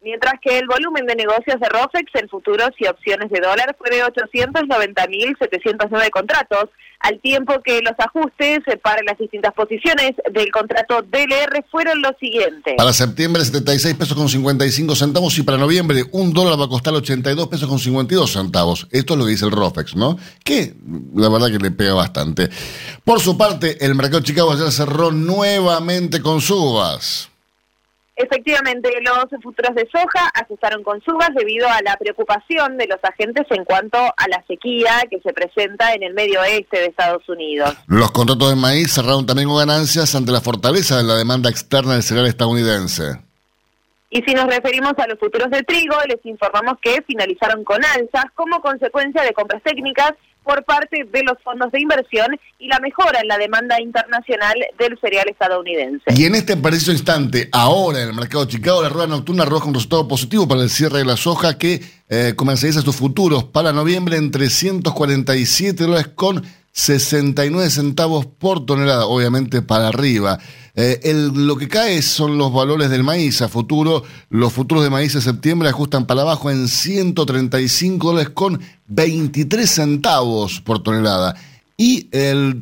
mientras 0.00 0.34
que 0.40 0.58
el 0.58 0.66
volumen 0.66 1.06
de 1.06 1.14
negocios 1.14 1.60
de 1.60 1.68
ROFEX 1.68 2.10
en 2.14 2.28
futuros 2.28 2.70
y 2.78 2.88
opciones 2.88 3.30
de 3.30 3.38
dólar 3.40 3.76
fue 3.78 3.90
de 3.90 4.02
890.709 4.02 6.10
contratos, 6.10 6.64
al 7.00 7.20
tiempo 7.20 7.60
que 7.64 7.80
los 7.80 7.94
ajustes 7.98 8.60
para 8.82 9.02
las 9.02 9.16
distintas 9.18 9.54
posiciones 9.54 10.12
del 10.32 10.50
contrato 10.50 11.02
DLR 11.02 11.64
fueron 11.70 12.02
los 12.02 12.12
siguientes. 12.18 12.74
Para 12.76 12.92
septiembre 12.92 13.44
76 13.44 13.94
pesos 13.94 14.16
con 14.16 14.28
55 14.28 14.96
centavos 14.96 15.38
y 15.38 15.42
para 15.42 15.58
noviembre 15.58 16.04
un 16.12 16.32
dólar 16.32 16.58
va 16.58 16.64
a 16.64 16.68
costar 16.68 16.94
82 16.94 17.48
pesos 17.48 17.68
con 17.68 17.78
52 17.78 18.32
centavos. 18.32 18.88
Esto 18.90 19.14
es 19.14 19.18
lo 19.18 19.24
que 19.24 19.30
dice 19.32 19.44
el 19.44 19.52
ROFEX, 19.52 19.96
¿no? 19.96 20.18
Que 20.42 20.74
la 21.14 21.28
verdad 21.28 21.48
que 21.50 21.58
le 21.58 21.70
pega 21.70 21.94
bastante. 21.94 22.48
Por 23.04 23.20
su 23.20 23.38
parte, 23.38 23.84
el 23.84 23.94
mercado 23.94 24.20
de 24.20 24.26
Chicago 24.26 24.52
ayer 24.52 24.70
cerró 24.72 25.12
nuevamente 25.12 26.20
con 26.20 26.40
subas. 26.40 27.30
Efectivamente, 28.20 28.90
los 29.00 29.26
futuros 29.40 29.76
de 29.76 29.88
soja 29.92 30.28
ajustaron 30.34 30.82
con 30.82 31.00
subas 31.02 31.30
debido 31.36 31.68
a 31.68 31.80
la 31.82 31.96
preocupación 31.96 32.76
de 32.76 32.88
los 32.88 32.98
agentes 33.00 33.46
en 33.50 33.64
cuanto 33.64 33.96
a 33.96 34.28
la 34.28 34.44
sequía 34.48 35.04
que 35.08 35.20
se 35.20 35.32
presenta 35.32 35.94
en 35.94 36.02
el 36.02 36.14
medio 36.14 36.40
oeste 36.40 36.80
de 36.80 36.86
Estados 36.86 37.28
Unidos. 37.28 37.76
Los 37.86 38.10
contratos 38.10 38.50
de 38.50 38.56
maíz 38.56 38.92
cerraron 38.92 39.24
también 39.24 39.48
con 39.48 39.58
ganancias 39.58 40.16
ante 40.16 40.32
la 40.32 40.40
fortaleza 40.40 40.96
de 40.96 41.04
la 41.04 41.14
demanda 41.14 41.48
externa 41.48 41.92
del 41.92 42.02
cereal 42.02 42.26
estadounidense. 42.26 43.20
Y 44.10 44.20
si 44.22 44.34
nos 44.34 44.46
referimos 44.46 44.94
a 44.98 45.06
los 45.06 45.20
futuros 45.20 45.48
de 45.50 45.62
trigo, 45.62 45.94
les 46.08 46.24
informamos 46.26 46.78
que 46.82 47.00
finalizaron 47.06 47.62
con 47.62 47.84
alzas 47.84 48.24
como 48.34 48.60
consecuencia 48.60 49.22
de 49.22 49.32
compras 49.32 49.62
técnicas 49.62 50.14
por 50.48 50.64
parte 50.64 51.04
de 51.12 51.22
los 51.24 51.36
fondos 51.44 51.70
de 51.72 51.78
inversión 51.78 52.28
y 52.58 52.68
la 52.68 52.78
mejora 52.80 53.20
en 53.20 53.28
la 53.28 53.36
demanda 53.36 53.78
internacional 53.82 54.54
del 54.78 54.98
cereal 54.98 55.28
estadounidense. 55.28 56.04
Y 56.16 56.24
en 56.24 56.34
este 56.34 56.56
preciso 56.56 56.90
instante, 56.90 57.50
ahora 57.52 58.00
en 58.00 58.08
el 58.08 58.14
mercado 58.14 58.46
de 58.46 58.52
Chicago, 58.52 58.82
la 58.82 58.88
rueda 58.88 59.08
nocturna 59.08 59.42
arroja 59.42 59.66
un 59.68 59.74
resultado 59.74 60.08
positivo 60.08 60.48
para 60.48 60.62
el 60.62 60.70
cierre 60.70 61.00
de 61.00 61.04
la 61.04 61.18
soja 61.18 61.58
que 61.58 61.82
eh, 62.08 62.32
comercializa 62.34 62.80
sus 62.80 62.96
futuros 62.96 63.44
para 63.44 63.74
noviembre 63.74 64.16
en 64.16 64.30
347 64.30 65.84
dólares 65.84 66.08
con 66.14 66.42
69 66.78 67.70
centavos 67.70 68.26
por 68.26 68.64
tonelada, 68.64 69.06
obviamente 69.06 69.62
para 69.62 69.88
arriba. 69.88 70.38
Eh, 70.76 71.00
lo 71.34 71.56
que 71.56 71.66
cae 71.66 72.00
son 72.02 72.38
los 72.38 72.52
valores 72.52 72.88
del 72.88 73.02
maíz 73.02 73.42
a 73.42 73.48
futuro. 73.48 74.04
Los 74.30 74.52
futuros 74.52 74.84
de 74.84 74.90
maíz 74.90 75.14
de 75.14 75.20
septiembre 75.20 75.68
ajustan 75.68 76.06
para 76.06 76.22
abajo 76.22 76.52
en 76.52 76.68
135 76.68 78.06
dólares 78.06 78.30
con 78.32 78.60
23 78.86 79.68
centavos 79.68 80.60
por 80.60 80.80
tonelada. 80.80 81.34
Y 81.76 82.08
el, 82.12 82.60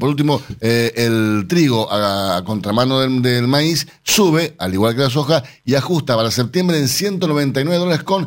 por 0.00 0.08
último, 0.08 0.42
eh, 0.60 0.92
el 0.96 1.46
trigo 1.48 1.92
a, 1.92 2.42
contramano 2.44 2.98
del, 3.00 3.46
maíz 3.46 3.86
sube, 4.02 4.56
al 4.58 4.74
igual 4.74 4.96
que 4.96 5.02
la 5.02 5.10
soja, 5.10 5.44
y 5.64 5.76
ajusta 5.76 6.16
para 6.16 6.32
septiembre 6.32 6.78
en 6.78 6.88
199 6.88 7.78
dólares 7.78 8.02
con 8.02 8.26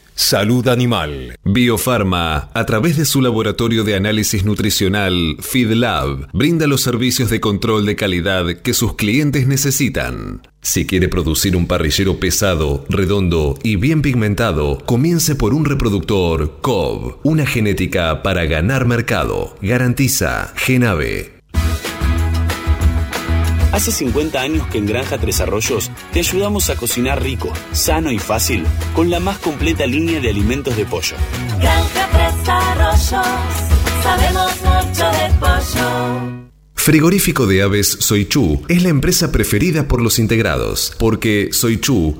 Salud 0.21 0.67
Animal. 0.67 1.35
Biofarma, 1.43 2.51
a 2.53 2.65
través 2.67 2.95
de 2.95 3.05
su 3.05 3.23
laboratorio 3.23 3.83
de 3.83 3.95
análisis 3.95 4.45
nutricional, 4.45 5.35
FeedLab, 5.39 6.29
brinda 6.31 6.67
los 6.67 6.81
servicios 6.81 7.31
de 7.31 7.39
control 7.41 7.87
de 7.87 7.95
calidad 7.95 8.45
que 8.61 8.75
sus 8.75 8.95
clientes 8.95 9.47
necesitan. 9.47 10.43
Si 10.61 10.85
quiere 10.85 11.09
producir 11.09 11.57
un 11.57 11.65
parrillero 11.65 12.19
pesado, 12.19 12.85
redondo 12.87 13.57
y 13.63 13.77
bien 13.77 14.03
pigmentado, 14.03 14.77
comience 14.85 15.33
por 15.33 15.55
un 15.55 15.65
reproductor 15.65 16.59
COV, 16.61 17.17
una 17.23 17.47
genética 17.47 18.21
para 18.21 18.45
ganar 18.45 18.85
mercado. 18.85 19.55
Garantiza 19.59 20.53
Genave. 20.55 21.41
Hace 23.71 23.91
50 23.91 24.41
años 24.41 24.67
que 24.67 24.77
en 24.77 24.85
Granja 24.85 25.17
Tres 25.17 25.39
Arroyos 25.39 25.91
te 26.11 26.19
ayudamos 26.19 26.69
a 26.69 26.75
cocinar 26.75 27.21
rico, 27.21 27.53
sano 27.71 28.11
y 28.11 28.19
fácil 28.19 28.65
con 28.93 29.09
la 29.09 29.19
más 29.19 29.37
completa 29.39 29.85
línea 29.85 30.19
de 30.19 30.29
alimentos 30.29 30.75
de 30.75 30.85
pollo. 30.85 31.15
Granja 31.59 32.09
Tres 32.11 32.49
Arroyos, 32.49 33.27
sabemos 34.03 34.51
mucho 34.61 35.05
de 35.11 35.33
pollo. 35.39 36.41
Frigorífico 36.81 37.45
de 37.45 37.61
Aves 37.61 37.97
Soichu 37.99 38.63
es 38.67 38.81
la 38.81 38.89
empresa 38.89 39.31
preferida 39.31 39.87
por 39.87 40.01
los 40.01 40.17
integrados, 40.17 40.95
porque 40.97 41.49
Soichu 41.51 42.19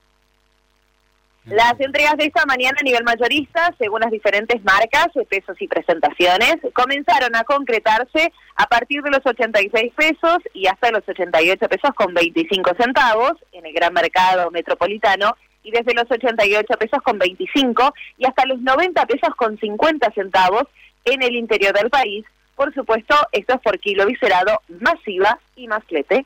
Las 1.51 1.77
entregas 1.81 2.15
de 2.15 2.27
esta 2.27 2.45
mañana 2.45 2.77
a 2.79 2.83
nivel 2.83 3.03
mayorista, 3.03 3.75
según 3.77 3.99
las 3.99 4.09
diferentes 4.09 4.63
marcas, 4.63 5.09
pesos 5.27 5.61
y 5.61 5.67
presentaciones, 5.67 6.55
comenzaron 6.71 7.35
a 7.35 7.43
concretarse 7.43 8.31
a 8.55 8.67
partir 8.67 9.01
de 9.01 9.11
los 9.11 9.19
86 9.25 9.91
pesos 9.93 10.37
y 10.53 10.67
hasta 10.67 10.91
los 10.91 11.03
88 11.05 11.67
pesos 11.67 11.91
con 11.93 12.13
25 12.13 12.71
centavos 12.79 13.33
en 13.51 13.65
el 13.65 13.73
gran 13.73 13.91
mercado 13.91 14.49
metropolitano 14.49 15.35
y 15.63 15.71
desde 15.71 15.93
los 15.93 16.09
88 16.09 16.73
pesos 16.79 17.01
con 17.03 17.19
25 17.19 17.93
y 18.17 18.25
hasta 18.25 18.45
los 18.45 18.61
90 18.61 19.05
pesos 19.07 19.35
con 19.35 19.59
50 19.59 20.09
centavos 20.13 20.63
en 21.03 21.21
el 21.21 21.35
interior 21.35 21.73
del 21.73 21.89
país. 21.89 22.23
Por 22.55 22.73
supuesto, 22.73 23.13
esto 23.33 23.55
es 23.55 23.59
por 23.59 23.77
kilo 23.77 24.05
viscerado, 24.05 24.61
masiva 24.69 25.37
y 25.57 25.67
más 25.67 25.83
flete. 25.83 26.25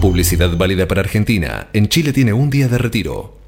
Publicidad 0.02 0.58
válida 0.58 0.88
para 0.88 1.02
Argentina. 1.02 1.70
En 1.74 1.88
Chile 1.88 2.12
tiene 2.12 2.34
un 2.34 2.50
día 2.50 2.68
de 2.68 2.78
retiro. 2.78 3.41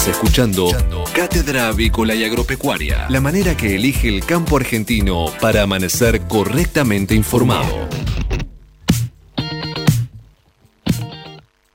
Estás 0.00 0.16
escuchando 0.16 0.66
Cátedra 1.14 1.68
Avícola 1.68 2.14
y 2.14 2.24
Agropecuaria, 2.24 3.04
la 3.10 3.20
manera 3.20 3.54
que 3.54 3.74
elige 3.74 4.08
el 4.08 4.24
campo 4.24 4.56
argentino 4.56 5.26
para 5.42 5.60
amanecer 5.60 6.22
correctamente 6.22 7.14
informado. 7.14 7.86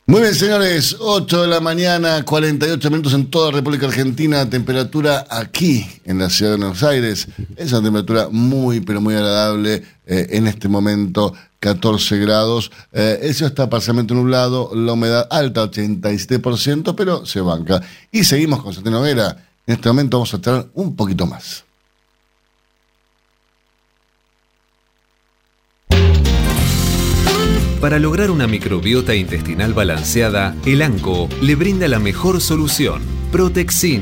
Muy 0.08 0.22
bien, 0.22 0.36
señores, 0.36 0.98
8 1.00 1.42
de 1.42 1.48
la 1.48 1.60
mañana, 1.60 2.22
48 2.24 2.92
minutos 2.92 3.14
en 3.14 3.26
toda 3.26 3.50
República 3.50 3.88
Argentina, 3.88 4.48
temperatura 4.48 5.26
aquí 5.32 5.84
en 6.06 6.20
la 6.20 6.30
ciudad 6.30 6.52
de 6.52 6.58
Buenos 6.58 6.84
Aires. 6.84 7.28
Es 7.58 7.72
una 7.72 7.82
temperatura 7.82 8.30
muy, 8.30 8.82
pero 8.82 9.02
muy 9.02 9.16
agradable 9.16 9.82
eh, 10.06 10.28
en 10.30 10.46
este 10.46 10.68
momento, 10.68 11.34
14 11.60 12.20
grados. 12.20 12.72
Eh, 12.94 13.32
cielo 13.34 13.48
está 13.48 13.68
parcialmente 13.68 14.14
nublado, 14.14 14.70
la 14.76 14.94
humedad 14.94 15.28
alta, 15.32 15.64
87%, 15.64 16.94
pero 16.94 17.26
se 17.26 17.42
banca. 17.42 17.82
Y 18.12 18.26
seguimos 18.26 18.62
con 18.62 18.76
Santiago 18.76 19.02
Vera. 19.02 19.36
En 19.66 19.74
este 19.74 19.90
momento 19.90 20.18
vamos 20.18 20.36
a 20.36 20.40
traer 20.40 20.68
un 20.76 20.96
poquito 20.96 21.26
más. 21.26 21.64
Para 27.86 28.00
lograr 28.00 28.32
una 28.32 28.48
microbiota 28.48 29.14
intestinal 29.14 29.76
balanceada, 29.76 30.56
el 30.66 30.82
ANCO 30.82 31.30
le 31.40 31.54
brinda 31.54 31.88
la 31.88 32.00
mejor 32.00 32.42
solución, 32.42 33.04
Protexin, 33.32 34.02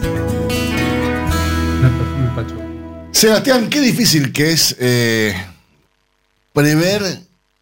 Sebastián, 3.12 3.70
qué 3.70 3.82
difícil 3.82 4.34
que 4.34 4.52
es 4.52 4.76
eh, 4.80 5.36
prever 6.54 7.20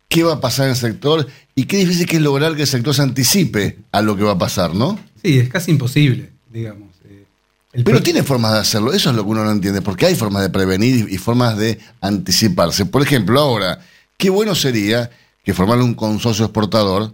qué 0.07 0.23
va 0.23 0.35
a 0.35 0.39
pasar 0.39 0.67
en 0.67 0.71
el 0.71 0.77
sector 0.77 1.27
y 1.53 1.65
qué 1.65 1.75
difícil 1.75 2.05
que 2.05 2.15
es 2.15 2.21
lograr 2.21 2.55
que 2.55 2.61
el 2.61 2.67
sector 2.67 2.95
se 2.95 3.01
anticipe 3.01 3.79
a 3.91 4.01
lo 4.01 4.15
que 4.15 4.23
va 4.23 4.31
a 4.31 4.37
pasar, 4.37 4.73
¿no? 4.73 4.97
Sí, 5.21 5.39
es 5.39 5.49
casi 5.49 5.71
imposible, 5.71 6.29
digamos. 6.51 6.89
Eh, 7.05 7.83
Pero 7.83 8.01
tiene 8.01 8.23
formas 8.23 8.53
de 8.53 8.59
hacerlo, 8.59 8.93
eso 8.93 9.09
es 9.09 9.15
lo 9.15 9.23
que 9.23 9.29
uno 9.29 9.43
no 9.43 9.51
entiende, 9.51 9.81
porque 9.81 10.05
hay 10.05 10.15
formas 10.15 10.41
de 10.41 10.49
prevenir 10.49 11.07
y 11.09 11.17
formas 11.17 11.57
de 11.57 11.79
anticiparse. 12.01 12.85
Por 12.85 13.01
ejemplo, 13.01 13.39
ahora, 13.39 13.79
qué 14.17 14.29
bueno 14.29 14.55
sería 14.55 15.09
que 15.09 15.29
que 15.49 15.55
formaran 15.55 15.83
un 15.83 15.95
consorcio 15.95 16.45
exportador 16.45 17.13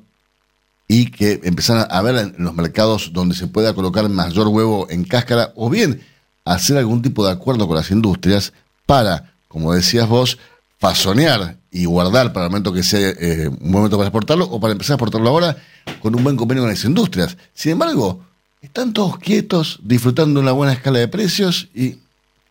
y 0.90 1.10
que 1.10 1.40
empezaran 1.44 1.88
a 1.90 2.02
ver 2.02 2.16
en 2.18 2.36
los 2.38 2.54
mercados 2.54 3.14
donde 3.14 3.34
se 3.34 3.48
pueda 3.48 3.74
colocar 3.74 4.10
mayor 4.10 4.50
huevo 4.50 4.88
en 4.90 5.06
cáscara 5.06 5.54
o 5.56 5.70
bien 5.70 6.02
hacer 6.44 6.78
algún 6.78 7.02
tipo 7.02 7.26
de 7.26 7.32
acuerdo 7.32 7.66
con 7.66 7.78
las 7.78 7.92
industrias 7.92 8.52
para, 8.86 9.34
como 9.48 9.74
decías 9.74 10.10
vos, 10.10 10.38
fasonear 10.80 11.56
y 11.76 11.84
guardar 11.84 12.32
para 12.32 12.46
el 12.46 12.52
momento 12.52 12.72
que 12.72 12.84
sea 12.84 13.10
eh, 13.10 13.50
un 13.50 13.70
momento 13.70 13.98
para 13.98 14.08
exportarlo 14.08 14.46
o 14.46 14.62
para 14.62 14.72
empezar 14.72 14.94
a 14.94 14.96
exportarlo 14.96 15.28
ahora 15.28 15.58
con 16.02 16.16
un 16.16 16.24
buen 16.24 16.38
convenio 16.38 16.64
con 16.64 16.70
las 16.70 16.86
industrias. 16.86 17.38
Sin 17.54 17.74
embargo, 17.74 18.24
están 18.62 18.94
todos 18.94 19.18
quietos, 19.18 19.80
disfrutando 19.84 20.40
una 20.40 20.54
buena 20.54 20.72
escala 20.72 21.00
de 21.00 21.10
precios 21.10 21.68
y 21.76 21.98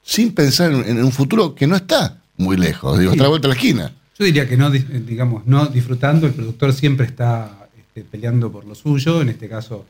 sin 0.03 0.35
pensar 0.35 0.73
en, 0.73 1.03
un 1.03 1.11
futuro 1.11 1.55
que 1.55 1.67
no 1.67 1.75
está 1.75 2.21
muy 2.37 2.59
lejos, 2.59 2.99
digo, 2.99 3.13
está 3.13 3.23
a 3.23 3.25
la 3.25 3.29
vuelta 3.31 3.49
de 3.49 3.55
la 3.55 3.59
esquina. 3.59 3.93
Yo 4.19 4.27
diría 4.27 4.47
que 4.47 4.59
no, 4.59 4.73
eh, 4.73 4.85
digamos, 5.07 5.47
no 5.47 5.67
disfrutando, 5.69 6.27
el 6.27 6.35
productor 6.35 6.75
siempre 6.75 7.07
está 7.07 7.67
este, 7.79 8.05
peleando 8.05 8.53
por 8.53 8.67
lo 8.67 8.75
suyo, 8.75 9.23
en 9.23 9.31
este 9.31 9.49
caso 9.49 9.87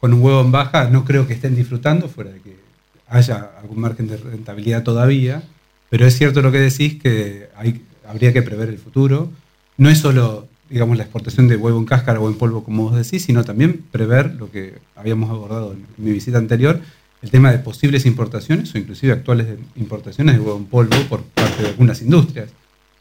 con 0.00 0.14
un 0.14 0.22
huevo 0.22 0.40
en 0.40 0.50
baja, 0.50 0.88
no 0.88 1.04
creo 1.04 1.26
que 1.26 1.34
estén 1.34 1.54
disfrutando, 1.54 2.08
fuera 2.08 2.30
de 2.30 2.40
que 2.40 2.56
haya 3.08 3.50
algún 3.60 3.80
margen 3.80 4.08
de 4.08 4.16
rentabilidad 4.16 4.82
todavía, 4.82 5.42
pero 5.90 6.06
es 6.06 6.16
cierto 6.16 6.40
lo 6.40 6.50
que 6.50 6.58
decís, 6.58 7.00
que 7.02 7.50
hay, 7.54 7.82
habría 8.08 8.32
que 8.32 8.42
prever 8.42 8.68
el 8.68 8.78
futuro. 8.78 9.30
No 9.76 9.88
es 9.90 9.98
solo, 9.98 10.48
digamos, 10.70 10.96
la 10.96 11.04
exportación 11.04 11.48
de 11.48 11.56
huevo 11.56 11.78
en 11.78 11.84
cáscara 11.84 12.20
o 12.20 12.28
en 12.28 12.36
polvo, 12.36 12.64
como 12.64 12.84
vos 12.84 12.96
decís, 12.96 13.24
sino 13.24 13.44
también 13.44 13.84
prever 13.90 14.34
lo 14.34 14.50
que 14.50 14.78
habíamos 14.96 15.30
abordado 15.30 15.72
en 15.72 15.86
mi 15.96 16.12
visita 16.12 16.38
anterior, 16.38 16.80
el 17.22 17.30
tema 17.30 17.50
de 17.52 17.58
posibles 17.58 18.06
importaciones 18.06 18.74
o 18.74 18.78
inclusive 18.78 19.12
actuales 19.12 19.46
importaciones 19.76 20.36
de 20.36 20.40
huevo 20.40 20.58
en 20.58 20.66
polvo 20.66 20.96
por 21.08 21.22
parte 21.22 21.62
de 21.62 21.68
algunas 21.68 22.00
industrias. 22.02 22.50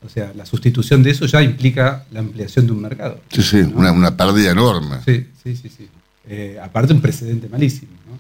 O 0.06 0.10
sea, 0.10 0.32
la 0.36 0.46
sustitución 0.46 1.02
de 1.02 1.12
eso 1.12 1.26
ya 1.26 1.42
implica 1.42 2.06
la 2.12 2.20
ampliación 2.20 2.68
de 2.68 2.72
un 2.72 2.82
mercado. 2.82 3.20
Sí, 3.32 3.42
sí, 3.42 3.58
una, 3.58 3.92
una 3.92 4.16
pérdida 4.16 4.52
enorme. 4.52 4.98
Sí, 5.06 5.26
sí, 5.44 5.56
sí. 5.56 5.70
sí. 5.70 5.88
Eh, 6.30 6.60
aparte, 6.62 6.94
un 6.94 7.02
precedente 7.02 7.48
malísimo. 7.50 7.94
¿no? 8.08 8.20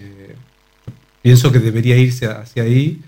Eh, 0.00 0.34
pienso 1.20 1.50
que 1.52 1.58
debería 1.58 1.96
irse 1.96 2.26
hacia 2.26 2.62
ahí. 2.62 3.02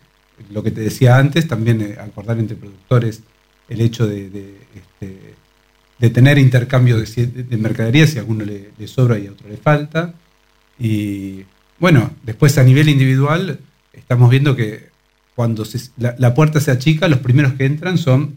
Lo 0.50 0.62
que 0.62 0.70
te 0.70 0.80
decía 0.80 1.16
antes, 1.18 1.48
también 1.48 1.80
eh, 1.82 1.96
acordar 2.00 2.38
entre 2.38 2.56
productores 2.56 3.22
el 3.68 3.80
hecho 3.80 4.06
de, 4.06 4.28
de, 4.30 4.56
este, 4.74 5.34
de 5.98 6.10
tener 6.10 6.38
intercambio 6.38 6.98
de, 6.98 7.26
de 7.26 7.56
mercadería, 7.56 8.06
si 8.06 8.18
a 8.18 8.20
alguno 8.20 8.44
le, 8.44 8.70
le 8.78 8.86
sobra 8.88 9.18
y 9.18 9.26
a 9.26 9.32
otro 9.32 9.48
le 9.48 9.56
falta. 9.56 10.14
Y 10.78 11.42
bueno, 11.78 12.10
después 12.22 12.58
a 12.58 12.64
nivel 12.64 12.88
individual, 12.88 13.58
estamos 13.92 14.30
viendo 14.30 14.54
que 14.56 14.88
cuando 15.34 15.64
se- 15.64 15.90
la, 15.96 16.14
la 16.18 16.34
puerta 16.34 16.60
se 16.60 16.70
achica, 16.70 17.08
los 17.08 17.20
primeros 17.20 17.54
que 17.54 17.64
entran 17.64 17.98
son 17.98 18.34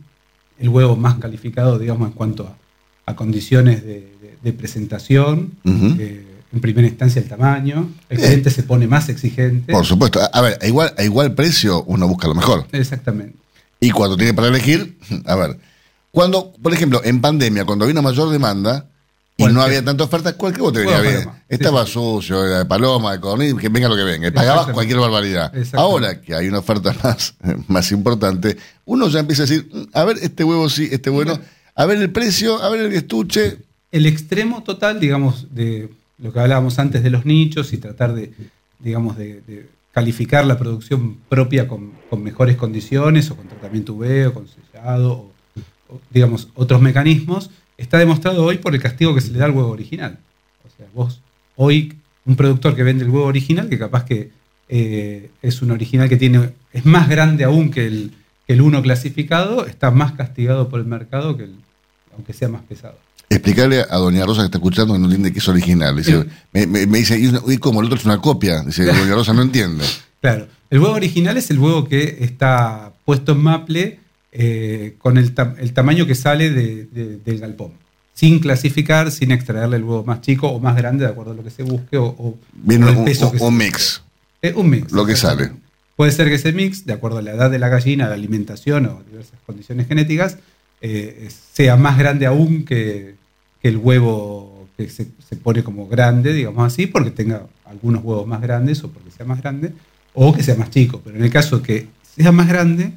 el 0.58 0.70
huevo 0.70 0.96
más 0.96 1.16
calificado, 1.20 1.80
digamos, 1.80 2.08
en 2.10 2.14
cuanto 2.14 2.48
a, 2.48 2.58
a 3.12 3.16
condiciones 3.16 3.84
de, 3.86 4.08
presentación. 4.54 5.52
Eh, 6.00 6.26
en 6.52 6.62
primera 6.62 6.88
instancia, 6.88 7.22
el 7.22 7.28
tamaño. 7.28 7.90
El 8.10 8.18
cliente 8.18 8.50
se 8.50 8.64
pone 8.64 8.88
más 8.88 9.10
exigente. 9.10 9.72
Por 9.72 9.86
supuesto. 9.86 10.20
A, 10.34 10.42
ver, 10.42 10.58
a 10.62 10.66
igual, 10.68 10.94
a 10.98 11.04
igual 11.04 11.34
precio 11.36 11.84
uno 11.84 12.08
busca 12.08 12.28
lo 12.28 12.36
mejor. 12.36 12.66
Exactamente. 12.72 13.36
Y 13.80 13.92
cuando 13.92 14.18
tiene 14.18 14.34
para 14.34 14.48
elegir, 14.50 14.98
a 15.26 15.36
ver, 15.36 15.58
cuando, 16.12 16.52
por 16.62 16.74
ejemplo, 16.74 17.02
en 17.04 17.22
pandemia, 17.22 17.66
cuando 17.66 17.86
había 17.86 17.94
una 17.94 18.02
mayor 18.02 18.30
demanda 18.30 18.88
y 19.38 19.46
no 19.46 19.62
había 19.62 19.86
tanta 19.86 20.04
oferta, 20.04 20.34
cualquier 20.34 20.64
bote 20.64 20.80
venía 20.80 20.96
Huevo 20.98 21.10
bien. 21.10 21.24
paloma. 21.24 21.44
Estaba 21.48 21.86
sucio, 21.86 22.46
era 22.46 22.58
de 22.60 22.66
paloma, 22.66 23.14
de 23.14 23.20
codorniz, 23.22 23.56
que 23.56 23.70
venga 23.70 23.88
lo 23.88 23.96
que 23.96 24.04
venga. 24.04 24.32
Pagabas 24.32 24.74
cualquier 24.74 25.00
barbaridad. 25.00 25.54
Ahora 25.74 26.20
que 26.20 26.36
hay 26.36 26.48
una 26.50 26.60
oferta 26.60 26.94
más, 27.04 27.36
más 27.68 27.92
importante, 27.94 28.58
uno 28.86 29.08
ya 29.08 29.20
empieza 29.22 29.44
a 29.44 29.46
decir, 29.46 29.70
"Mm, 29.72 29.84
a 29.94 30.04
ver, 30.04 30.18
este 30.22 30.44
huevo 30.44 30.68
sí, 30.70 30.90
este 30.92 31.10
bueno, 31.10 31.40
a 31.76 31.86
ver 31.86 32.00
el 32.02 32.12
precio, 32.12 32.62
a 32.62 32.68
ver 32.70 32.82
el 32.82 32.92
estuche. 32.94 33.60
El 33.92 34.06
extremo 34.08 34.62
total, 34.64 35.00
digamos, 35.00 35.48
de 35.56 35.90
lo 36.22 36.34
que 36.34 36.40
hablábamos 36.40 36.80
antes 36.80 37.04
de 37.04 37.10
los 37.10 37.26
nichos 37.26 37.74
y 37.74 37.78
tratar 37.78 38.14
de, 38.14 38.32
digamos, 38.80 39.18
de, 39.18 39.68
calificar 39.92 40.46
la 40.46 40.58
producción 40.58 41.18
propia 41.28 41.68
con, 41.68 41.94
mejores 42.18 42.56
condiciones 42.56 43.32
o 43.32 43.36
con 43.36 43.48
tratamiento 43.48 43.94
UV 43.94 44.28
o 44.28 44.34
con 44.34 44.48
sellado 44.48 45.12
o, 45.14 45.32
o, 45.90 46.02
digamos, 46.12 46.50
otros 46.56 46.82
mecanismos, 46.82 47.50
está 47.78 47.98
demostrado 47.98 48.44
hoy 48.44 48.58
por 48.58 48.76
el 48.76 48.82
castigo 48.82 49.16
que 49.16 49.22
se 49.22 49.32
le 49.32 49.40
da 49.40 49.46
al 49.46 49.52
huevo 49.52 49.70
original. 49.70 50.20
O 50.66 50.78
sea, 50.78 50.86
vos, 50.94 51.22
hoy, 51.56 51.96
un 52.26 52.36
productor 52.36 52.76
que 52.76 52.84
vende 52.84 53.04
el 53.04 53.10
huevo 53.10 53.26
original, 53.26 53.70
que 53.70 53.80
capaz 53.80 54.06
que 54.06 54.32
eh, 54.68 55.32
es 55.42 55.62
un 55.62 55.72
original 55.72 56.08
que 56.08 56.18
tiene, 56.18 56.52
es 56.74 56.86
más 56.86 57.10
grande 57.10 57.44
aún 57.44 57.72
que 57.72 57.88
el, 57.88 58.14
que 58.46 58.54
el 58.54 58.62
uno 58.62 58.82
clasificado, 58.82 59.66
está 59.66 59.90
más 59.92 60.12
castigado 60.12 60.70
por 60.70 60.80
el 60.80 60.86
mercado 60.86 61.36
que 61.38 61.46
el, 61.46 61.56
aunque 62.14 62.34
sea 62.34 62.50
más 62.50 62.62
pesado. 62.62 62.98
Explicarle 63.30 63.82
a 63.88 63.98
Doña 63.98 64.26
Rosa 64.26 64.42
que 64.42 64.46
está 64.46 64.58
escuchando 64.58 64.94
que 64.94 65.00
no 65.00 65.06
entiende 65.06 65.32
que 65.32 65.40
es 65.40 65.48
original. 65.48 65.96
Dice, 65.96 66.26
me, 66.52 66.66
me- 66.66 66.88
me 66.88 66.98
dice, 66.98 67.18
¿y, 67.20 67.32
y 67.54 67.58
cómo 67.60 67.80
el 67.82 67.86
otro 67.86 67.98
es 68.00 68.06
una 68.06 68.20
copia? 68.20 68.62
Dice, 68.64 68.86
Doña 68.86 69.14
Rosa 69.14 69.34
no 69.34 69.44
entiende. 69.44 69.86
Claro, 70.22 70.48
el 70.70 70.80
huevo 70.80 70.96
original 70.96 71.38
es 71.38 71.50
el 71.52 71.60
huevo 71.60 71.88
que 71.88 72.18
está 72.22 72.92
puesto 73.06 73.34
en 73.34 73.38
maple 73.40 74.00
eh, 74.32 74.96
con 74.98 75.18
el, 75.18 75.34
ta- 75.34 75.56
el 75.60 75.74
tamaño 75.74 76.06
que 76.08 76.16
sale 76.16 76.50
de- 76.50 76.86
de- 76.86 77.18
del 77.18 77.40
galpón, 77.40 77.74
sin 78.14 78.40
clasificar, 78.40 79.12
sin 79.12 79.32
extraerle 79.32 79.78
el 79.78 79.84
huevo 79.84 80.04
más 80.04 80.22
chico 80.22 80.48
o 80.50 80.60
más 80.60 80.76
grande, 80.76 81.06
de 81.06 81.12
acuerdo 81.12 81.32
a 81.32 81.36
lo 81.36 81.44
que 81.44 81.52
se 81.52 81.64
busque, 81.64 81.98
o, 81.98 82.06
o- 82.06 82.38
Viene 82.54 82.86
o 82.86 82.90
el 82.90 82.98
un, 82.98 83.06
peso 83.06 83.30
un- 83.30 83.38
que 83.38 83.44
un 83.44 83.58
mix, 83.58 84.02
Eh, 84.42 84.54
un 84.56 84.70
mix. 84.70 84.92
lo 84.92 85.06
que 85.06 85.16
sale. 85.16 85.52
Puede 85.96 86.12
ser 86.12 86.28
que 86.30 86.36
ese 86.36 86.52
mix, 86.54 86.86
de 86.86 86.94
acuerdo 86.94 87.18
a 87.20 87.22
la 87.22 87.32
edad 87.32 87.52
de 87.52 87.60
la 87.60 87.70
gallina, 87.70 88.08
la 88.08 88.16
alimentación 88.16 88.86
o 88.88 89.04
diversas 89.10 89.40
condiciones 89.46 89.88
genéticas, 89.88 90.38
eh, 90.82 91.28
sea 91.54 91.76
más 91.76 91.98
grande 91.98 92.26
aún 92.26 92.64
que, 92.64 93.16
que 93.62 93.68
el 93.68 93.78
huevo 93.78 94.68
que 94.78 94.90
se, 94.90 95.08
se 95.28 95.36
pone 95.36 95.64
como 95.64 95.88
grande, 95.88 96.34
digamos 96.34 96.66
así, 96.66 96.88
porque 96.88 97.12
tenga 97.12 97.46
algunos 97.66 98.04
huevos 98.04 98.28
más 98.28 98.42
grandes 98.42 98.84
o 98.84 98.90
porque 98.90 99.12
sea 99.12 99.26
más 99.26 99.42
grande, 99.42 99.74
o 100.14 100.34
que 100.34 100.44
sea 100.44 100.56
más 100.56 100.70
chico. 100.70 101.02
Pero 101.04 101.18
en 101.18 101.24
el 101.24 101.32
caso 101.32 101.62
que 101.62 101.88
sea 102.16 102.32
más 102.32 102.48
grande, 102.48 102.94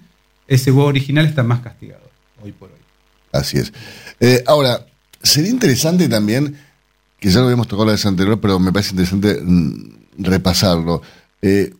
ese 0.46 0.70
huevo 0.70 0.88
original 0.88 1.26
está 1.26 1.42
más 1.42 1.60
castigado, 1.60 2.02
hoy 2.42 2.52
por 2.52 2.70
hoy. 2.70 2.78
Así 3.32 3.58
es. 3.58 3.72
Eh, 4.20 4.42
ahora, 4.46 4.86
sería 5.22 5.50
interesante 5.50 6.08
también, 6.08 6.56
que 7.18 7.30
ya 7.30 7.38
lo 7.38 7.46
habíamos 7.46 7.68
tocado 7.68 7.86
la 7.86 7.92
vez 7.92 8.04
anterior, 8.06 8.40
pero 8.40 8.58
me 8.58 8.72
parece 8.72 8.90
interesante 8.90 9.40
mm, 9.42 9.94
repasarlo. 10.18 11.02
Eh, 11.40 11.72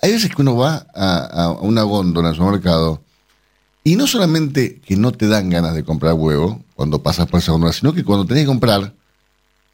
hay 0.00 0.12
veces 0.12 0.34
que 0.34 0.42
uno 0.42 0.56
va 0.56 0.86
a, 0.94 1.50
una 1.60 1.82
góndola 1.82 2.30
en 2.30 2.34
su 2.34 2.42
mercado 2.42 3.02
y 3.84 3.96
no 3.96 4.06
solamente 4.06 4.80
que 4.84 4.96
no 4.96 5.12
te 5.12 5.26
dan 5.26 5.50
ganas 5.50 5.74
de 5.74 5.82
comprar 5.84 6.14
huevo 6.14 6.62
cuando 6.74 7.02
pasas 7.02 7.26
por 7.26 7.40
esa 7.40 7.52
góndola, 7.52 7.72
sino 7.72 7.92
que 7.92 8.04
cuando 8.04 8.24
tenés 8.26 8.42
que 8.44 8.48
comprar, 8.48 8.94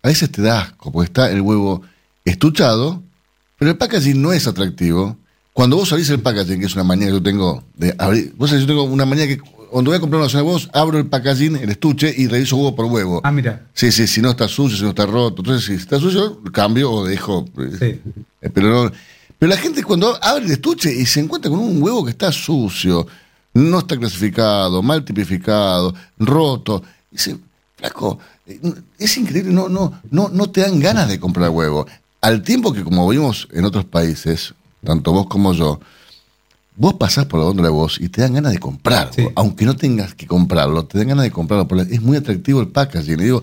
a 0.03 0.09
veces 0.09 0.31
te 0.31 0.43
da 0.43 0.61
asco, 0.63 0.91
porque 0.93 1.07
está 1.09 1.31
el 1.31 1.41
huevo 1.41 1.83
estuchado, 2.25 3.03
pero 3.59 3.71
el 3.71 3.77
packaging 3.77 4.21
no 4.21 4.33
es 4.33 4.47
atractivo. 4.47 5.17
Cuando 5.53 5.77
vos 5.77 5.91
abrís 5.93 6.09
el 6.11 6.21
packaging, 6.21 6.61
que 6.61 6.67
es 6.67 6.75
una 6.75 6.85
manía 6.85 7.07
que 7.09 7.15
yo 7.15 7.23
tengo 7.23 7.65
de 7.75 7.95
abrir, 7.99 8.33
vos 8.37 8.51
sabés, 8.51 8.63
yo 8.63 8.69
tengo 8.69 8.85
una 8.85 9.05
manía 9.05 9.27
que 9.27 9.39
cuando 9.39 9.91
voy 9.91 9.99
a 9.99 10.01
comprar 10.01 10.21
una 10.23 10.31
zona 10.31 10.43
de 10.43 10.47
huevos, 10.47 10.71
abro 10.73 10.99
el 10.99 11.07
packaging, 11.07 11.57
el 11.57 11.71
estuche 11.71 12.15
y 12.17 12.27
reviso 12.29 12.57
huevo 12.57 12.77
por 12.77 12.87
huevo. 12.87 13.21
Ah, 13.25 13.33
mira. 13.33 13.67
Sí, 13.75 13.91
sí, 13.93 14.07
si 14.07 14.23
no 14.23 14.31
está 14.31 14.47
sucio, 14.49 14.77
si 14.79 14.85
no 14.85 14.91
está 14.91 15.05
roto. 15.05 15.43
Entonces, 15.43 15.67
si 15.67 15.75
está 15.75 15.99
sucio, 15.99 16.41
cambio 16.53 16.91
o 16.93 17.05
dejo. 17.05 17.45
eh, 17.59 17.71
Sí. 17.79 17.85
eh, 18.41 18.51
Pero, 18.55 18.85
no- 18.85 18.93
pero 19.39 19.51
la 19.51 19.57
gente 19.59 19.83
cuando 19.83 20.17
abre 20.23 20.47
el 20.47 20.53
estuche 20.53 20.93
y 20.95 21.05
se 21.07 21.21
encuentra 21.21 21.51
con 21.51 21.59
un 21.61 21.83
huevo 21.83 22.05
que 22.05 22.13
está 22.13 22.33
sucio, 22.33 23.07
no 23.55 23.79
está 23.81 23.97
clasificado, 23.97 24.83
mal 24.83 25.05
tipificado, 25.05 25.95
roto, 26.19 26.83
dice, 27.11 27.39
flaco, 27.77 28.19
eh, 28.47 28.61
es 28.99 29.17
increíble, 29.17 29.53
no, 29.53 29.69
no, 29.69 30.01
no, 30.11 30.29
no 30.29 30.51
te 30.51 30.61
dan 30.61 30.81
ganas 30.81 31.09
de 31.09 31.19
comprar 31.19 31.51
huevo. 31.51 31.87
Al 32.21 32.43
tiempo 32.43 32.73
que, 32.73 32.83
como 32.85 33.09
vimos 33.09 33.49
en 33.53 33.65
otros 33.65 33.85
países, 33.85 34.55
tanto 34.85 35.13
vos 35.13 35.27
como 35.27 35.53
yo, 35.53 35.81
vos 36.77 36.95
pasás 36.95 37.27
por 37.27 37.41
la 37.41 37.47
góndola 37.47 37.69
de 37.69 37.75
vos 37.75 37.99
y 38.01 38.09
te 38.09 38.23
dan 38.23 38.35
ganas 38.35 38.53
de 38.53 38.59
comprar, 38.59 39.11
aunque 39.35 39.65
no 39.65 39.77
tengas 39.77 40.15
que 40.15 40.27
comprarlo, 40.27 40.85
te 40.87 40.99
dan 40.99 41.09
ganas 41.09 41.25
de 41.25 41.31
comprarlo, 41.31 41.67
porque 41.67 41.95
es 41.95 42.03
muy 42.03 42.17
atractivo 42.17 42.61
el 42.61 42.69
packaging. 42.69 43.21
Y 43.21 43.25
digo, 43.25 43.43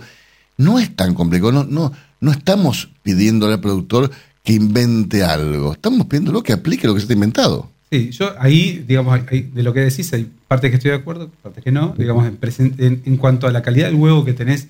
no 0.58 0.80
es 0.80 0.96
tan 0.96 1.14
complicado, 1.14 1.52
no, 1.52 1.64
no, 1.64 1.92
no 2.20 2.32
estamos 2.32 2.90
pidiéndole 3.04 3.54
al 3.54 3.62
productor 3.62 4.12
que 4.44 4.54
invente 4.54 5.24
algo, 5.24 5.74
estamos 5.74 6.08
pidiéndolo 6.08 6.44
que 6.44 6.54
aplique 6.54 6.88
lo 6.88 6.94
que 6.94 7.00
se 7.00 7.06
está 7.06 7.14
inventado. 7.14 7.70
Sí, 7.96 8.12
yo 8.12 8.34
ahí, 8.40 8.84
digamos, 8.88 9.20
de 9.30 9.64
lo 9.64 9.74
que 9.74 9.80
decís, 9.82 10.12
hay 10.14 10.30
partes 10.48 10.70
que 10.70 10.78
estoy 10.78 10.92
de 10.92 10.98
acuerdo, 10.98 11.30
partes 11.42 11.64
que 11.64 11.72
no. 11.72 11.94
Digamos, 11.98 12.26
en, 12.28 12.40
presen- 12.40 12.74
en- 12.80 13.02
en 13.06 13.18
cuanto 13.18 13.48
a 13.48 13.52
la 13.52 13.62
calidad 13.62 13.88
del 13.88 13.96
huevo 13.96 14.26
que 14.26 14.34
tenés 14.34 14.68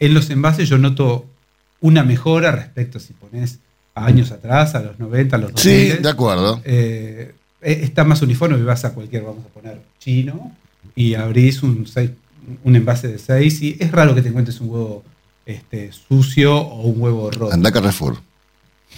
en 0.00 0.14
los 0.14 0.30
envases, 0.30 0.68
yo 0.68 0.78
noto 0.78 1.26
una 1.80 2.02
mejora 2.04 2.50
respecto 2.52 2.98
si 2.98 3.12
pones 3.12 3.58
a 3.94 4.06
años 4.06 4.30
atrás, 4.32 4.74
a 4.74 4.80
los 4.82 4.98
90, 4.98 5.36
a 5.36 5.38
los 5.38 5.52
2000. 5.52 5.92
Sí, 5.96 6.02
de 6.02 6.08
acuerdo. 6.08 6.60
Eh, 6.64 7.32
eh, 7.62 7.80
está 7.82 8.04
más 8.04 8.22
uniforme, 8.22 8.60
vas 8.62 8.84
a 8.84 8.92
cualquier, 8.94 9.22
vamos 9.22 9.44
a 9.44 9.48
poner, 9.48 9.80
chino, 9.98 10.52
y 10.96 11.14
abrís 11.14 11.62
un, 11.62 11.86
seis- 11.86 12.10
un 12.64 12.76
envase 12.76 13.08
de 13.08 13.18
6 13.18 13.62
y 13.62 13.76
es 13.78 13.90
raro 13.92 14.14
que 14.14 14.22
te 14.22 14.28
encuentres 14.28 14.60
un 14.60 14.70
huevo 14.70 15.04
este, 15.46 15.90
sucio 15.92 16.56
o 16.56 16.82
un 16.88 17.00
huevo 17.00 17.30
roto. 17.30 17.52
Andá 17.52 17.68
a 17.68 17.72
Carrefour. 17.72 18.18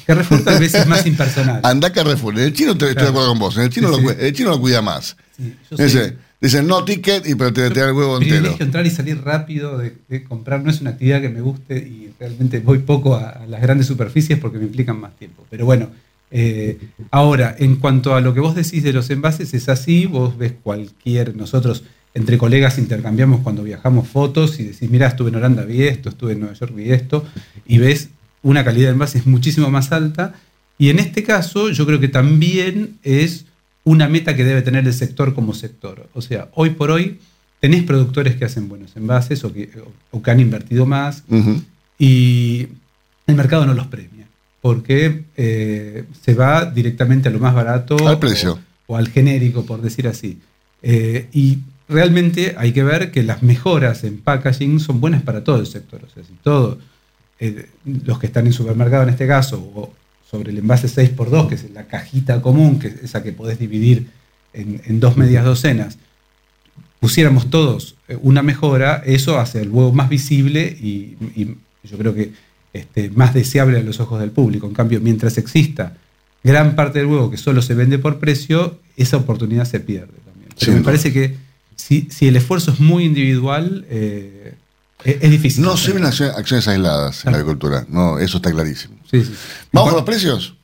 Carrefour 0.07 0.43
tal 0.45 0.61
vez 0.61 0.75
es 0.75 0.87
más 0.87 1.05
impersonal. 1.07 1.61
Andá 1.65 1.89
a 1.89 1.93
Carrefour. 1.93 2.35
En 2.39 2.45
el 2.45 2.53
chino 2.53 2.77
te- 2.79 2.89
estoy 2.91 3.05
de 3.05 3.09
acuerdo 3.11 3.29
con 3.31 3.39
vos. 3.39 3.57
En 3.57 3.65
el 3.65 3.71
chino, 3.71 3.93
Sí, 3.95 4.03
lo, 4.03 4.11
sí. 4.11 4.17
el 4.21 4.33
chino 4.33 4.51
lo 4.51 4.61
cuida 4.61 4.81
más. 4.83 5.17
Sí, 5.37 5.55
Dice. 5.77 6.17
Dicen 6.39 6.67
no 6.67 6.85
ticket, 6.85 7.27
y 7.27 7.35
pero 7.35 7.51
te, 7.51 7.71
te 7.71 7.81
da 7.81 7.87
el 7.89 7.95
huevo 7.95 8.19
entero. 8.19 8.37
Privilegio 8.37 8.67
entrar 8.67 8.87
y 8.87 8.91
salir 8.91 9.23
rápido 9.23 9.79
de, 9.79 9.97
de 10.09 10.23
comprar. 10.23 10.63
No 10.63 10.71
es 10.71 10.83
una 10.83 10.91
actividad 10.91 11.23
que 11.23 11.31
me 11.31 11.41
guste 11.41 11.79
y 11.79 12.13
realmente 12.21 12.61
voy 12.61 12.79
poco 12.81 13.15
a, 13.17 13.31
a 13.31 13.47
las 13.47 13.61
grandes 13.63 13.87
superficies 13.87 14.39
porque 14.39 14.59
me 14.59 14.65
implican 14.65 15.01
más 15.01 15.17
tiempo. 15.17 15.47
Pero 15.49 15.65
bueno, 15.65 15.89
eh, 16.31 16.79
ahora, 17.11 17.57
en 17.59 17.77
cuanto 17.77 18.15
a 18.15 18.21
lo 18.21 18.35
que 18.35 18.41
vos 18.41 18.55
decís 18.55 18.83
de 18.83 18.93
los 18.93 19.09
envases, 19.09 19.55
es 19.55 19.69
así. 19.71 20.05
Vos 20.05 20.37
ves 20.37 20.53
cualquier. 20.63 21.35
Nosotros, 21.35 21.85
entre 22.13 22.37
colegas, 22.37 22.77
intercambiamos 22.77 23.41
cuando 23.41 23.63
viajamos 23.63 24.07
fotos 24.07 24.61
y 24.61 24.65
decís, 24.65 24.91
mira, 24.91 25.07
estuve 25.09 25.31
en 25.31 25.37
Holanda, 25.37 25.65
vi 25.65 25.85
esto, 25.85 26.11
estuve 26.11 26.33
en 26.33 26.41
Nueva 26.41 26.55
York, 26.55 26.75
vi 26.75 26.93
esto. 26.93 27.25
Y 27.67 27.79
ves 27.79 28.11
una 28.47 28.64
calidad 28.64 28.88
de 28.88 28.92
envases 28.92 29.26
muchísimo 29.26 29.70
más 29.70 29.92
alta. 29.92 30.34
Y 30.78 30.90
en 30.90 30.99
este 30.99 31.22
caso, 31.22 31.70
yo 31.70 31.86
creo 31.86 32.01
que 32.01 32.09
también 32.09 32.99
es 33.03 33.47
una 33.84 34.09
meta 34.09 34.36
que 34.36 34.44
debe 34.44 34.62
tener 34.62 34.86
el 34.86 34.92
sector 34.92 35.34
como 35.34 35.53
sector. 35.55 36.09
O 36.14 36.22
sea, 36.22 36.49
hoy 36.55 36.70
por 36.70 36.90
hoy 36.90 37.18
tenés 37.61 37.82
productores 37.82 38.36
que 38.36 38.44
hacen 38.44 38.68
buenos 38.68 38.97
envases 38.97 39.42
o 39.44 39.53
que, 39.53 39.70
o 40.11 40.22
que 40.22 40.30
han 40.30 40.40
invertido 40.40 40.86
más 40.86 41.24
y 41.99 42.68
el 43.26 43.34
mercado 43.34 43.66
no 43.66 43.74
los 43.74 43.86
premia 43.86 44.26
porque 44.61 45.24
eh, 45.36 46.05
se 46.22 46.34
va 46.34 46.64
directamente 46.64 47.28
a 47.28 47.32
lo 47.32 47.38
más 47.38 47.55
barato 47.55 47.97
Al 48.07 48.18
precio. 48.18 48.59
O, 48.86 48.94
o 48.94 48.97
al 48.97 49.09
genérico, 49.09 49.64
por 49.64 49.80
decir 49.80 50.09
así. 50.09 50.40
Eh, 50.82 51.28
y 51.32 51.59
realmente 51.88 52.57
hay 52.59 52.72
que 52.72 52.82
ver 52.82 53.12
que 53.12 53.22
las 53.22 53.44
mejoras 53.44 54.03
en 54.03 54.18
packaging 54.18 54.80
son 54.80 55.01
buenas 55.01 55.22
para 55.22 55.44
todo 55.44 55.61
el 55.61 55.66
sector. 55.66 56.01
O 56.05 56.12
sea, 56.12 56.24
si 56.24 56.32
todos 57.39 57.66
los 57.84 58.18
que 58.18 58.26
están 58.26 58.47
en 58.47 58.53
supermercado 58.53 59.03
en 59.03 59.11
este 59.11 59.26
caso, 59.26 59.59
o 59.59 59.93
sobre 60.28 60.51
el 60.51 60.59
envase 60.59 60.89
6x2, 60.89 61.49
que 61.49 61.55
es 61.55 61.70
la 61.70 61.87
cajita 61.87 62.41
común, 62.43 62.78
que 62.78 62.89
es 62.89 62.97
esa 63.05 63.22
que 63.22 63.32
podés 63.32 63.59
dividir 63.59 64.09
en, 64.53 64.80
en 64.84 65.01
dos 65.01 65.16
medias 65.16 65.45
docenas, 65.45 65.99
pusiéramos 67.01 67.51
todos 67.51 67.97
eh, 68.09 68.18
una 68.20 68.43
mejora, 68.43 69.03
eso 69.05 69.39
hace 69.39 69.61
el 69.61 69.68
huevo 69.68 69.93
más 69.93 70.09
visible 70.09 70.76
y, 70.80 71.16
y 71.37 71.57
yo 71.84 71.99
creo 71.99 72.14
que 72.14 72.32
este, 72.72 73.11
más 73.11 73.32
deseable 73.32 73.78
a 73.78 73.82
los 73.82 74.01
ojos 74.01 74.20
del 74.20 74.30
público. 74.30 74.66
En 74.66 74.74
cambio, 74.74 75.01
mientras 75.01 75.39
exista 75.39 75.97
gran 76.45 76.76
parte 76.76 76.99
del 76.99 77.09
huevo 77.09 77.30
que 77.30 77.39
solo 77.39 77.62
se 77.62 77.74
vende 77.74 77.99
por 77.99 78.18
precio, 78.18 78.78
esa 78.97 79.16
oportunidad 79.16 79.64
se 79.64 79.80
pierde 79.80 80.12
también. 80.24 80.51
Pero 80.59 80.72
me 80.72 80.82
parece 80.82 81.12
que 81.12 81.37
si, 81.74 82.09
si 82.11 82.28
el 82.28 82.37
esfuerzo 82.37 82.72
es 82.72 82.80
muy 82.80 83.05
individual, 83.05 83.87
eh, 83.89 84.55
es, 85.05 85.16
es 85.20 85.30
difícil. 85.30 85.62
No 85.62 85.76
se 85.76 85.92
ven 85.92 86.05
acciones, 86.05 86.36
acciones 86.36 86.68
aisladas 86.68 87.24
en 87.24 87.32
la 87.32 87.38
agricultura. 87.38 87.86
No, 87.88 88.18
eso 88.18 88.38
está 88.38 88.51
clarísimo. 88.51 88.97
Sí, 89.11 89.24
sí. 89.24 89.34
¿Vamos 89.72 89.90
con 89.90 89.99
los 89.99 90.07
precios? 90.07 90.57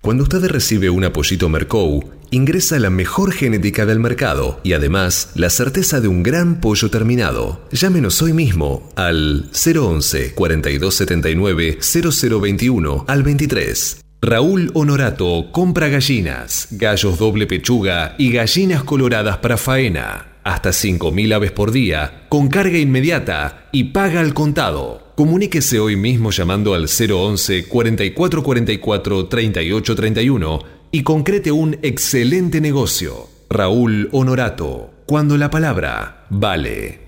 Cuando 0.00 0.22
usted 0.22 0.42
recibe 0.46 0.88
un 0.88 1.04
apoyito 1.04 1.50
Mercou, 1.50 2.10
ingresa 2.30 2.78
la 2.78 2.88
mejor 2.88 3.32
genética 3.32 3.84
del 3.84 4.00
mercado 4.00 4.58
y 4.62 4.72
además 4.72 5.30
la 5.34 5.50
certeza 5.50 6.00
de 6.00 6.08
un 6.08 6.22
gran 6.22 6.62
pollo 6.62 6.90
terminado. 6.90 7.68
Llámenos 7.70 8.22
hoy 8.22 8.32
mismo 8.32 8.90
al 8.96 9.50
011 9.52 10.32
4279 10.34 11.80
0021 11.82 13.04
al 13.08 13.22
23. 13.22 14.00
Raúl 14.22 14.70
Honorato 14.72 15.52
compra 15.52 15.88
gallinas, 15.88 16.68
gallos 16.70 17.18
doble 17.18 17.46
pechuga 17.46 18.14
y 18.16 18.32
gallinas 18.32 18.84
coloradas 18.84 19.36
para 19.38 19.58
faena. 19.58 20.29
Hasta 20.42 20.70
5.000 20.70 21.34
aves 21.34 21.52
por 21.52 21.70
día, 21.70 22.24
con 22.28 22.48
carga 22.48 22.78
inmediata 22.78 23.68
y 23.72 23.84
paga 23.84 24.20
al 24.20 24.32
contado. 24.32 25.12
Comuníquese 25.16 25.78
hoy 25.78 25.96
mismo 25.96 26.30
llamando 26.30 26.74
al 26.74 26.86
011 26.88 27.66
4444 27.66 29.26
3831 29.26 30.58
y 30.92 31.02
concrete 31.02 31.52
un 31.52 31.78
excelente 31.82 32.60
negocio. 32.60 33.28
Raúl 33.50 34.08
Honorato, 34.12 34.92
cuando 35.06 35.36
la 35.36 35.50
palabra 35.50 36.26
vale. 36.30 37.00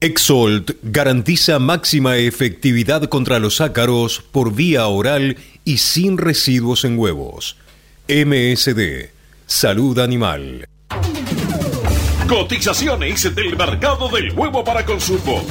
Exolt 0.00 0.72
garantiza 0.82 1.58
máxima 1.58 2.16
efectividad 2.18 3.04
contra 3.04 3.38
los 3.38 3.60
ácaros 3.60 4.22
por 4.32 4.54
vía 4.54 4.86
oral 4.86 5.36
y 5.64 5.78
sin 5.78 6.18
residuos 6.18 6.84
en 6.84 6.98
huevos. 6.98 7.56
MSD, 8.08 9.10
Salud 9.46 9.98
Animal. 9.98 10.68
Cotizaciones 12.28 13.34
del 13.34 13.56
mercado 13.56 14.06
del 14.10 14.32
huevo 14.32 14.62
para 14.62 14.84
consumo. 14.84 15.42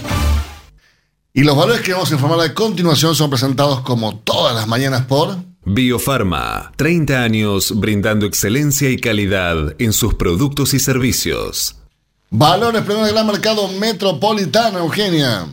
Y 1.34 1.44
los 1.44 1.58
valores 1.58 1.82
que 1.82 1.92
vamos 1.92 2.12
a 2.12 2.14
informar 2.14 2.40
a 2.40 2.54
continuación 2.54 3.16
son 3.16 3.32
presentados 3.32 3.82
como 3.82 4.20
todas 4.20 4.54
las 4.54 4.68
mañanas 4.68 5.02
por... 5.08 5.38
Biofarma, 5.66 6.72
30 6.76 7.24
años 7.24 7.80
brindando 7.80 8.28
excelencia 8.28 8.92
y 8.92 8.98
calidad 8.98 9.76
en 9.80 9.92
sus 9.92 10.14
productos 10.14 10.76
y 10.76 10.80
servicios. 10.80 11.82
Valores 12.30 12.84
primero 12.84 13.06
del 13.06 13.16
gran 13.16 13.26
mercado 13.26 13.68
metropolitano, 13.70 14.78
Eugenia. 14.78 15.48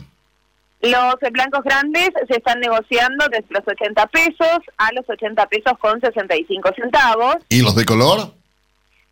Los 0.81 1.15
blancos 1.31 1.63
grandes 1.63 2.09
se 2.27 2.37
están 2.37 2.59
negociando 2.59 3.25
desde 3.31 3.47
los 3.49 3.63
80 3.67 4.05
pesos 4.07 4.59
a 4.77 4.91
los 4.93 5.09
80 5.09 5.43
pesos 5.47 5.73
con 5.79 5.99
65 5.99 6.69
centavos, 6.75 7.37
¿Y 7.49 7.63
los 7.63 7.75
de 7.75 7.83
color? 7.83 8.34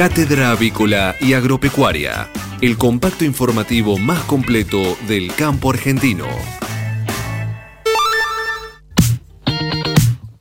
Cátedra 0.00 0.52
Avícola 0.52 1.14
y 1.20 1.34
Agropecuaria, 1.34 2.30
el 2.62 2.78
compacto 2.78 3.26
informativo 3.26 3.98
más 3.98 4.22
completo 4.22 4.96
del 5.06 5.34
campo 5.34 5.68
argentino. 5.68 6.24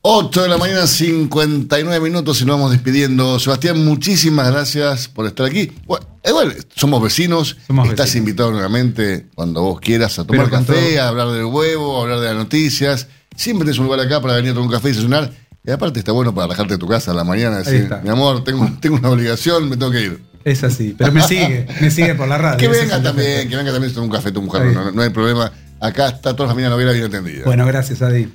8 0.02 0.44
de 0.44 0.48
la 0.48 0.58
mañana, 0.58 0.88
59 0.88 2.00
minutos 2.00 2.40
y 2.40 2.46
nos 2.46 2.56
vamos 2.56 2.72
despidiendo. 2.72 3.38
Sebastián, 3.38 3.84
muchísimas 3.84 4.50
gracias 4.50 5.10
por 5.10 5.26
estar 5.26 5.48
aquí. 5.48 5.74
Bueno, 5.86 6.08
igual, 6.26 6.56
somos 6.74 7.04
vecinos. 7.04 7.58
Estás 7.90 8.16
invitado 8.16 8.52
nuevamente 8.52 9.28
cuando 9.36 9.62
vos 9.62 9.82
quieras 9.82 10.20
a 10.20 10.26
tomar 10.26 10.46
Pero 10.46 10.58
café, 10.58 10.94
todo. 10.94 11.04
a 11.04 11.08
hablar 11.10 11.32
del 11.32 11.44
huevo, 11.44 12.00
a 12.00 12.04
hablar 12.04 12.22
de 12.22 12.28
las 12.28 12.36
noticias. 12.36 13.10
Siempre 13.36 13.66
tienes 13.66 13.80
un 13.80 13.88
lugar 13.88 14.00
acá 14.00 14.22
para 14.22 14.36
venir 14.36 14.52
a 14.52 14.54
tomar 14.54 14.68
un 14.68 14.74
café 14.74 14.88
y 14.88 14.92
desayunar. 14.92 15.49
Y 15.66 15.72
aparte 15.72 16.00
está 16.00 16.12
bueno 16.12 16.34
para 16.34 16.48
relajarte 16.48 16.74
de 16.76 16.78
tu 16.80 16.88
casa 16.88 17.12
a 17.12 17.14
la 17.14 17.24
mañana. 17.24 17.58
Decir, 17.60 17.90
mi 18.04 18.10
amor, 18.10 18.44
tengo, 18.44 18.68
tengo 18.82 18.96
una 18.98 19.10
obligación, 19.10 19.70
me 19.70 19.78
tengo 19.78 19.92
que 19.92 20.02
ir. 20.02 20.22
Es 20.46 20.64
así, 20.64 20.96
pero 20.98 21.12
me 21.12 21.22
sigue, 21.22 21.68
me 21.82 21.92
sigue 21.92 22.16
por 22.16 22.28
la 22.28 22.38
radio. 22.38 22.58
Que 22.58 22.66
es 22.66 22.72
venga 22.72 23.02
también, 23.04 23.50
que 23.50 23.58
venga 23.58 23.72
también 23.74 23.94
a 23.96 24.02
un 24.02 24.10
café 24.10 24.32
tu 24.32 24.42
mujer, 24.42 24.64
no, 24.68 24.90
no 24.92 25.02
hay 25.02 25.10
problema. 25.10 25.52
Acá 25.82 26.08
está 26.08 26.34
toda 26.34 26.48
la 26.48 26.54
familia 26.54 26.70
novela 26.70 26.92
bien 26.94 27.06
entendida. 27.06 27.44
Bueno, 27.46 27.66
gracias, 27.66 28.02
Adi. 28.02 28.32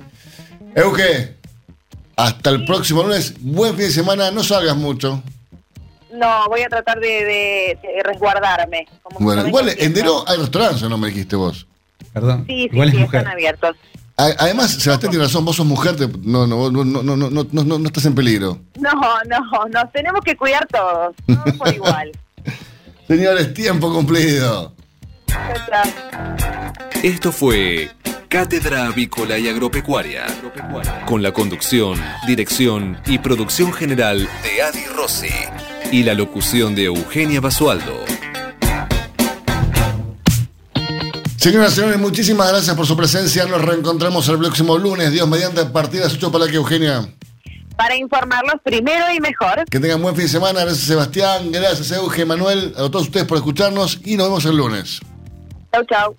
Euge, 0.74 1.34
hasta 2.16 2.50
el 2.50 2.64
próximo 2.66 3.02
lunes. 3.02 3.34
Buen 3.40 3.74
fin 3.74 3.86
de 3.86 3.90
semana, 3.90 4.30
no 4.30 4.42
salgas 4.44 4.76
mucho. 4.76 5.22
No, 6.12 6.46
voy 6.48 6.60
a 6.62 6.68
tratar 6.68 7.00
de, 7.00 7.08
de- 7.08 7.78
de 7.82 8.02
resguardarme. 8.04 8.86
Como 9.02 9.18
Bueno, 9.20 9.46
igual 9.46 9.70
en. 9.76 9.94
Deró 9.94 10.28
hay 10.28 10.38
restaurantes, 10.38 10.82
¿o 10.82 10.88
no 10.88 10.98
me 10.98 11.08
dijiste 11.08 11.36
vos? 11.36 11.66
Perdón. 12.12 12.44
Sí, 12.46 12.52
sí, 12.54 12.68
Igual 12.72 12.90
sí, 12.90 12.96
es 12.96 13.02
mujer. 13.02 13.20
están 13.20 13.32
abiertos. 13.32 13.76
Además, 14.16 14.70
Sebastián 14.70 15.10
tiene 15.10 15.24
razón, 15.24 15.44
vos 15.44 15.56
sos 15.56 15.66
mujer, 15.66 15.96
te- 15.96 16.06
no, 16.22 16.46
no, 16.46 16.70
no, 16.70 16.84
no, 16.84 17.02
no, 17.02 17.16
no, 17.16 17.46
no, 17.50 17.64
no, 17.78 17.86
estás 17.86 18.04
en 18.06 18.14
peligro. 18.14 18.60
No, 18.78 18.90
no, 19.28 19.66
nos 19.72 19.92
tenemos 19.92 20.20
que 20.24 20.36
cuidar 20.36 20.66
todos, 20.68 21.16
todos 21.26 21.56
por 21.58 21.74
igual. 21.74 22.12
Señores, 23.08 23.52
tiempo 23.54 23.92
cumplido. 23.92 24.72
Esto 27.02 27.32
fue 27.32 27.90
Cátedra 28.28 28.86
Avícola 28.86 29.36
y 29.38 29.48
Agropecuaria, 29.48 30.24
con 31.06 31.22
la 31.22 31.32
conducción, 31.32 32.00
dirección 32.26 32.98
y 33.06 33.18
producción 33.18 33.72
general 33.72 34.28
de 34.42 34.62
Adi 34.62 34.84
Rossi 34.96 35.28
y 35.92 36.02
la 36.04 36.14
locución 36.14 36.74
de 36.74 36.84
Eugenia 36.84 37.40
Basualdo. 37.40 38.04
Señoras 41.44 41.72
y 41.72 41.74
señores, 41.74 41.98
muchísimas 41.98 42.48
gracias 42.48 42.74
por 42.74 42.86
su 42.86 42.96
presencia. 42.96 43.44
Nos 43.44 43.60
reencontramos 43.60 44.26
el 44.30 44.38
próximo 44.38 44.78
lunes, 44.78 45.12
Dios 45.12 45.28
mediante, 45.28 45.62
las 45.62 46.14
8 46.14 46.32
para 46.32 46.46
que 46.46 46.56
Eugenia. 46.56 47.06
Para 47.76 47.94
informarlos 47.96 48.54
primero 48.64 49.12
y 49.14 49.20
mejor. 49.20 49.66
Que 49.70 49.78
tengan 49.78 50.00
buen 50.00 50.16
fin 50.16 50.24
de 50.24 50.30
semana. 50.30 50.60
Gracias 50.60 50.86
Sebastián, 50.86 51.52
gracias 51.52 51.92
Euge, 51.92 52.24
Manuel, 52.24 52.72
a 52.78 52.88
todos 52.88 53.02
ustedes 53.02 53.26
por 53.26 53.36
escucharnos 53.36 54.00
y 54.06 54.16
nos 54.16 54.28
vemos 54.28 54.46
el 54.46 54.56
lunes. 54.56 55.00
Chau, 55.70 55.84
chau. 55.84 56.12